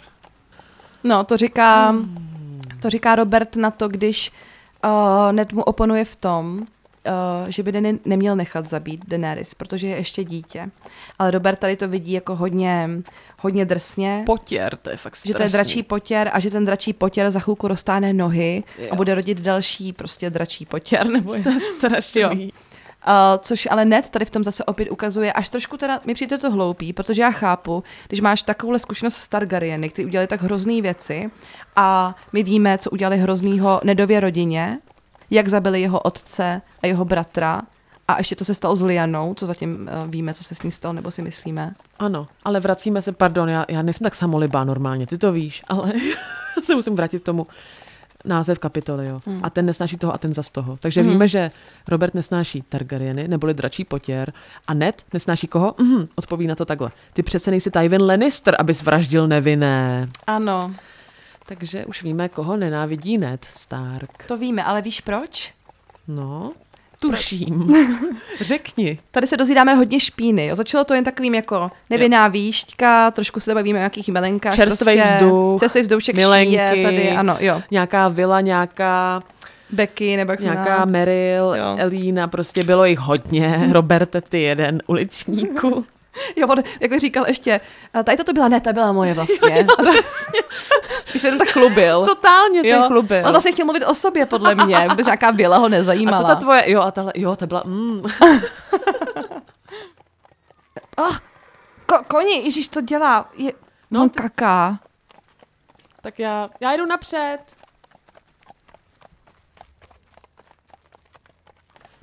No, 1.05 1.25
to 1.25 1.37
říká, 1.37 1.95
to 2.83 2.91
říká 2.91 3.15
Robert 3.15 3.57
na 3.57 3.71
to, 3.71 3.89
když 3.89 4.33
uh, 4.85 4.91
Ned 5.33 5.53
mu 5.53 5.63
oponuje 5.63 6.05
v 6.05 6.17
tom, 6.17 6.67
uh, 7.07 7.49
že 7.49 7.63
by 7.63 7.73
Dany 7.73 7.99
neměl 8.05 8.37
nechat 8.37 8.67
zabít 8.69 9.09
Daenerys, 9.09 9.55
protože 9.55 9.87
je 9.87 9.97
ještě 9.97 10.25
dítě. 10.25 10.71
Ale 11.19 11.31
Robert 11.31 11.59
tady 11.59 11.77
to 11.77 11.89
vidí 11.89 12.13
jako 12.13 12.37
hodně, 12.37 12.91
hodně 13.39 13.65
drsně. 13.65 14.23
Potěr, 14.27 14.77
to 14.77 14.91
je 14.91 14.97
fakt 14.97 15.17
strašný. 15.17 15.29
že 15.29 15.35
to 15.35 15.43
je 15.43 15.49
dračí 15.49 15.83
potěr 15.83 16.31
a 16.33 16.41
že 16.41 16.51
ten 16.51 16.65
dračí 16.65 16.93
potěr 16.93 17.31
za 17.31 17.41
chvilku 17.41 17.69
roztáhne 17.69 18.13
nohy 18.13 18.63
Jo. 18.79 18.89
a 18.91 18.97
bude 18.97 19.15
rodit 19.15 19.41
další 19.41 19.93
prostě 19.93 20.31
dračí 20.31 20.67
potěr. 20.67 21.07
Nebo 21.11 21.35
To 21.43 21.51
je 21.51 21.61
strašný. 21.61 22.21
Jo. 22.21 22.31
Uh, 23.09 23.13
což 23.39 23.69
ale 23.71 23.85
Ned 23.85 24.09
tady 24.09 24.25
v 24.25 24.31
tom 24.31 24.45
zase 24.45 24.65
opět 24.65 24.91
ukazuje, 24.91 25.33
až 25.33 25.49
trošku 25.49 25.77
teda 25.77 26.01
mi 26.05 26.15
přijde 26.15 26.39
to 26.39 26.51
hloupý, 26.51 26.93
protože 26.93 27.23
já 27.23 27.31
chápu, 27.31 27.85
když 28.09 28.21
máš 28.21 28.43
takovouhle 28.43 28.79
zkušenost 28.79 29.15
s 29.17 29.29
Targaryeny, 29.29 29.89
kteří 29.89 30.07
udělali 30.07 30.27
tak 30.27 30.43
hrozný 30.43 30.83
věci 30.83 31.31
a 31.77 32.17
my 32.33 32.43
víme, 32.43 32.79
co 32.79 32.91
udělali 32.91 33.19
hroznýho 33.19 33.81
Nedově 33.85 34.21
rodině, 34.21 34.79
jak 35.35 35.49
zabili 35.49 35.81
jeho 35.81 36.01
otce 36.01 36.63
a 36.83 36.87
jeho 36.87 37.05
bratra 37.05 37.63
a 38.09 38.19
ještě 38.19 38.37
co 38.37 38.45
se 38.45 38.55
stalo 38.55 38.77
s 38.77 38.83
Lianou, 38.83 39.35
co 39.35 39.47
zatím 39.47 39.91
uh, 40.05 40.11
víme, 40.11 40.35
co 40.35 40.45
se 40.45 40.55
s 40.55 40.63
ní 40.63 40.73
stalo, 40.73 40.93
nebo 40.93 41.11
si 41.11 41.23
myslíme. 41.23 41.75
Ano, 41.99 42.27
ale 42.45 42.61
vracíme 42.61 43.03
se, 43.03 43.13
pardon, 43.13 43.49
já, 43.49 43.65
já 43.69 43.83
nejsem 43.83 44.05
tak 44.05 44.15
samolibá 44.15 44.65
normálně, 44.65 45.07
ty 45.07 45.19
to 45.19 45.33
víš, 45.33 45.63
ale 45.69 45.93
se 46.65 46.75
musím 46.75 46.95
vrátit 46.95 47.23
k 47.23 47.27
tomu 47.27 47.47
název 48.25 48.59
kapitoly, 48.59 49.07
jo. 49.07 49.21
Hmm. 49.27 49.41
A 49.43 49.51
ten 49.51 49.67
nesnáší 49.67 49.97
toho 49.97 50.15
a 50.15 50.19
ten 50.19 50.35
zas 50.35 50.51
toho. 50.51 50.77
Takže 50.81 51.01
Hmm. 51.01 51.11
víme, 51.11 51.29
že 51.29 51.51
Robert 51.89 52.15
nesnáší 52.15 52.63
Targaryeny, 52.69 53.29
neboli 53.29 53.55
dračí 53.55 53.85
potěr, 53.85 54.33
a 54.69 54.75
Ned 54.75 55.03
nesnáší 55.13 55.47
koho? 55.47 55.75
Mhm, 55.79 56.09
odpoví 56.15 56.47
na 56.47 56.55
to 56.55 56.65
takhle. 56.65 56.91
Ty 57.13 57.23
přece 57.23 57.51
nejsi 57.51 57.71
Tywin 57.71 58.03
Lannister, 58.03 58.57
abys 58.59 58.83
vraždil 58.83 59.27
nevinné. 59.29 60.09
Ano, 60.27 60.75
Takže 61.47 61.85
už 61.85 62.03
víme, 62.03 62.29
koho 62.29 62.57
nenávidí 62.57 63.19
Ned 63.19 63.45
Stark. 63.45 64.27
to 64.27 64.37
víme, 64.37 64.65
ale 64.65 64.83
víš 64.83 65.01
proč? 65.01 65.53
No, 66.09 66.53
tuším. 67.01 67.75
Řekni. 68.41 68.99
Tady 69.11 69.27
se 69.27 69.37
dozvídáme 69.37 69.75
hodně 69.75 70.01
špíny. 70.01 70.47
Jo. 70.47 70.57
Začalo 70.57 70.85
to 70.85 70.95
jen 70.95 71.05
takovým 71.05 71.35
jako 71.35 71.71
nevinná 71.91 72.29
výšťka, 72.29 73.11
trošku 73.11 73.41
se 73.41 73.55
bavíme 73.55 73.79
o 73.79 73.81
nějakých 73.81 74.09
melenkách. 74.09 74.55
Čerstvej 74.55 74.97
prostě, 74.97 75.15
vzduch, 75.15 75.61
Čerstvej 75.61 75.83
vzdušek 75.83 76.17
milenky, 76.17 76.51
šíje 76.51 76.83
tady, 76.83 77.11
ano, 77.11 77.37
jo. 77.41 77.63
Nějaká 77.71 78.09
vila, 78.09 78.41
nějaká 78.41 79.23
Becky, 79.71 80.17
nebo 80.17 80.33
jak 80.33 80.41
Nějaká. 80.41 80.85
Meryl, 80.85 81.55
Jo. 81.59 81.77
Elína, 81.79 82.29
prostě 82.29 82.63
bylo 82.63 82.85
jich 82.85 82.99
hodně. 82.99 83.69
Roberte, 83.73 84.21
ty 84.21 84.43
jeden 84.43 84.83
uličníku. 84.87 85.85
Jo, 86.37 86.49
on, 86.49 86.63
jak 86.81 86.91
bych 86.91 87.01
říkal 87.01 87.25
ještě, 87.27 87.61
a 87.95 88.03
tady 88.03 88.17
toto 88.17 88.33
byla 88.33 88.49
ne, 88.49 88.61
ta 88.61 88.73
byla 88.73 88.93
moje 88.93 89.15
vlastně. 89.15 89.67
Spíš 91.05 91.23
se 91.23 91.29
jenom 91.29 91.39
tak 91.39 91.49
chlubil. 91.49 92.05
Totálně 92.07 92.63
se 92.63 92.69
jo. 92.69 92.85
chlubil. 92.87 93.23
On 93.27 93.31
vlastně 93.31 93.53
chtěl 93.53 93.65
mluvit 93.65 93.85
o 93.85 93.95
sobě, 93.95 94.27
podle 94.27 94.55
mě, 94.55 94.87
vůbec 94.89 95.07
nějaká 95.07 95.33
běla 95.33 95.57
ho 95.57 95.69
nezajímala. 95.69 96.19
A 96.19 96.21
co 96.21 96.27
ta 96.27 96.35
tvoje, 96.35 96.71
jo, 96.71 96.81
a 96.81 96.91
tahle, 96.91 97.13
jo, 97.15 97.37
ta 97.37 97.47
byla, 97.47 97.63
mm. 97.67 98.03
Oh, 100.97 101.17
ko, 101.87 102.05
koni, 102.09 102.45
Ježíš 102.45 102.69
to 102.69 102.81
dělá. 102.81 103.31
Je, 103.37 103.53
no, 103.91 104.03
on 104.03 104.09
kaká. 104.09 104.79
tak 106.01 106.19
já, 106.19 106.51
já 106.61 106.73
jdu 106.73 106.87
napřed. 106.87 107.39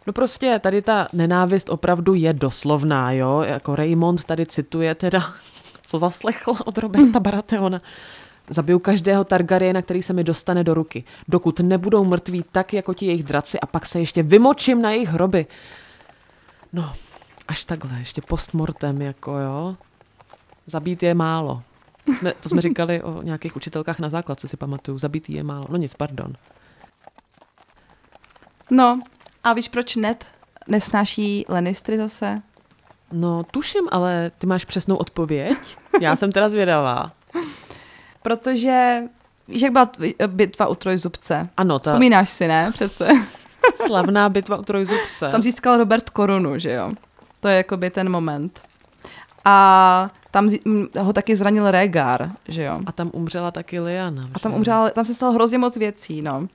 No 0.08 0.14
prostě 0.14 0.60
tady 0.60 0.82
ta 0.82 1.08
nenávist 1.14 1.70
opravdu 1.70 2.14
je 2.14 2.34
doslovná, 2.34 3.12
jo, 3.12 3.42
jako 3.42 3.76
Raymond 3.76 4.24
tady 4.24 4.46
cituje 4.46 4.96
teda, 4.96 5.34
co 5.86 6.00
zaslechl 6.00 6.54
od 6.66 6.78
Roberta 6.78 7.20
Baratheona. 7.20 7.82
Zabiju 8.50 8.80
každého 8.80 9.24
Targaryena, 9.24 9.82
který 9.82 10.04
se 10.04 10.14
mi 10.14 10.24
dostane 10.24 10.64
do 10.64 10.74
ruky, 10.74 11.04
dokud 11.28 11.60
nebudou 11.60 12.04
mrtví 12.04 12.44
tak, 12.52 12.74
jako 12.74 12.94
ti 12.94 13.06
jejich 13.06 13.24
draci 13.24 13.60
a 13.60 13.66
pak 13.66 13.86
se 13.86 14.00
ještě 14.00 14.24
vymočím 14.24 14.82
na 14.82 14.92
jejich 14.92 15.10
hroby. 15.10 15.46
No, 16.74 16.94
až 17.48 17.66
takhle, 17.66 18.00
ještě 18.00 18.22
postmortem, 18.22 19.02
jako 19.02 19.38
jo. 19.38 19.76
Zabít 20.68 21.04
je 21.04 21.14
málo. 21.14 21.62
Ne, 22.22 22.34
to 22.40 22.50
jsme 22.50 22.62
říkali 22.62 23.04
o 23.04 23.22
nějakých 23.22 23.56
učitelkách 23.56 24.00
na 24.00 24.10
základce, 24.10 24.48
si 24.48 24.58
pamatuju. 24.58 24.98
Zabít 24.98 25.30
je 25.30 25.44
málo. 25.44 25.66
No 25.70 25.78
nic, 25.78 25.94
pardon. 25.94 26.34
No, 28.70 29.02
a 29.44 29.54
víš, 29.54 29.70
proč 29.70 29.96
Ned 29.96 30.28
nesnáší 30.68 31.46
Lannistry 31.50 31.98
zase? 31.98 32.42
No, 33.12 33.44
tuším, 33.52 33.88
ale 33.92 34.32
ty 34.38 34.48
máš 34.48 34.66
přesnou 34.66 34.96
odpověď. 34.96 35.58
Já 36.02 36.16
jsem 36.16 36.32
teda 36.32 36.50
zvědavá. 36.50 37.12
Protože, 38.22 39.02
víš, 39.48 39.62
jak 39.62 39.72
byla 39.72 39.86
tv- 39.86 40.28
bitva 40.28 40.68
u 40.68 40.76
Trojzubce? 40.76 41.50
Ano, 41.58 41.80
ta 41.80 41.92
Vzpomínáš 41.92 42.30
si, 42.30 42.48
ne? 42.48 42.72
Přece. 42.74 43.10
slavná 43.86 44.30
bitva 44.30 44.58
u 44.58 44.64
Trojzubce. 44.64 45.32
Tam 45.32 45.42
získal 45.42 45.78
Robert 45.78 46.10
korunu, 46.10 46.60
že 46.60 46.72
jo? 46.72 46.92
To 47.40 47.48
je 47.48 47.58
jakoby 47.58 47.90
ten 47.90 48.10
moment. 48.10 48.62
A 49.46 50.10
tam 50.32 50.50
ho 51.00 51.14
taky 51.14 51.36
zranil 51.36 51.72
Rhaegar, 51.72 52.32
že 52.48 52.64
jo? 52.64 52.80
A 52.86 52.92
tam 52.92 53.10
umřela 53.14 53.52
taky 53.52 53.80
Liana. 53.80 54.24
A 54.34 54.40
tam 54.40 54.54
umřela, 54.54 54.90
tam 54.90 55.06
se 55.06 55.14
stalo 55.14 55.32
hrozně 55.34 55.58
moc 55.58 55.78
věcí, 55.78 56.22
no. 56.22 56.48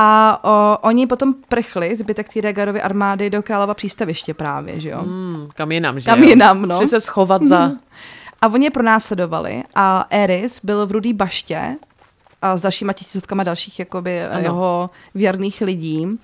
A 0.00 0.40
o, 0.44 0.78
oni 0.88 1.06
potom 1.06 1.34
prchli, 1.48 1.96
zbytek 1.96 2.32
té 2.32 2.40
Rhaegarovy 2.40 2.82
armády, 2.82 3.30
do 3.30 3.42
Králova 3.42 3.74
přístaviště 3.74 4.34
právě, 4.34 4.80
že 4.80 4.90
jo? 4.90 4.98
Hmm, 5.02 5.48
kam 5.54 5.72
jinam, 5.72 6.00
že 6.00 6.06
Kam 6.06 6.22
jinam, 6.22 6.62
no. 6.62 6.76
Šli 6.76 6.88
se 6.88 7.00
schovat 7.00 7.44
za... 7.44 7.70
A 8.42 8.48
oni 8.48 8.66
je 8.66 8.70
pronásledovali 8.70 9.62
a 9.74 10.06
Eris 10.10 10.60
byl 10.62 10.86
v 10.86 10.92
rudý 10.92 11.12
baště 11.12 11.76
a 12.42 12.56
s 12.56 12.60
dalšíma 12.60 12.92
tisícovkama 12.92 13.42
dalších 13.44 13.78
jakoby 13.78 14.24
Ano. 14.24 14.40
jeho 14.40 14.90
věrných 15.14 15.60
lidí. 15.60 16.18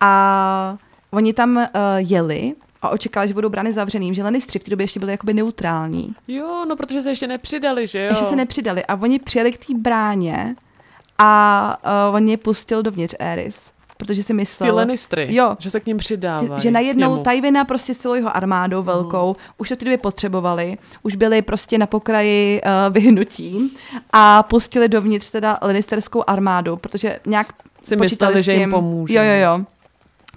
A 0.00 0.76
oni 1.10 1.32
tam 1.32 1.56
uh, 1.56 1.64
jeli 1.96 2.52
a 2.82 2.88
očekávali, 2.88 3.28
že 3.28 3.34
budou 3.34 3.48
brány 3.48 3.72
zavřeným, 3.72 4.14
že 4.14 4.24
Lannistři 4.24 4.58
v 4.58 4.64
té 4.64 4.70
době 4.70 4.84
ještě 4.84 5.00
byli 5.00 5.12
jakoby 5.12 5.34
neutrální. 5.34 6.14
Jo, 6.28 6.64
no 6.68 6.76
protože 6.76 7.02
se 7.02 7.10
ještě 7.10 7.26
nepřidali, 7.26 7.86
že 7.86 8.04
jo? 8.04 8.10
Ještě 8.10 8.24
se 8.24 8.36
nepřidali 8.36 8.84
a 8.84 8.94
oni 8.94 9.18
přijeli 9.18 9.52
k 9.52 9.66
té 9.66 9.74
bráně 9.74 10.56
a 11.22 11.76
uh, 12.10 12.16
on 12.16 12.28
je 12.28 12.36
pustil 12.36 12.82
dovnitř 12.82 13.14
Eris, 13.18 13.70
protože 13.96 14.22
si 14.22 14.34
myslel... 14.34 14.70
Ty 14.70 14.76
Lannistry, 14.76 15.34
Jo. 15.34 15.56
že 15.58 15.70
se 15.70 15.80
k 15.80 15.86
ním 15.86 15.96
přidávají. 15.96 16.50
Že, 16.54 16.60
že 16.60 16.70
najednou 16.70 17.10
Jemu. 17.10 17.22
Tywina 17.22 17.64
prostě 17.64 17.94
s 17.94 17.98
celou 17.98 18.14
jeho 18.14 18.36
armádou 18.36 18.82
velkou, 18.82 19.26
Mhm. 19.28 19.36
už 19.58 19.68
to 19.68 19.76
ty 19.76 19.84
době 19.84 19.98
potřebovali, 19.98 20.78
už 21.02 21.16
byli 21.16 21.42
prostě 21.42 21.78
na 21.78 21.86
pokraji 21.86 22.60
uh, 22.62 22.94
vyhnutí 22.94 23.76
a 24.12 24.42
pustili 24.42 24.88
dovnitř 24.88 25.30
teda 25.30 25.58
Lannisterskou 25.62 26.24
armádu, 26.26 26.76
protože 26.76 27.18
nějak 27.26 27.46
Si 27.82 27.96
počítali 27.96 28.34
mysleli, 28.34 28.42
že 28.42 28.52
jim 28.60 28.70
pomůže. 28.70 29.14
Jo, 29.14 29.22
jo, 29.22 29.32
jo. 29.42 29.64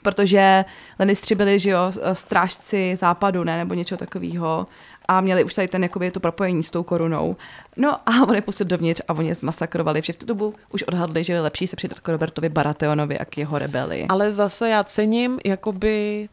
protože 0.02 0.66
Lannistři 1.00 1.36
byli, 1.36 1.60
že 1.60 1.70
jo, 1.70 1.80
strážci 2.14 2.96
západu, 3.00 3.44
ne, 3.44 3.58
nebo 3.58 3.74
něco 3.74 3.98
takového 3.98 4.68
a 5.08 5.22
měli 5.22 5.43
už 5.43 5.54
tady 5.54 5.68
ten 5.68 5.84
jakoby 5.84 6.12
to 6.12 6.20
propojení 6.20 6.64
s 6.64 6.70
tou 6.70 6.84
korunou. 6.84 7.36
No 7.78 7.95
a 8.06 8.12
oni 8.28 8.41
pustit 8.41 8.68
dovnitř 8.68 9.01
a 9.08 9.14
oni 9.14 9.28
je 9.28 9.36
zmasakrovali. 9.36 10.01
Vše 10.01 10.14
v 10.14 10.18
tu 10.18 10.26
dobu 10.26 10.54
už 10.70 10.84
odhadli, 10.84 11.24
že 11.24 11.34
je 11.34 11.41
lepší 11.41 11.68
se 11.68 11.76
přidat 11.76 11.99
k 11.99 12.10
Robertovi 12.10 12.49
Baratheonovi 12.49 13.20
a 13.20 13.26
k 13.26 13.38
jeho 13.38 13.60
rebeli. 13.60 14.06
Ale 14.10 14.32
zase 14.32 14.70
já 14.70 14.84
cením 14.84 15.39
jakoby 15.45 16.30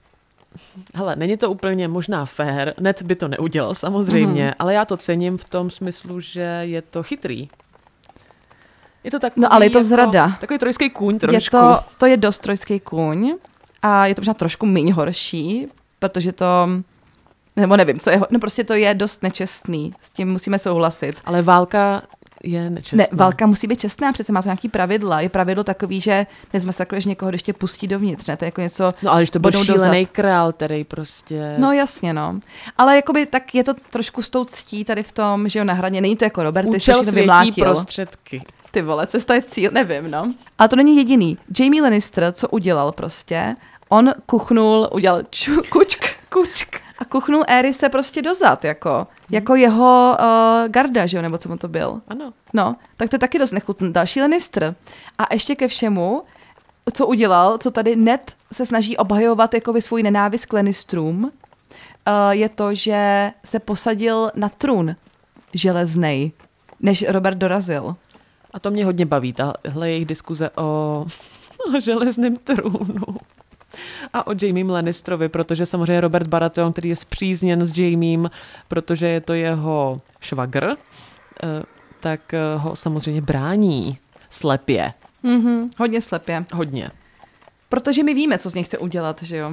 Hele, 0.95 1.17
není 1.17 1.37
to 1.37 1.51
úplně 1.51 1.89
možná 1.89 2.27
fér, 2.27 2.75
net 2.81 3.03
by 3.03 3.15
to 3.15 3.29
neudělal 3.29 3.75
samozřejmě, 3.75 4.47
mm. 4.47 4.53
ale 4.59 4.75
já 4.75 4.85
to 4.85 4.97
cením 4.97 5.39
v 5.39 5.49
tom 5.49 5.71
smyslu, 5.71 6.21
že 6.21 6.61
je 6.63 6.83
to 6.83 7.03
chytrý. 7.03 7.49
Je 9.05 9.11
to 9.11 9.19
takový, 9.19 9.43
no 9.43 9.53
ale 9.53 9.67
je 9.67 9.71
to 9.71 9.79
jako, 9.79 9.89
zrada. 9.89 10.37
Takový 10.41 10.59
trojský 10.59 10.91
kůň 10.91 11.19
trošku. 11.19 11.57
Je 11.57 11.63
to, 11.63 11.79
to 11.99 12.07
je 12.07 12.17
dost 12.17 12.39
trojský 12.39 12.81
kůň 12.81 13.35
a 13.83 14.07
je 14.07 14.15
to 14.15 14.21
možná 14.21 14.35
trošku 14.35 14.67
méně 14.67 14.95
horší, 14.95 15.67
protože 15.99 16.33
to 16.33 16.69
nebo 17.61 17.77
nevím, 17.77 18.01
co 18.01 18.11
je, 18.11 18.21
no 18.31 18.39
prostě 18.39 18.65
to 18.65 18.75
je 18.75 18.95
dost 18.95 19.23
nečestný, 19.23 19.95
s 20.03 20.11
tím 20.11 20.33
musíme 20.33 20.59
souhlasit. 20.59 21.17
Ale 21.25 21.43
válka 21.43 22.03
je 22.45 22.71
nečestná. 22.71 22.97
Ne, 22.97 23.07
válka 23.13 23.47
musí 23.47 23.67
být 23.67 23.81
čestná, 23.81 24.13
přece 24.13 24.33
má 24.33 24.43
to 24.43 24.49
nějaký 24.49 24.69
pravidla. 24.69 25.21
Je 25.21 25.29
pravidlo 25.29 25.65
takový, 25.65 26.01
že 26.01 26.27
nezmasakruješ 26.53 27.05
někoho, 27.05 27.29
když 27.29 27.43
tě 27.43 27.53
pustí 27.53 27.87
dovnitř, 27.87 28.27
ne? 28.27 28.37
To 28.37 28.45
je 28.45 28.47
jako 28.47 28.61
něco 28.61 28.95
No 29.03 29.11
ale 29.11 29.21
když 29.21 29.31
to 29.31 29.39
byl 29.39 29.53
šílený 29.53 30.07
král, 30.07 30.53
který 30.53 30.85
prostě... 30.85 31.55
No 31.59 31.73
jasně, 31.73 32.13
no. 32.13 32.41
Ale 32.79 32.97
jakoby 32.97 33.27
tak 33.27 33.55
je 33.55 33.65
to 33.65 33.75
trošku 33.91 34.23
s 34.23 34.31
tou 34.31 34.45
ctí 34.45 34.85
tady 34.85 35.03
v 35.03 35.13
tom, 35.13 35.49
že 35.49 35.59
jo, 35.59 35.65
na 35.65 35.75
hraně. 35.75 36.01
Není 36.01 36.17
to 36.17 36.25
jako 36.25 36.43
Robert, 36.43 36.71
ty 36.71 36.81
jsi 36.81 37.11
vymlátil. 37.11 37.65
prostředky. 37.65 38.43
Ty 38.71 38.83
vole, 38.83 39.07
cesta 39.07 39.35
je 39.35 39.43
cíl, 39.43 39.71
nevím, 39.75 40.11
no. 40.11 40.35
Ale 40.59 40.69
to 40.69 40.77
není 40.77 40.97
jediný. 40.97 41.39
Jamie 41.59 41.83
Lannister, 41.83 42.33
co 42.33 42.49
udělal 42.49 42.93
prostě, 42.93 43.57
on 43.89 44.15
kuchnul, 44.27 44.89
udělal 44.93 45.23
ču, 45.31 45.63
kučk, 45.71 46.05
kučk 46.33 46.77
a 46.77 46.90
kuchnul 47.11 47.45
se 47.73 47.89
prostě 47.89 48.23
dozad, 48.23 48.65
jako, 48.65 48.91
hmm. 48.91 49.07
jako 49.31 49.55
jeho 49.55 50.17
uh, 50.21 50.69
garda, 50.69 51.07
že 51.07 51.17
jo, 51.17 51.23
nebo 51.23 51.39
co 51.39 51.49
mu 51.49 51.57
to 51.57 51.69
byl. 51.69 52.01
Ano. 52.09 52.33
No, 52.53 52.77
tak 52.97 53.09
to 53.09 53.15
je 53.15 53.19
taky 53.19 53.39
dost 53.39 53.53
nechutný. 53.53 53.93
Další 53.93 54.21
Lannister. 54.21 54.75
A 55.19 55.35
ještě 55.35 55.55
ke 55.55 55.69
všemu, 55.69 56.23
co 56.93 57.07
udělal, 57.07 57.59
co 57.59 57.71
tady 57.71 57.97
Ned 57.97 58.33
se 58.53 58.67
snaží 58.67 58.97
obhajovat 58.97 59.55
jako 59.55 59.81
svůj 59.81 60.03
nenávist 60.03 60.47
k 60.47 60.53
Lannistrům, 60.53 61.25
uh, 61.25 61.31
je 62.31 62.49
to, 62.49 62.75
že 62.75 63.31
se 63.45 63.59
posadil 63.59 64.31
na 64.35 64.49
trůn 64.49 64.97
železnej, 65.55 66.33
než 66.81 67.05
Robert 67.09 67.39
dorazil. 67.39 67.97
A 68.53 68.59
to 68.59 68.71
mě 68.71 68.85
hodně 68.85 69.07
baví, 69.07 69.33
tahle 69.33 69.91
jejich 69.91 70.07
diskuze 70.07 70.51
o, 70.51 71.07
o 71.77 71.81
železném 71.81 72.37
trůnu 72.37 73.17
a 74.13 74.27
o 74.27 74.35
Jamiem 74.43 74.71
Lannistrovi, 74.71 75.29
protože 75.29 75.67
samozřejmě 75.67 76.01
Robert 76.01 76.27
Baratheon, 76.27 76.73
který 76.73 76.89
je 76.89 76.97
zpřízněn 76.97 77.67
s 77.67 77.79
Jamiem, 77.79 78.31
protože 78.69 79.09
je 79.09 79.21
to 79.21 79.33
jeho 79.35 80.01
švagr, 80.21 80.65
eh, 80.67 80.77
tak 82.01 82.35
eh, 82.35 82.57
ho 82.57 82.77
samozřejmě 82.77 83.21
brání 83.21 83.99
slepě. 84.31 84.93
Mm-hmm, 85.25 85.71
hodně 85.79 86.01
slepě. 86.01 86.45
Hodně. 86.53 86.91
Protože 87.69 88.03
my 88.03 88.15
víme, 88.15 88.39
co 88.39 88.51
z 88.51 88.55
něj 88.55 88.65
chce 88.65 88.79
udělat, 88.79 89.23
že 89.23 89.37
jo? 89.37 89.53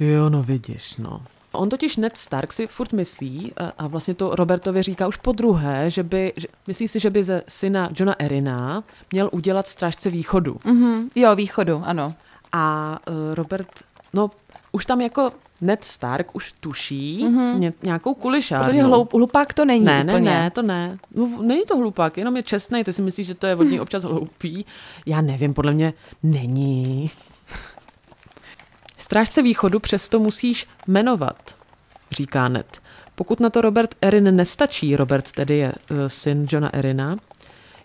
Jo, 0.00 0.28
no 0.28 0.42
vidíš, 0.42 0.96
no. 0.96 1.22
On 1.52 1.68
totiž 1.68 1.96
Ned 1.96 2.16
Stark 2.16 2.52
si 2.52 2.66
furt 2.66 2.92
myslí, 2.92 3.52
eh, 3.60 3.72
a 3.78 3.86
vlastně 3.86 4.14
to 4.14 4.34
Robertovi 4.34 4.82
říká 4.82 5.08
už 5.08 5.16
po 5.16 5.32
druhé, 5.32 5.90
že 5.90 6.02
by, 6.02 6.32
že, 6.36 6.48
myslí 6.66 6.88
si, 6.88 7.00
že 7.00 7.10
by 7.10 7.24
ze 7.24 7.42
syna 7.48 7.90
Johna 7.94 8.20
Erina 8.20 8.84
měl 9.12 9.30
udělat 9.32 9.68
strážce 9.68 10.10
východu. 10.10 10.54
Mm-hmm, 10.54 11.08
jo, 11.14 11.36
východu, 11.36 11.82
ano. 11.84 12.14
A 12.52 12.98
Robert, 13.34 13.68
no 14.14 14.30
už 14.72 14.86
tam 14.86 15.00
jako 15.00 15.30
Ned 15.60 15.84
Stark 15.84 16.34
už 16.34 16.52
tuší 16.60 17.24
mm-hmm. 17.24 17.72
nějakou 17.82 18.14
kulišárnu. 18.14 18.66
Protože 18.66 18.82
hloup, 18.82 19.12
hlupák 19.12 19.54
to 19.54 19.64
není 19.64 19.84
ne, 19.84 20.04
úplně. 20.04 20.30
Ne, 20.30 20.40
ne, 20.40 20.50
to 20.50 20.62
ne. 20.62 20.98
No, 21.14 21.42
není 21.42 21.62
to 21.68 21.76
hlupák, 21.76 22.16
jenom 22.16 22.36
je 22.36 22.42
čestný. 22.42 22.84
Ty 22.84 22.92
si 22.92 23.02
myslíš, 23.02 23.26
že 23.26 23.34
to 23.34 23.46
je 23.46 23.56
od 23.56 23.62
něj 23.62 23.80
občas 23.80 24.02
hloupý. 24.02 24.66
Já 25.06 25.20
nevím, 25.20 25.54
podle 25.54 25.72
mě 25.72 25.92
není. 26.22 27.10
Strážce 28.98 29.42
východu 29.42 29.80
přesto 29.80 30.18
musíš 30.18 30.66
jmenovat, 30.86 31.54
říká 32.10 32.48
Ned. 32.48 32.80
Pokud 33.14 33.40
na 33.40 33.50
to 33.50 33.60
Robert 33.60 33.94
Erin 34.02 34.36
nestačí, 34.36 34.96
Robert 34.96 35.32
tedy 35.32 35.56
je 35.56 35.72
uh, 35.90 35.96
syn 36.06 36.46
Johna 36.50 36.74
Erina, 36.74 37.16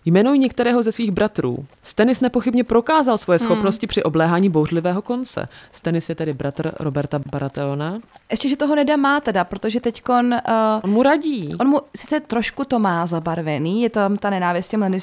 Jmenuj 0.04 0.38
některého 0.38 0.82
ze 0.82 0.92
svých 0.92 1.10
bratrů. 1.10 1.66
Stennis 1.82 2.20
nepochybně 2.20 2.64
prokázal 2.64 3.18
svoje 3.18 3.38
hmm. 3.38 3.46
schopnosti 3.46 3.86
při 3.86 4.02
obléhání 4.02 4.48
bouřlivého 4.48 5.02
konce. 5.02 5.48
Stennis 5.72 6.08
je 6.08 6.14
tedy 6.14 6.32
bratr 6.32 6.72
Roberta 6.80 7.20
Baratheona. 7.30 7.98
Ještě, 8.30 8.48
že 8.48 8.56
toho 8.56 8.74
Neda 8.74 8.96
má 8.96 9.20
teda, 9.20 9.44
protože 9.44 9.80
teďkon... 9.80 10.26
Uh, 10.32 10.80
on 10.82 10.90
mu 10.90 11.02
radí. 11.02 11.54
On 11.60 11.68
mu 11.68 11.80
sice 11.96 12.20
trošku 12.20 12.64
to 12.64 12.78
má 12.78 13.06
zabarvený, 13.06 13.82
je 13.82 13.90
tam 13.90 14.16
ta 14.16 14.30
nenávist 14.30 14.68
těm. 14.68 15.00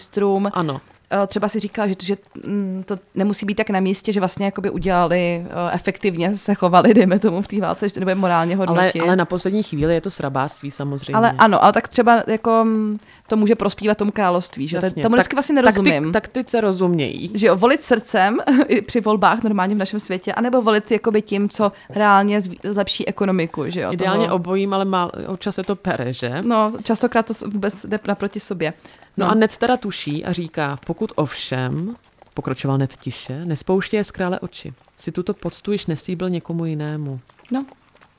Ano. 0.54 0.82
Eh, 1.12 1.28
třeba 1.28 1.50
si 1.50 1.60
říkala, 1.60 1.88
že, 1.88 1.96
že 2.04 2.18
mm, 2.46 2.84
to 2.86 3.00
nemusí 3.16 3.46
být 3.46 3.56
tak 3.56 3.70
na 3.70 3.80
místě, 3.80 4.12
že 4.12 4.20
vlastně 4.20 4.46
jakoby 4.46 4.70
udělali, 4.70 5.46
eh, 5.46 5.74
efektivně 5.74 6.38
se 6.38 6.54
chovali, 6.54 6.94
dejme 6.94 7.20
tomu 7.20 7.42
v 7.42 7.48
té 7.48 7.62
válce, 7.62 7.90
že 7.90 8.00
nebo 8.00 8.10
je 8.10 8.16
morálně 8.16 8.56
hodnotit. 8.56 9.00
Ale, 9.00 9.08
ale 9.08 9.16
na 9.16 9.26
poslední 9.26 9.64
chvíli 9.64 9.94
je 9.94 10.02
to 10.02 10.10
srabáctví 10.10 10.72
samozřejmě. 10.72 11.16
Ale 11.16 11.32
ano, 11.38 11.64
ale 11.64 11.74
tak 11.74 11.88
třeba 11.88 12.24
jako 12.28 12.64
mm, 12.64 12.98
to 13.28 13.36
může 13.36 13.56
prospívat 13.56 13.98
tomu 13.98 14.12
království, 14.12 14.68
že 14.68 14.78
Jasně, 14.78 15.04
tomu 15.04 15.16
vždycky 15.16 15.36
vlastně 15.36 15.56
nerozumím. 15.56 16.12
Tak 16.12 16.28
ty, 16.28 16.34
tak 16.34 16.46
ty 16.46 16.52
se 16.52 16.62
rozumějí. 16.62 17.32
Že 17.34 17.48
jo, 17.48 17.56
volit 17.56 17.84
srdcem 17.84 18.38
při 18.86 19.02
volbách 19.02 19.44
normálně 19.44 19.76
v 19.76 19.78
našem 19.78 20.00
světě, 20.00 20.34
anebo 20.34 20.62
volit 20.62 20.92
jakoby 20.92 21.22
tím, 21.22 21.50
co 21.50 21.72
reálně 21.90 22.42
zlepší 22.64 23.08
ekonomiku, 23.08 23.64
že 23.68 23.82
jo. 23.82 23.94
Ideálně 23.94 24.26
toho... 24.26 24.36
obojím, 24.36 24.74
ale 24.74 24.86
má, 24.86 25.12
občas 25.28 25.56
se 25.56 25.64
to 25.64 25.76
pere, 25.76 26.14
že? 26.14 26.42
No, 26.42 26.72
častokrát 26.84 27.26
to 27.26 27.34
vůbec 27.50 27.86
jde 27.86 28.00
naproti 28.08 28.40
sobě. 28.40 28.74
No, 29.18 29.26
no 29.26 29.32
a 29.32 29.36
Ned 29.36 29.58
teda 29.58 29.78
tuší 29.78 30.26
a 30.26 30.34
říká, 30.34 30.80
pokud 30.86 31.12
ovšem, 31.16 31.96
pokračoval 32.34 32.78
Ned 32.78 32.96
tiše, 32.96 33.46
nespouště 33.46 34.04
z 34.04 34.12
krále 34.12 34.40
oči. 34.40 34.74
Si 34.98 35.12
tuto 35.12 35.34
poctu 35.34 35.72
již 35.72 35.86
neslíbil 35.86 36.30
někomu 36.30 36.66
jinému. 36.66 37.20
No. 37.52 37.66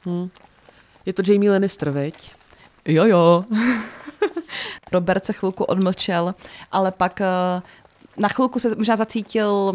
Hm. 0.06 0.28
Je 1.06 1.12
to 1.12 1.22
Jamie 1.26 1.50
Lannister, 1.50 1.90
veď? 1.90 2.32
Jo, 2.84 3.04
jo. 3.04 3.44
Robert 4.92 5.24
se 5.24 5.32
chvilku 5.32 5.64
odmlčel, 5.64 6.34
ale 6.72 6.92
pak 6.92 7.20
uh, 7.20 7.62
na 8.16 8.28
chvilku 8.28 8.58
se 8.58 8.76
možná 8.76 8.96
zacítil 8.96 9.72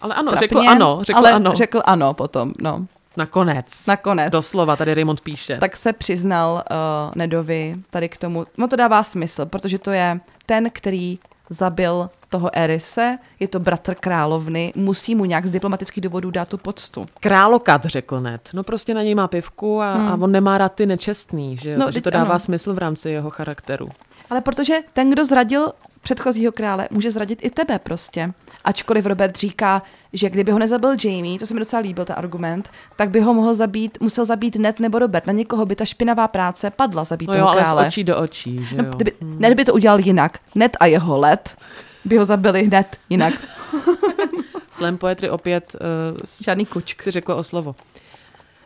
ale 0.00 0.14
ano, 0.14 0.30
trapně, 0.30 0.48
řekl 0.48 0.68
ano, 0.68 0.98
řekl 1.02 1.18
ale 1.18 1.32
ano. 1.32 1.52
řekl 1.56 1.82
ano 1.84 2.14
potom, 2.14 2.52
no. 2.58 2.84
Nakonec. 3.16 3.86
Nakonec. 3.86 4.30
Doslova, 4.30 4.76
tady 4.76 4.94
Raymond 4.94 5.20
píše. 5.20 5.58
Tak 5.58 5.76
se 5.76 5.92
přiznal 5.92 6.52
uh, 6.70 7.12
Nedovi 7.14 7.76
tady 7.90 8.08
k 8.08 8.16
tomu. 8.16 8.46
No 8.58 8.68
to 8.68 8.76
dává 8.76 9.02
smysl, 9.02 9.46
protože 9.46 9.78
to 9.78 9.90
je 9.90 10.20
ten, 10.46 10.70
který 10.72 11.18
zabil 11.50 12.10
toho 12.28 12.50
Erise, 12.52 13.18
je 13.40 13.48
to 13.48 13.60
bratr 13.60 13.94
královny, 13.94 14.72
musí 14.76 15.14
mu 15.14 15.24
nějak 15.24 15.46
z 15.46 15.50
diplomatických 15.50 16.04
důvodů 16.04 16.30
dát 16.30 16.48
tu 16.48 16.58
poctu. 16.58 17.06
Králokat, 17.20 17.84
řekl 17.84 18.20
Ned. 18.20 18.48
No 18.54 18.62
prostě 18.62 18.94
na 18.94 19.02
něj 19.02 19.14
má 19.14 19.28
pivku 19.28 19.80
a, 19.80 19.94
hmm. 19.94 20.08
a 20.08 20.14
on 20.14 20.32
nemá 20.32 20.58
rád 20.58 20.72
ty 20.72 20.86
nečestný, 20.86 21.56
že 21.56 21.70
jo? 21.70 21.78
No, 21.78 21.84
Takže 21.84 22.00
to 22.00 22.10
dává 22.10 22.30
ano. 22.30 22.38
smysl 22.38 22.74
v 22.74 22.78
rámci 22.78 23.10
jeho 23.10 23.30
charakteru. 23.30 23.88
Ale 24.30 24.40
protože 24.40 24.78
ten, 24.92 25.10
kdo 25.10 25.24
zradil 25.24 25.72
předchozího 26.02 26.52
krále, 26.52 26.88
může 26.90 27.10
zradit 27.10 27.44
i 27.44 27.50
tebe 27.50 27.78
prostě. 27.78 28.32
Ačkoliv 28.64 29.06
Robert 29.06 29.36
říká, 29.36 29.82
že 30.12 30.30
kdyby 30.30 30.52
ho 30.52 30.58
nezabil 30.58 30.96
Jamie, 31.04 31.38
to 31.38 31.46
se 31.46 31.54
mi 31.54 31.60
docela 31.60 31.82
líbil 31.82 32.04
ten 32.04 32.16
argument, 32.18 32.70
tak 32.96 33.10
by 33.10 33.20
ho 33.20 33.34
mohl 33.34 33.54
zabít, 33.54 33.98
musel 34.00 34.24
zabít 34.24 34.56
Ned 34.56 34.80
nebo 34.80 34.98
Robert. 34.98 35.26
Na 35.26 35.32
někoho 35.32 35.66
by 35.66 35.76
ta 35.76 35.84
špinavá 35.84 36.28
práce 36.28 36.70
padla 36.70 37.04
zabít 37.04 37.28
no 37.28 37.34
toho 37.34 37.48
jo, 37.48 37.52
krále. 37.52 37.70
ale 37.70 37.84
z 37.84 37.88
očí 37.88 38.04
do 38.04 38.18
očí, 38.18 38.64
že 38.64 38.76
no, 38.76 38.84
jo? 38.84 38.90
No, 38.90 38.96
kdyby, 38.96 39.12
hmm. 39.20 39.36
Ned 39.38 39.54
by 39.54 39.64
to 39.64 39.74
udělal 39.74 40.00
jinak. 40.00 40.38
Ned 40.54 40.76
a 40.80 40.86
jeho 40.86 41.18
let 41.18 41.56
by 42.04 42.16
ho 42.16 42.24
zabili 42.24 42.64
hned 42.64 42.96
jinak. 43.10 43.34
Slam 44.70 44.98
poetry 44.98 45.30
opět 45.30 45.76
uh, 45.80 46.16
Žádný 46.44 46.66
kučk. 46.66 47.02
si 47.02 47.10
řekl 47.10 47.32
o 47.32 47.44
slovo. 47.44 47.74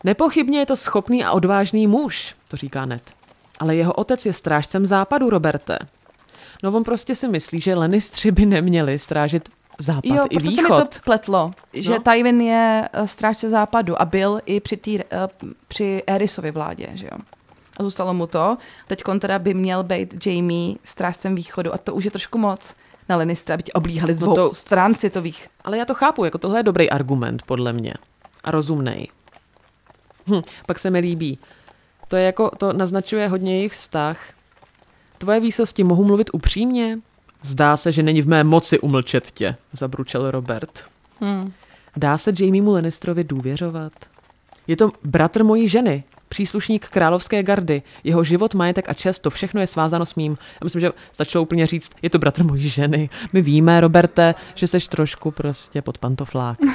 Nepochybně 0.04 0.58
je 0.58 0.66
to 0.66 0.76
schopný 0.76 1.24
a 1.24 1.32
odvážný 1.32 1.86
muž, 1.86 2.34
to 2.48 2.56
říká 2.56 2.86
Ned. 2.86 3.02
Ale 3.58 3.76
jeho 3.76 3.92
otec 3.92 4.26
je 4.26 4.32
strážcem 4.32 4.86
západu, 4.86 5.30
Roberte. 5.30 5.78
No 6.62 6.72
on 6.72 6.84
prostě 6.84 7.14
si 7.14 7.28
myslí, 7.28 7.60
že 7.60 7.74
Lannistři 7.74 8.30
by 8.30 8.46
neměli 8.46 8.98
strážit 8.98 9.48
západ 9.78 10.14
jo, 10.14 10.24
i 10.30 10.38
východ. 10.38 10.54
se 10.54 10.62
mi 10.62 10.68
to 10.68 10.84
pletlo, 11.04 11.50
že 11.72 11.90
no. 11.90 11.98
Tywin 11.98 12.40
je 12.40 12.88
eh, 12.92 13.08
strážce 13.08 13.48
západu 13.48 14.02
a 14.02 14.04
byl 14.04 14.40
i 14.46 14.60
při, 14.60 14.76
tý, 14.76 14.98
uh, 14.98 15.02
při 15.68 16.02
Erisově 16.06 16.52
vládě, 16.52 16.88
že 16.94 17.06
jo. 17.06 17.18
A 17.78 17.82
zůstalo 17.82 18.14
mu 18.14 18.26
to. 18.26 18.56
Teď 18.86 19.02
teda 19.18 19.38
by 19.38 19.54
měl 19.54 19.82
být 19.82 20.26
Jamie 20.26 20.76
strážcem 20.84 21.34
východu 21.34 21.74
a 21.74 21.78
to 21.78 21.94
už 21.94 22.04
je 22.04 22.10
trošku 22.10 22.38
moc 22.38 22.74
na 23.08 23.16
Lannister, 23.16 23.54
aby 23.54 23.62
tě 23.62 23.72
oblíhali 23.72 24.14
z 24.14 24.20
no 24.20 24.26
dvou 24.26 24.36
no 24.36 24.48
to, 24.48 24.54
stran 24.54 24.94
světových. 24.94 25.48
Ale 25.64 25.78
já 25.78 25.84
to 25.84 25.94
chápu, 25.94 26.24
jako 26.24 26.38
tohle 26.38 26.58
je 26.58 26.62
dobrý 26.62 26.90
argument, 26.90 27.42
podle 27.42 27.72
mě. 27.72 27.94
A 28.44 28.50
rozumnej. 28.50 29.08
Hm, 30.26 30.42
pak 30.66 30.78
se 30.78 30.90
mi 30.90 30.98
líbí. 30.98 31.38
To 32.08 32.16
je 32.16 32.24
jako, 32.24 32.50
to 32.58 32.72
naznačuje 32.72 33.28
hodně 33.28 33.56
jejich 33.56 33.72
vztah. 33.72 34.18
Tvoje 35.18 35.40
výsosti 35.40 35.84
mohu 35.84 36.04
mluvit 36.04 36.30
upřímně? 36.32 36.98
Zdá 37.46 37.76
se, 37.76 37.92
že 37.92 38.02
není 38.02 38.22
v 38.22 38.28
mé 38.28 38.44
moci 38.44 38.78
umlčet 38.78 39.30
tě, 39.30 39.56
zabručel 39.72 40.30
Robert. 40.30 40.84
Hmm. 41.20 41.52
Dá 41.96 42.18
se 42.18 42.32
Jamiemu 42.40 42.72
Lannisterovi 42.72 43.24
důvěřovat? 43.24 43.92
Je 44.66 44.76
to 44.76 44.92
bratr 45.04 45.44
mojí 45.44 45.68
ženy, 45.68 46.04
příslušník 46.28 46.88
královské 46.88 47.42
gardy. 47.42 47.82
Jeho 48.04 48.24
život, 48.24 48.54
majetek 48.54 48.88
a 48.88 48.94
čest, 48.94 49.18
to 49.18 49.30
všechno 49.30 49.60
je 49.60 49.66
svázáno 49.66 50.06
s 50.06 50.14
mým. 50.14 50.38
Já 50.60 50.64
myslím, 50.64 50.80
že 50.80 50.90
stačilo 51.12 51.42
úplně 51.42 51.66
říct, 51.66 51.90
je 52.02 52.10
to 52.10 52.18
bratr 52.18 52.44
mojí 52.44 52.68
ženy. 52.68 53.10
My 53.32 53.42
víme, 53.42 53.80
Roberte, 53.80 54.34
že 54.54 54.66
seš 54.66 54.88
trošku 54.88 55.30
prostě 55.30 55.82
pod 55.82 55.98
pantoflák. 55.98 56.58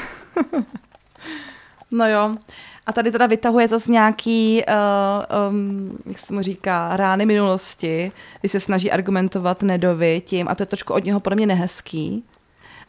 No 1.93 2.07
jo. 2.09 2.38
A 2.86 2.91
tady 2.93 3.11
teda 3.11 3.27
vytahuje 3.27 3.67
zase 3.67 3.91
nějaký, 3.91 4.63
uh, 4.67 5.49
um, 5.49 5.97
jak 6.05 6.19
se 6.19 6.34
mu 6.34 6.41
říká, 6.41 6.97
rány 6.97 7.25
minulosti, 7.25 8.11
kdy 8.41 8.49
se 8.49 8.59
snaží 8.59 8.91
argumentovat 8.91 9.63
Nedovi 9.63 10.21
tím, 10.25 10.47
a 10.47 10.55
to 10.55 10.63
je 10.63 10.67
trošku 10.67 10.93
od 10.93 11.03
něho 11.03 11.19
podle 11.19 11.36
mě 11.36 11.47
nehezký, 11.47 12.23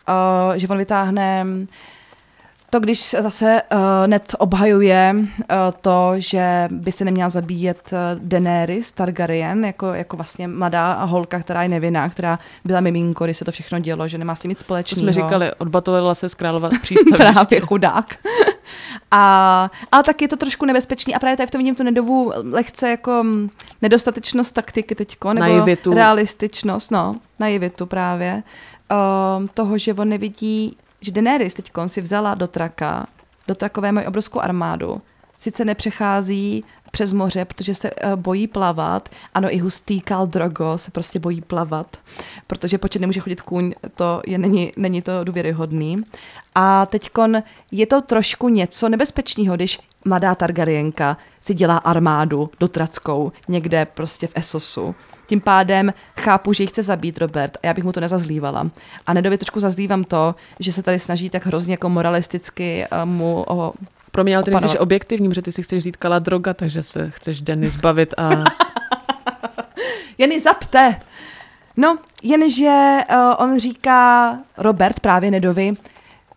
uh, 0.08 0.56
že 0.56 0.68
on 0.68 0.78
vytáhne 0.78 1.46
to, 2.72 2.80
když 2.80 3.10
zase 3.10 3.62
uh, 3.72 3.78
Ned 4.06 4.34
obhajuje 4.38 5.14
uh, 5.16 5.26
to, 5.80 6.12
že 6.16 6.68
by 6.70 6.92
se 6.92 7.04
neměla 7.04 7.28
zabíjet 7.28 7.90
uh, 7.92 7.98
Daenerys 8.28 8.92
Targaryen, 8.92 9.64
jako, 9.64 9.86
jako 9.94 10.16
vlastně 10.16 10.48
mladá 10.48 11.04
holka, 11.04 11.40
která 11.40 11.62
je 11.62 11.68
nevinná, 11.68 12.08
která 12.08 12.38
byla 12.64 12.80
miminko, 12.80 13.24
když 13.24 13.36
se 13.36 13.44
to 13.44 13.52
všechno 13.52 13.78
dělo, 13.78 14.08
že 14.08 14.18
nemá 14.18 14.34
s 14.34 14.40
tím 14.40 14.48
nic 14.48 14.58
To 14.58 14.64
společného. 14.64 15.00
jsme 15.02 15.12
říkali, 15.12 15.50
odbatovala 15.58 16.14
se 16.14 16.28
z 16.28 16.34
králova 16.34 16.70
přístaviště. 16.82 17.16
Právě 17.16 17.60
chudák. 17.60 18.14
A, 19.10 19.70
ale 19.92 20.02
tak 20.02 20.22
je 20.22 20.28
to 20.28 20.36
trošku 20.36 20.64
nebezpečný 20.66 21.14
a 21.14 21.18
právě 21.18 21.36
tady 21.36 21.46
v 21.46 21.50
tom 21.50 21.58
vidím 21.58 21.74
tu 21.74 21.82
nedovu 21.82 22.32
lehce 22.50 22.90
jako 22.90 23.22
mm, 23.22 23.50
nedostatečnost 23.82 24.54
taktiky 24.54 24.94
teďko, 24.94 25.32
nebo 25.32 25.46
Naivitu. 25.46 25.94
realističnost, 25.94 26.90
no, 26.90 27.16
naivitu 27.38 27.86
právě, 27.86 28.42
um, 29.38 29.48
toho, 29.54 29.78
že 29.78 29.94
on 29.94 30.08
nevidí, 30.08 30.76
že 31.02 31.12
Daenerys 31.12 31.54
teď 31.54 31.72
si 31.86 32.00
vzala 32.00 32.34
do 32.34 32.46
traka, 32.46 33.06
do 33.48 33.54
trakové 33.54 33.92
mají 33.92 34.06
obrovskou 34.06 34.40
armádu, 34.40 35.02
sice 35.38 35.64
nepřechází 35.64 36.64
přes 36.90 37.12
moře, 37.12 37.44
protože 37.44 37.74
se 37.74 37.90
uh, 37.90 38.16
bojí 38.16 38.46
plavat. 38.46 39.08
Ano, 39.34 39.54
i 39.54 39.58
hustý 39.58 40.00
Kal 40.00 40.26
Drogo 40.26 40.78
se 40.78 40.90
prostě 40.90 41.18
bojí 41.18 41.40
plavat, 41.40 41.96
protože 42.46 42.78
počet 42.78 42.98
nemůže 42.98 43.20
chodit 43.20 43.42
kůň, 43.42 43.74
to 43.94 44.22
je, 44.26 44.38
není, 44.38 44.72
není 44.76 45.02
to 45.02 45.24
důvěryhodný. 45.24 46.02
A 46.54 46.86
teďkon 46.86 47.42
je 47.70 47.86
to 47.86 48.00
trošku 48.00 48.48
něco 48.48 48.88
nebezpečného, 48.88 49.56
když 49.56 49.78
mladá 50.04 50.34
Targaryenka 50.34 51.16
si 51.40 51.54
dělá 51.54 51.76
armádu 51.76 52.50
dotrackou 52.60 53.32
někde 53.48 53.84
prostě 53.84 54.26
v 54.26 54.32
Esosu. 54.34 54.94
Tím 55.26 55.40
pádem 55.40 55.94
chápu, 56.16 56.52
že 56.52 56.62
ji 56.62 56.66
chce 56.66 56.82
zabít 56.82 57.18
Robert 57.18 57.58
a 57.62 57.66
já 57.66 57.74
bych 57.74 57.84
mu 57.84 57.92
to 57.92 58.00
nezazlívala. 58.00 58.70
A 59.06 59.12
Nedovi 59.12 59.38
trošku 59.38 59.60
zazlívám 59.60 60.04
to, 60.04 60.34
že 60.60 60.72
se 60.72 60.82
tady 60.82 60.98
snaží 60.98 61.30
tak 61.30 61.46
hrozně 61.46 61.72
jako 61.72 61.88
moralisticky 61.88 62.86
uh, 62.92 63.08
mu 63.08 63.44
o, 63.48 63.72
Pro 64.12 64.24
mě 64.24 64.36
ale 64.36 64.44
ty 64.44 64.50
nejsi 64.50 64.78
objektivní, 64.78 65.28
protože 65.28 65.42
ty 65.42 65.52
si 65.52 65.62
chceš 65.62 65.82
říct 65.82 65.96
kala 65.96 66.18
droga, 66.18 66.54
takže 66.54 66.82
se 66.82 67.10
chceš 67.10 67.42
Denny 67.42 67.70
zbavit 67.70 68.14
a 68.18 68.30
Jeny 70.18 70.40
zapte! 70.40 71.00
No, 71.76 71.98
jenže 72.22 72.98
uh, 73.10 73.16
on 73.38 73.58
říká, 73.58 74.38
Robert 74.58 75.00
právě 75.00 75.30
Nedovi, 75.30 75.72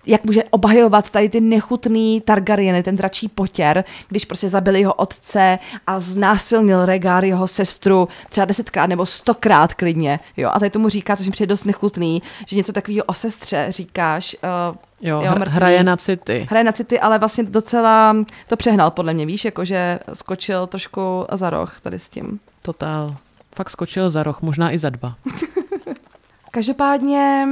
jak 0.06 0.26
může 0.26 0.44
obhajovat 0.44 1.10
tady 1.10 1.30
ty 1.30 1.42
nechutný 1.42 2.22
Targaryeny, 2.22 2.84
ten 2.84 2.96
dračí 2.96 3.28
potěr, 3.28 3.84
když 4.08 4.26
prostě 4.26 4.50
zabili 4.50 4.80
jeho 4.80 4.94
otce 4.94 5.60
a 5.88 6.00
znásilnil 6.00 6.86
Regar 6.86 7.26
jeho 7.26 7.48
sestru 7.48 8.08
třeba 8.30 8.46
desetkrát 8.46 8.90
nebo 8.90 9.06
stokrát 9.06 9.74
klidně. 9.74 10.20
Jo? 10.38 10.50
A 10.54 10.60
tady 10.60 10.70
tomu 10.70 10.90
říká, 10.90 11.16
což 11.16 11.26
mi 11.26 11.32
přijde 11.32 11.50
dost 11.50 11.66
nechutný, 11.66 12.22
že 12.48 12.56
něco 12.56 12.74
takového 12.74 13.04
o 13.06 13.14
sestře 13.14 13.66
říkáš. 13.70 14.36
Uh, 14.70 14.76
jo, 15.02 15.22
Jo, 15.22 15.32
mrtvý. 15.40 15.56
hraje 15.56 15.84
na 15.84 15.98
city. 15.98 16.48
Hraje 16.50 16.64
na 16.64 16.72
city, 16.72 17.00
ale 17.00 17.20
vlastně 17.20 17.44
docela 17.44 18.16
to 18.48 18.58
přehnal 18.58 18.92
podle 18.92 19.14
mě, 19.14 19.26
víš, 19.26 19.46
jakože 19.46 20.00
skočil 20.14 20.68
trošku 20.68 21.26
za 21.32 21.50
roh 21.50 21.80
tady 21.82 22.00
s 22.00 22.10
tím. 22.10 22.40
Totál. 22.62 23.16
Fakt 23.56 23.70
skočil 23.70 24.12
za 24.12 24.24
roh, 24.24 24.42
možná 24.42 24.72
i 24.72 24.80
za 24.80 24.90
dva. 24.90 25.16
Každopádně 26.52 27.48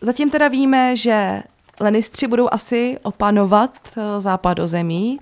zatím 0.00 0.30
teda 0.30 0.48
víme, 0.48 0.96
že 0.96 1.42
Lannistři 1.80 2.26
budou 2.26 2.48
asi 2.52 2.98
opanovat 3.02 3.72
eh, 3.96 4.20
západozemí, 4.20 5.20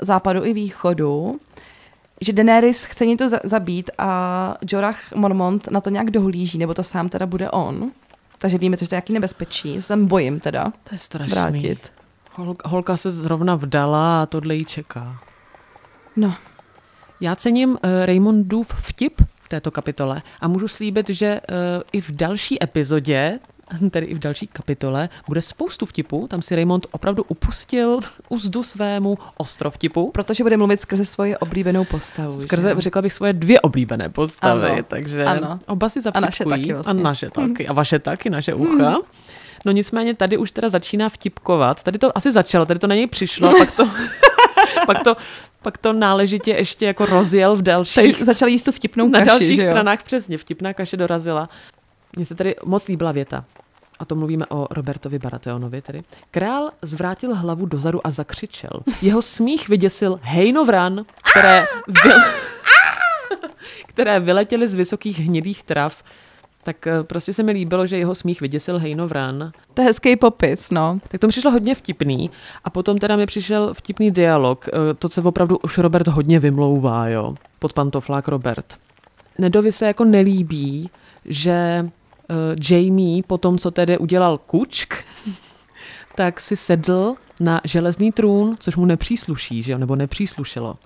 západu 0.00 0.44
i 0.44 0.52
východu, 0.52 1.40
že 2.20 2.32
Daenerys 2.32 2.84
chce 2.84 3.06
něco 3.06 3.28
za- 3.28 3.40
zabít 3.44 3.90
a 3.98 4.54
Jorah 4.72 5.12
Mormont 5.14 5.68
na 5.70 5.80
to 5.80 5.90
nějak 5.90 6.10
dohlíží, 6.10 6.58
nebo 6.58 6.74
to 6.74 6.82
sám 6.84 7.08
teda 7.08 7.26
bude 7.26 7.50
on. 7.50 7.90
Takže 8.38 8.58
víme, 8.58 8.76
že 8.80 8.88
to 8.88 8.94
je 8.94 8.96
jaký 8.96 9.12
nebezpečí. 9.12 9.76
To 9.76 9.82
se 9.82 9.96
bojím 9.96 10.40
teda 10.40 10.64
To 10.64 10.94
je 10.94 10.98
strašný. 10.98 11.32
vrátit. 11.34 11.92
Hol- 12.36 12.56
holka 12.64 12.96
se 12.96 13.10
zrovna 13.10 13.54
vdala 13.54 14.22
a 14.22 14.26
tohle 14.26 14.54
jí 14.54 14.64
čeká. 14.64 15.18
No, 16.16 16.34
Já 17.20 17.36
cením 17.36 17.70
uh, 17.70 17.76
Raymondův 18.04 18.74
vtip 18.82 19.20
v 19.42 19.48
této 19.48 19.70
kapitole 19.70 20.22
a 20.40 20.48
můžu 20.48 20.68
slíbit, 20.68 21.08
že 21.08 21.40
uh, 21.50 21.56
i 21.92 22.00
v 22.00 22.10
další 22.10 22.62
epizodě, 22.64 23.38
tedy 23.90 24.06
i 24.06 24.14
v 24.14 24.18
další 24.18 24.46
kapitole, 24.46 25.08
bude 25.28 25.42
spoustu 25.42 25.86
vtipů. 25.86 26.26
Tam 26.30 26.42
si 26.42 26.56
Raymond 26.56 26.86
opravdu 26.90 27.22
upustil 27.28 28.00
uzdu 28.28 28.62
svému 28.62 29.18
ostrovtipu. 29.36 30.10
protože 30.10 30.44
bude 30.44 30.56
mluvit 30.56 30.80
skrze 30.80 31.04
svoji 31.04 31.36
oblíbenou 31.36 31.84
postavu. 31.84 32.40
Skrze, 32.40 32.68
že? 32.74 32.80
řekla 32.80 33.02
bych, 33.02 33.12
svoje 33.12 33.32
dvě 33.32 33.60
oblíbené 33.60 34.08
postavy, 34.08 34.68
Ano, 34.70 34.82
takže 34.88 35.24
ano. 35.24 35.58
oba 35.66 35.88
si 35.88 36.00
A 36.14 36.20
naše 36.20 36.44
zavtipkují. 36.44 36.62
taky 36.62 36.72
vlastně. 36.72 36.90
A 36.90 37.04
naše 37.04 37.30
taky. 37.30 37.68
A 37.68 37.72
vaše 37.72 37.98
taky, 37.98 38.30
naše 38.30 38.54
ucha. 38.54 38.96
No 39.64 39.72
nicméně 39.72 40.14
tady 40.14 40.36
už 40.36 40.50
teda 40.50 40.68
začíná 40.70 41.08
vtipkovat. 41.08 41.82
Tady 41.82 41.98
to 41.98 42.16
asi 42.18 42.32
začalo, 42.32 42.66
tady 42.66 42.80
to 42.80 42.86
na 42.86 42.94
něj 42.94 43.06
přišlo, 43.06 43.48
a 43.48 43.52
pak 43.58 43.72
to, 43.76 43.88
pak 44.86 45.04
to, 45.04 45.16
pak 45.62 45.78
to 45.78 45.92
náležitě 45.92 46.50
ještě 46.50 46.86
jako 46.86 47.06
rozjel 47.06 47.56
v 47.56 47.62
dalších, 47.62 48.12
Tady 48.12 48.24
začali 48.24 48.52
jíst 48.52 48.62
tu 48.62 48.72
vtipnou 48.72 49.08
na 49.08 49.18
kaši, 49.18 49.28
dalších 49.28 49.60
že 49.60 49.66
jo? 49.66 49.72
stranách 49.72 50.02
přesně. 50.02 50.38
Vtipná 50.38 50.74
kaše 50.74 50.96
dorazila. 50.96 51.48
Mně 52.16 52.26
se 52.26 52.34
tady 52.34 52.54
moc 52.64 52.88
líbila 52.88 53.12
věta. 53.12 53.44
A 54.00 54.04
to 54.04 54.14
mluvíme 54.14 54.46
o 54.48 54.66
Robertovi 54.70 55.18
Baratheonovi 55.18 55.82
tedy. 55.82 56.02
Král 56.30 56.70
zvrátil 56.82 57.34
hlavu 57.34 57.66
dozadu 57.66 58.06
a 58.06 58.10
zakřičel. 58.10 58.70
Jeho 59.02 59.22
smích 59.22 59.68
vyděsil 59.68 60.18
hejnovran, 60.22 61.04
které, 61.30 61.66
vy... 62.04 62.10
které 63.86 64.20
vyletěly 64.20 64.68
z 64.68 64.74
vysokých 64.74 65.18
hnědých 65.18 65.62
trav. 65.62 66.02
Tak 66.62 66.86
eh, 66.86 67.02
prostě 67.02 67.32
se 67.32 67.42
mi 67.42 67.52
líbilo, 67.52 67.86
že 67.86 67.98
jeho 67.98 68.14
smích 68.14 68.40
vyděsil 68.40 68.78
hejnovran. 68.78 69.52
To 69.74 69.82
je 69.82 69.86
hezký 69.88 70.16
popis, 70.16 70.70
no. 70.70 71.00
Tak 71.08 71.20
to 71.20 71.26
mi 71.26 71.30
přišlo 71.30 71.50
hodně 71.50 71.74
vtipný. 71.74 72.30
A 72.64 72.70
potom 72.70 72.98
teda 72.98 73.16
mi 73.16 73.26
přišel 73.26 73.74
vtipný 73.74 74.10
dialog. 74.10 74.68
eh, 74.68 74.94
To, 74.94 75.08
co 75.08 75.22
opravdu 75.22 75.58
už 75.58 75.78
Robert 75.78 76.08
hodně 76.08 76.40
vymlouvá, 76.40 77.08
jo. 77.08 77.34
Pod 77.58 77.72
pantoflák 77.72 78.28
Robert. 78.28 78.76
Nedovi 79.38 79.72
se 79.72 79.86
jako 79.86 80.04
nelíbí, 80.04 80.90
že 81.24 81.88
Jamie 82.70 83.22
po 83.22 83.38
tom, 83.38 83.58
co 83.58 83.70
tedy 83.70 83.98
udělal 83.98 84.38
kučk, 84.38 84.94
tak 86.14 86.40
si 86.40 86.56
sedl 86.56 87.14
na 87.40 87.60
železný 87.64 88.12
trůn, 88.12 88.56
což 88.60 88.76
mu 88.76 88.84
nepřísluší, 88.86 89.62
že 89.62 89.72
jo, 89.72 89.78
nebo 89.78 89.96
nepříslušelo. 89.96 90.76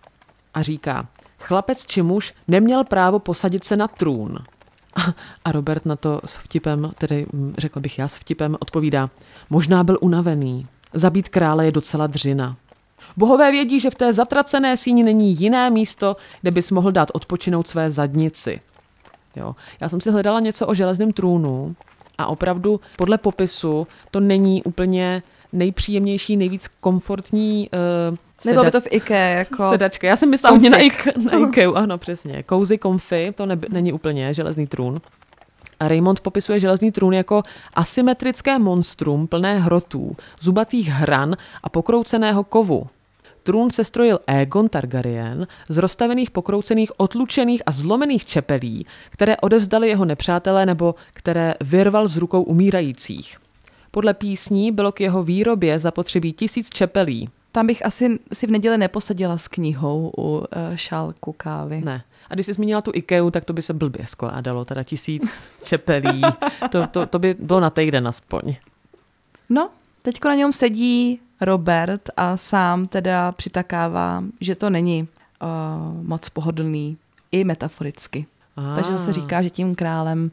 A 0.54 0.62
říká, 0.62 1.06
chlapec 1.38 1.86
či 1.86 2.02
muž 2.02 2.34
neměl 2.48 2.84
právo 2.84 3.18
posadit 3.18 3.64
se 3.64 3.76
na 3.76 3.88
trůn. 3.88 4.38
A- 4.96 5.14
A 5.44 5.52
Robert 5.52 5.86
na 5.86 5.96
to 5.96 6.20
s 6.26 6.36
vtipem, 6.36 6.92
tedy 6.98 7.26
hm, 7.32 7.54
řekl 7.58 7.80
bych 7.80 7.98
já 7.98 8.08
s 8.08 8.16
vtipem, 8.16 8.56
odpovídá, 8.60 9.10
možná 9.50 9.84
byl 9.84 9.98
unavený. 10.00 10.66
Zabít 10.92 11.28
krále 11.28 11.64
je 11.64 11.72
docela 11.72 12.06
dřina. 12.06 12.56
Bohové 13.16 13.50
vědí, 13.50 13.80
že 13.80 13.90
v 13.90 13.94
té 13.94 14.12
zatracené 14.12 14.76
síni 14.76 15.02
není 15.02 15.40
jiné 15.40 15.70
místo, 15.70 16.16
kde 16.40 16.50
bys 16.50 16.70
mohl 16.70 16.92
dát 16.92 17.08
odpočinout 17.14 17.68
své 17.68 17.90
zadnici. 17.90 18.60
Jo. 19.36 19.54
Já 19.80 19.88
jsem 19.88 20.00
si 20.00 20.10
hledala 20.10 20.40
něco 20.40 20.66
o 20.66 20.74
železném 20.74 21.12
trůnu 21.12 21.74
a 22.18 22.26
opravdu 22.26 22.80
podle 22.96 23.18
popisu 23.18 23.86
to 24.10 24.20
není 24.20 24.62
úplně 24.62 25.22
nejpříjemnější, 25.52 26.36
nejvíc 26.36 26.68
komfortní 26.80 27.70
uh, 28.10 28.16
Nebylo 28.44 28.64
by 28.64 28.70
to 28.70 28.80
v 28.80 28.86
IKEA, 28.90 29.38
jako... 29.38 29.70
sedačka. 29.70 30.06
Já 30.06 30.16
jsem 30.16 30.30
myslela 30.30 30.52
hodně 30.52 30.70
na. 30.70 30.78
Ike, 30.78 31.12
na 31.16 31.48
Ikeu, 31.48 31.74
ano, 31.74 31.98
přesně. 31.98 32.44
Cozy 32.48 32.78
comfy, 32.78 33.32
to 33.36 33.46
neby, 33.46 33.68
není 33.70 33.92
úplně 33.92 34.34
železný 34.34 34.66
trůn. 34.66 35.00
A 35.80 35.88
Raymond 35.88 36.20
popisuje 36.20 36.60
železný 36.60 36.92
trůn 36.92 37.14
jako 37.14 37.42
asymetrické 37.74 38.58
monstrum 38.58 39.26
plné 39.26 39.58
hrotů, 39.58 40.16
zubatých 40.40 40.88
hran 40.88 41.36
a 41.62 41.68
pokrouceného 41.68 42.44
kovu. 42.44 42.86
Trůn 43.44 43.70
se 43.70 43.84
strojil 43.84 44.18
Aegon 44.26 44.68
Targaryen 44.68 45.46
z 45.68 45.78
rozstavených, 45.78 46.30
pokroucených, 46.30 47.00
otlučených 47.00 47.62
a 47.66 47.72
zlomených 47.72 48.24
čepelí, 48.24 48.86
které 49.10 49.36
odevzdali 49.36 49.88
jeho 49.88 50.04
nepřátelé 50.04 50.66
nebo 50.66 50.94
které 51.12 51.54
vyrval 51.60 52.08
z 52.08 52.16
rukou 52.16 52.42
umírajících. 52.42 53.36
Podle 53.90 54.14
písní 54.14 54.72
bylo 54.72 54.92
k 54.92 55.00
jeho 55.00 55.22
výrobě 55.22 55.78
zapotřebí 55.78 56.32
tisíc 56.32 56.70
čepelí. 56.70 57.28
Tam 57.52 57.66
bych 57.66 57.86
asi 57.86 58.18
si 58.32 58.46
v 58.46 58.50
neděli 58.50 58.78
neposadila 58.78 59.38
s 59.38 59.48
knihou 59.48 60.12
u 60.18 60.22
uh, 60.22 60.44
šálku 60.74 61.32
kávy. 61.32 61.80
Ne. 61.84 62.04
A 62.30 62.34
když 62.34 62.46
jsi 62.46 62.52
zmínila 62.52 62.80
tu 62.80 62.90
Ikeu, 62.94 63.30
tak 63.30 63.44
to 63.44 63.52
by 63.52 63.62
se 63.62 63.72
blbě 63.72 64.06
skládalo, 64.06 64.64
teda 64.64 64.82
tisíc 64.82 65.42
čepelí. 65.64 66.22
To, 66.70 66.86
to, 66.86 67.06
to 67.06 67.18
by 67.18 67.36
bylo 67.38 67.60
na 67.60 67.70
týden 67.70 68.08
aspoň. 68.08 68.54
No, 69.48 69.70
Teďko 70.04 70.28
na 70.28 70.34
něm 70.34 70.52
sedí 70.52 71.20
Robert 71.40 72.10
a 72.16 72.36
sám 72.36 72.86
teda 72.86 73.32
přitakává, 73.32 74.24
že 74.40 74.54
to 74.54 74.70
není 74.70 75.02
uh, 75.42 76.06
moc 76.06 76.28
pohodlný, 76.28 76.96
i 77.32 77.44
metaforicky. 77.44 78.26
Ah. 78.56 78.74
Takže 78.74 78.92
zase 78.92 79.12
říká, 79.12 79.42
že 79.42 79.50
tím 79.50 79.74
králem, 79.74 80.30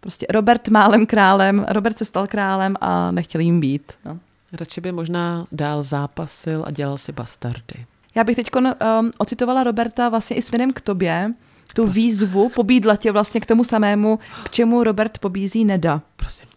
prostě 0.00 0.26
Robert 0.30 0.68
málem 0.68 1.06
králem, 1.06 1.66
Robert 1.68 1.98
se 1.98 2.04
stal 2.04 2.26
králem 2.26 2.76
a 2.80 3.10
nechtěl 3.10 3.40
jim 3.40 3.60
být. 3.60 3.92
No. 4.04 4.18
Radši 4.52 4.80
by 4.80 4.92
možná 4.92 5.46
dál 5.52 5.82
zápasil 5.82 6.64
a 6.66 6.70
dělal 6.70 6.98
si 6.98 7.12
bastardy. 7.12 7.86
Já 8.14 8.24
bych 8.24 8.36
teď 8.36 8.50
um, 8.56 9.12
ocitovala 9.18 9.64
Roberta 9.64 10.08
vlastně 10.08 10.36
i 10.36 10.42
směrem 10.42 10.72
k 10.72 10.80
tobě, 10.80 11.32
tu 11.74 11.82
Prosím. 11.82 11.92
výzvu 11.92 12.48
pobídla 12.48 12.96
tě 12.96 13.12
vlastně 13.12 13.40
k 13.40 13.46
tomu 13.46 13.64
samému, 13.64 14.18
k 14.44 14.50
čemu 14.50 14.84
Robert 14.84 15.18
pobízí 15.18 15.64
Neda. 15.64 16.02
Prosím. 16.16 16.48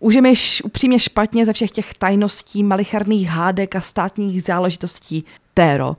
Už 0.00 0.14
je 0.14 0.22
mi 0.22 0.30
š, 0.30 0.62
upřímně 0.64 0.98
špatně 0.98 1.46
ze 1.46 1.52
všech 1.52 1.70
těch 1.70 1.94
tajností, 1.94 2.62
malicharných 2.62 3.28
hádek 3.28 3.76
a 3.76 3.80
státních 3.80 4.42
záležitostí. 4.42 5.24
Téro. 5.54 5.96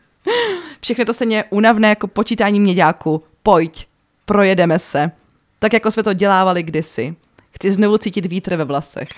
Všechno 0.80 1.04
to 1.04 1.14
se 1.14 1.26
mě 1.26 1.44
unavné 1.50 1.88
jako 1.88 2.06
počítání 2.06 2.60
měďáku. 2.60 3.22
Pojď, 3.42 3.86
projedeme 4.24 4.78
se. 4.78 5.10
Tak 5.58 5.72
jako 5.72 5.90
jsme 5.90 6.02
to 6.02 6.12
dělávali 6.12 6.62
kdysi. 6.62 7.16
Chci 7.50 7.72
znovu 7.72 7.98
cítit 7.98 8.26
vítr 8.26 8.56
ve 8.56 8.64
vlasech. 8.64 9.08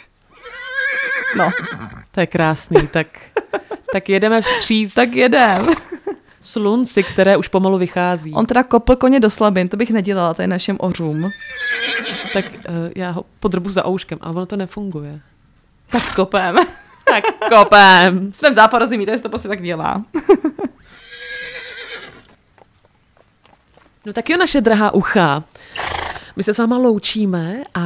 No. 1.36 1.50
To 2.10 2.20
je 2.20 2.26
krásný, 2.26 2.88
tak, 2.92 3.06
tak 3.92 4.08
jedeme 4.08 4.42
vstříc. 4.42 4.94
Tak 4.94 5.12
jedem. 5.12 5.66
Slunci, 6.40 7.02
které 7.02 7.36
už 7.36 7.48
pomalu 7.48 7.78
vychází. 7.78 8.32
On 8.34 8.46
teda 8.46 8.62
kopl 8.62 8.96
koně 8.96 9.20
do 9.20 9.30
slabin, 9.30 9.68
to 9.68 9.76
bych 9.76 9.90
nedělala, 9.90 10.34
to 10.34 10.42
je 10.42 10.48
našem 10.48 10.76
ořům. 10.80 11.30
Tak 12.32 12.44
uh, 12.44 12.74
já 12.96 13.10
ho 13.10 13.24
podrbu 13.40 13.70
za 13.70 13.86
ouškem, 13.86 14.18
ale 14.22 14.34
ono 14.34 14.46
to 14.46 14.56
nefunguje. 14.56 15.20
Tak 15.90 16.14
kopem. 16.14 16.56
Tak 17.10 17.24
kopem. 17.48 18.32
Jsme 18.32 18.50
v 18.50 18.52
záporozimí, 18.52 19.06
tady 19.06 19.18
se 19.18 19.22
to 19.22 19.28
prostě 19.28 19.48
tak 19.48 19.62
dělá. 19.62 20.04
No 24.06 24.12
tak 24.12 24.30
jo, 24.30 24.36
naše 24.36 24.60
drahá 24.60 24.94
ucha. 24.94 25.44
My 26.36 26.42
se 26.42 26.54
s 26.54 26.58
váma 26.58 26.78
loučíme 26.78 27.56
a 27.74 27.80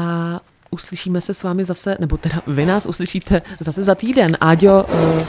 uslyšíme 0.70 1.20
se 1.20 1.34
s 1.34 1.42
vámi 1.42 1.64
zase, 1.64 1.96
nebo 2.00 2.16
teda 2.16 2.42
vy 2.46 2.66
nás 2.66 2.86
uslyšíte 2.86 3.42
zase 3.60 3.82
za 3.82 3.94
týden. 3.94 4.36
Áďo, 4.40 4.84
uh, 4.84 5.26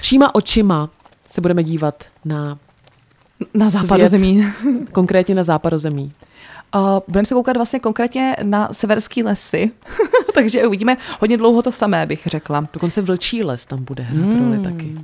číma 0.00 0.34
očima 0.34 0.88
se 1.36 1.40
budeme 1.40 1.62
dívat 1.62 2.04
na 2.24 2.58
Na 3.54 3.70
západozemí. 3.70 4.44
konkrétně 4.92 5.34
na 5.34 5.44
západozemí. 5.44 6.12
Uh, 6.74 6.82
budeme 7.08 7.26
se 7.26 7.34
koukat 7.34 7.56
vlastně 7.56 7.80
konkrétně 7.80 8.36
na 8.42 8.68
severský 8.72 9.22
lesy, 9.22 9.70
takže 10.34 10.66
uvidíme 10.66 10.96
hodně 11.20 11.36
dlouho 11.36 11.62
to 11.62 11.72
samé, 11.72 12.06
bych 12.06 12.26
řekla. 12.26 12.66
Dokonce 12.72 13.02
vlčí 13.02 13.44
les 13.44 13.66
tam 13.66 13.84
bude 13.84 14.02
hrát 14.02 14.32
hmm. 14.32 14.44
roli 14.44 14.64
taky. 14.64 14.98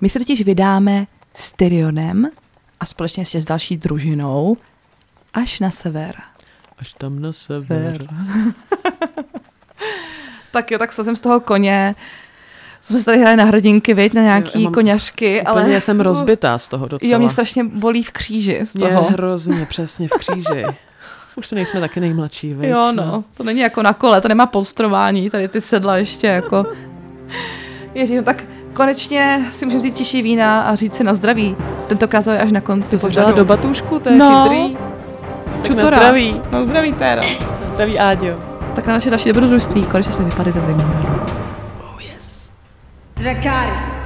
My 0.00 0.08
se 0.08 0.18
totiž 0.18 0.42
vydáme 0.42 1.06
s 1.34 1.52
Tyrionem 1.52 2.28
a 2.80 2.86
společně 2.86 3.20
ještě 3.20 3.40
s 3.40 3.44
další 3.44 3.76
družinou 3.76 4.56
až 5.34 5.60
na 5.60 5.70
sever. 5.70 6.14
Až 6.78 6.92
tam 6.92 7.20
na 7.20 7.32
sever. 7.32 8.02
tak 10.52 10.70
jo, 10.70 10.78
tak 10.78 10.92
sazím 10.92 11.16
z 11.16 11.20
toho 11.20 11.40
koně. 11.40 11.94
Jsme 12.82 12.98
se 12.98 13.04
tady 13.04 13.18
hráli 13.18 13.36
na 13.36 13.44
hrdinky, 13.44 13.94
viď, 13.94 14.14
na 14.14 14.22
nějaký 14.22 14.64
mám- 14.64 14.72
koněřky, 14.72 15.42
ale... 15.42 15.70
Já 15.70 15.80
jsem 15.80 16.00
rozbitá 16.10 16.58
z 16.58 16.68
toho 16.68 16.88
docela. 16.88 17.12
Jo, 17.12 17.18
mě 17.18 17.30
strašně 17.30 17.64
bolí 17.64 18.02
v 18.02 18.10
kříži 18.10 18.60
z 18.64 18.74
Mě 18.74 18.88
toho. 18.88 19.02
hrozně, 19.10 19.66
přesně 19.66 20.08
v 20.08 20.10
kříži. 20.10 20.64
Už 21.36 21.48
to 21.48 21.54
nejsme 21.54 21.80
taky 21.80 22.00
nejmladší, 22.00 22.54
viď? 22.54 22.70
Jo, 22.70 22.92
no, 22.92 23.24
to 23.36 23.42
není 23.42 23.60
jako 23.60 23.82
na 23.82 23.92
kole, 23.92 24.20
to 24.20 24.28
nemá 24.28 24.46
polstrování, 24.46 25.30
tady 25.30 25.48
ty 25.48 25.60
sedla 25.60 25.96
ještě 25.96 26.26
jako... 26.26 26.66
Ježíš, 27.94 28.16
no 28.16 28.22
tak 28.22 28.44
konečně 28.72 29.46
si 29.52 29.64
můžeme 29.64 29.78
vzít 29.78 29.94
těžší 29.94 30.22
vína 30.22 30.62
a 30.62 30.74
říct 30.74 30.94
si 30.94 31.04
na 31.04 31.14
zdraví. 31.14 31.56
Tentokrát 31.86 32.24
to 32.24 32.30
je 32.30 32.38
až 32.40 32.52
na 32.52 32.60
konci 32.60 32.90
To 32.90 32.98
jsi 32.98 33.14
dala 33.14 33.32
do 33.32 33.44
batůžku, 33.44 33.98
to 33.98 34.08
je 34.10 34.16
No. 34.16 34.42
chytrý. 34.42 34.76
Tak 34.76 35.52
na 35.54 35.66
Čutora. 35.66 35.96
zdraví. 35.96 36.40
Na 36.52 36.64
zdraví, 36.64 36.92
Téra. 36.92 37.22
Na 37.62 37.74
zdraví, 37.74 37.98
Áďo. 37.98 38.36
Tak 38.74 38.86
na 38.86 38.92
naše 38.92 39.10
další 39.10 39.28
dobrodružství, 39.28 39.82
konečně 39.84 40.12
jsme 40.12 40.24
vypadli 40.24 40.52
ze 40.52 40.60
Zemuhradu. 40.60 41.41
Dracarys. 43.16 44.01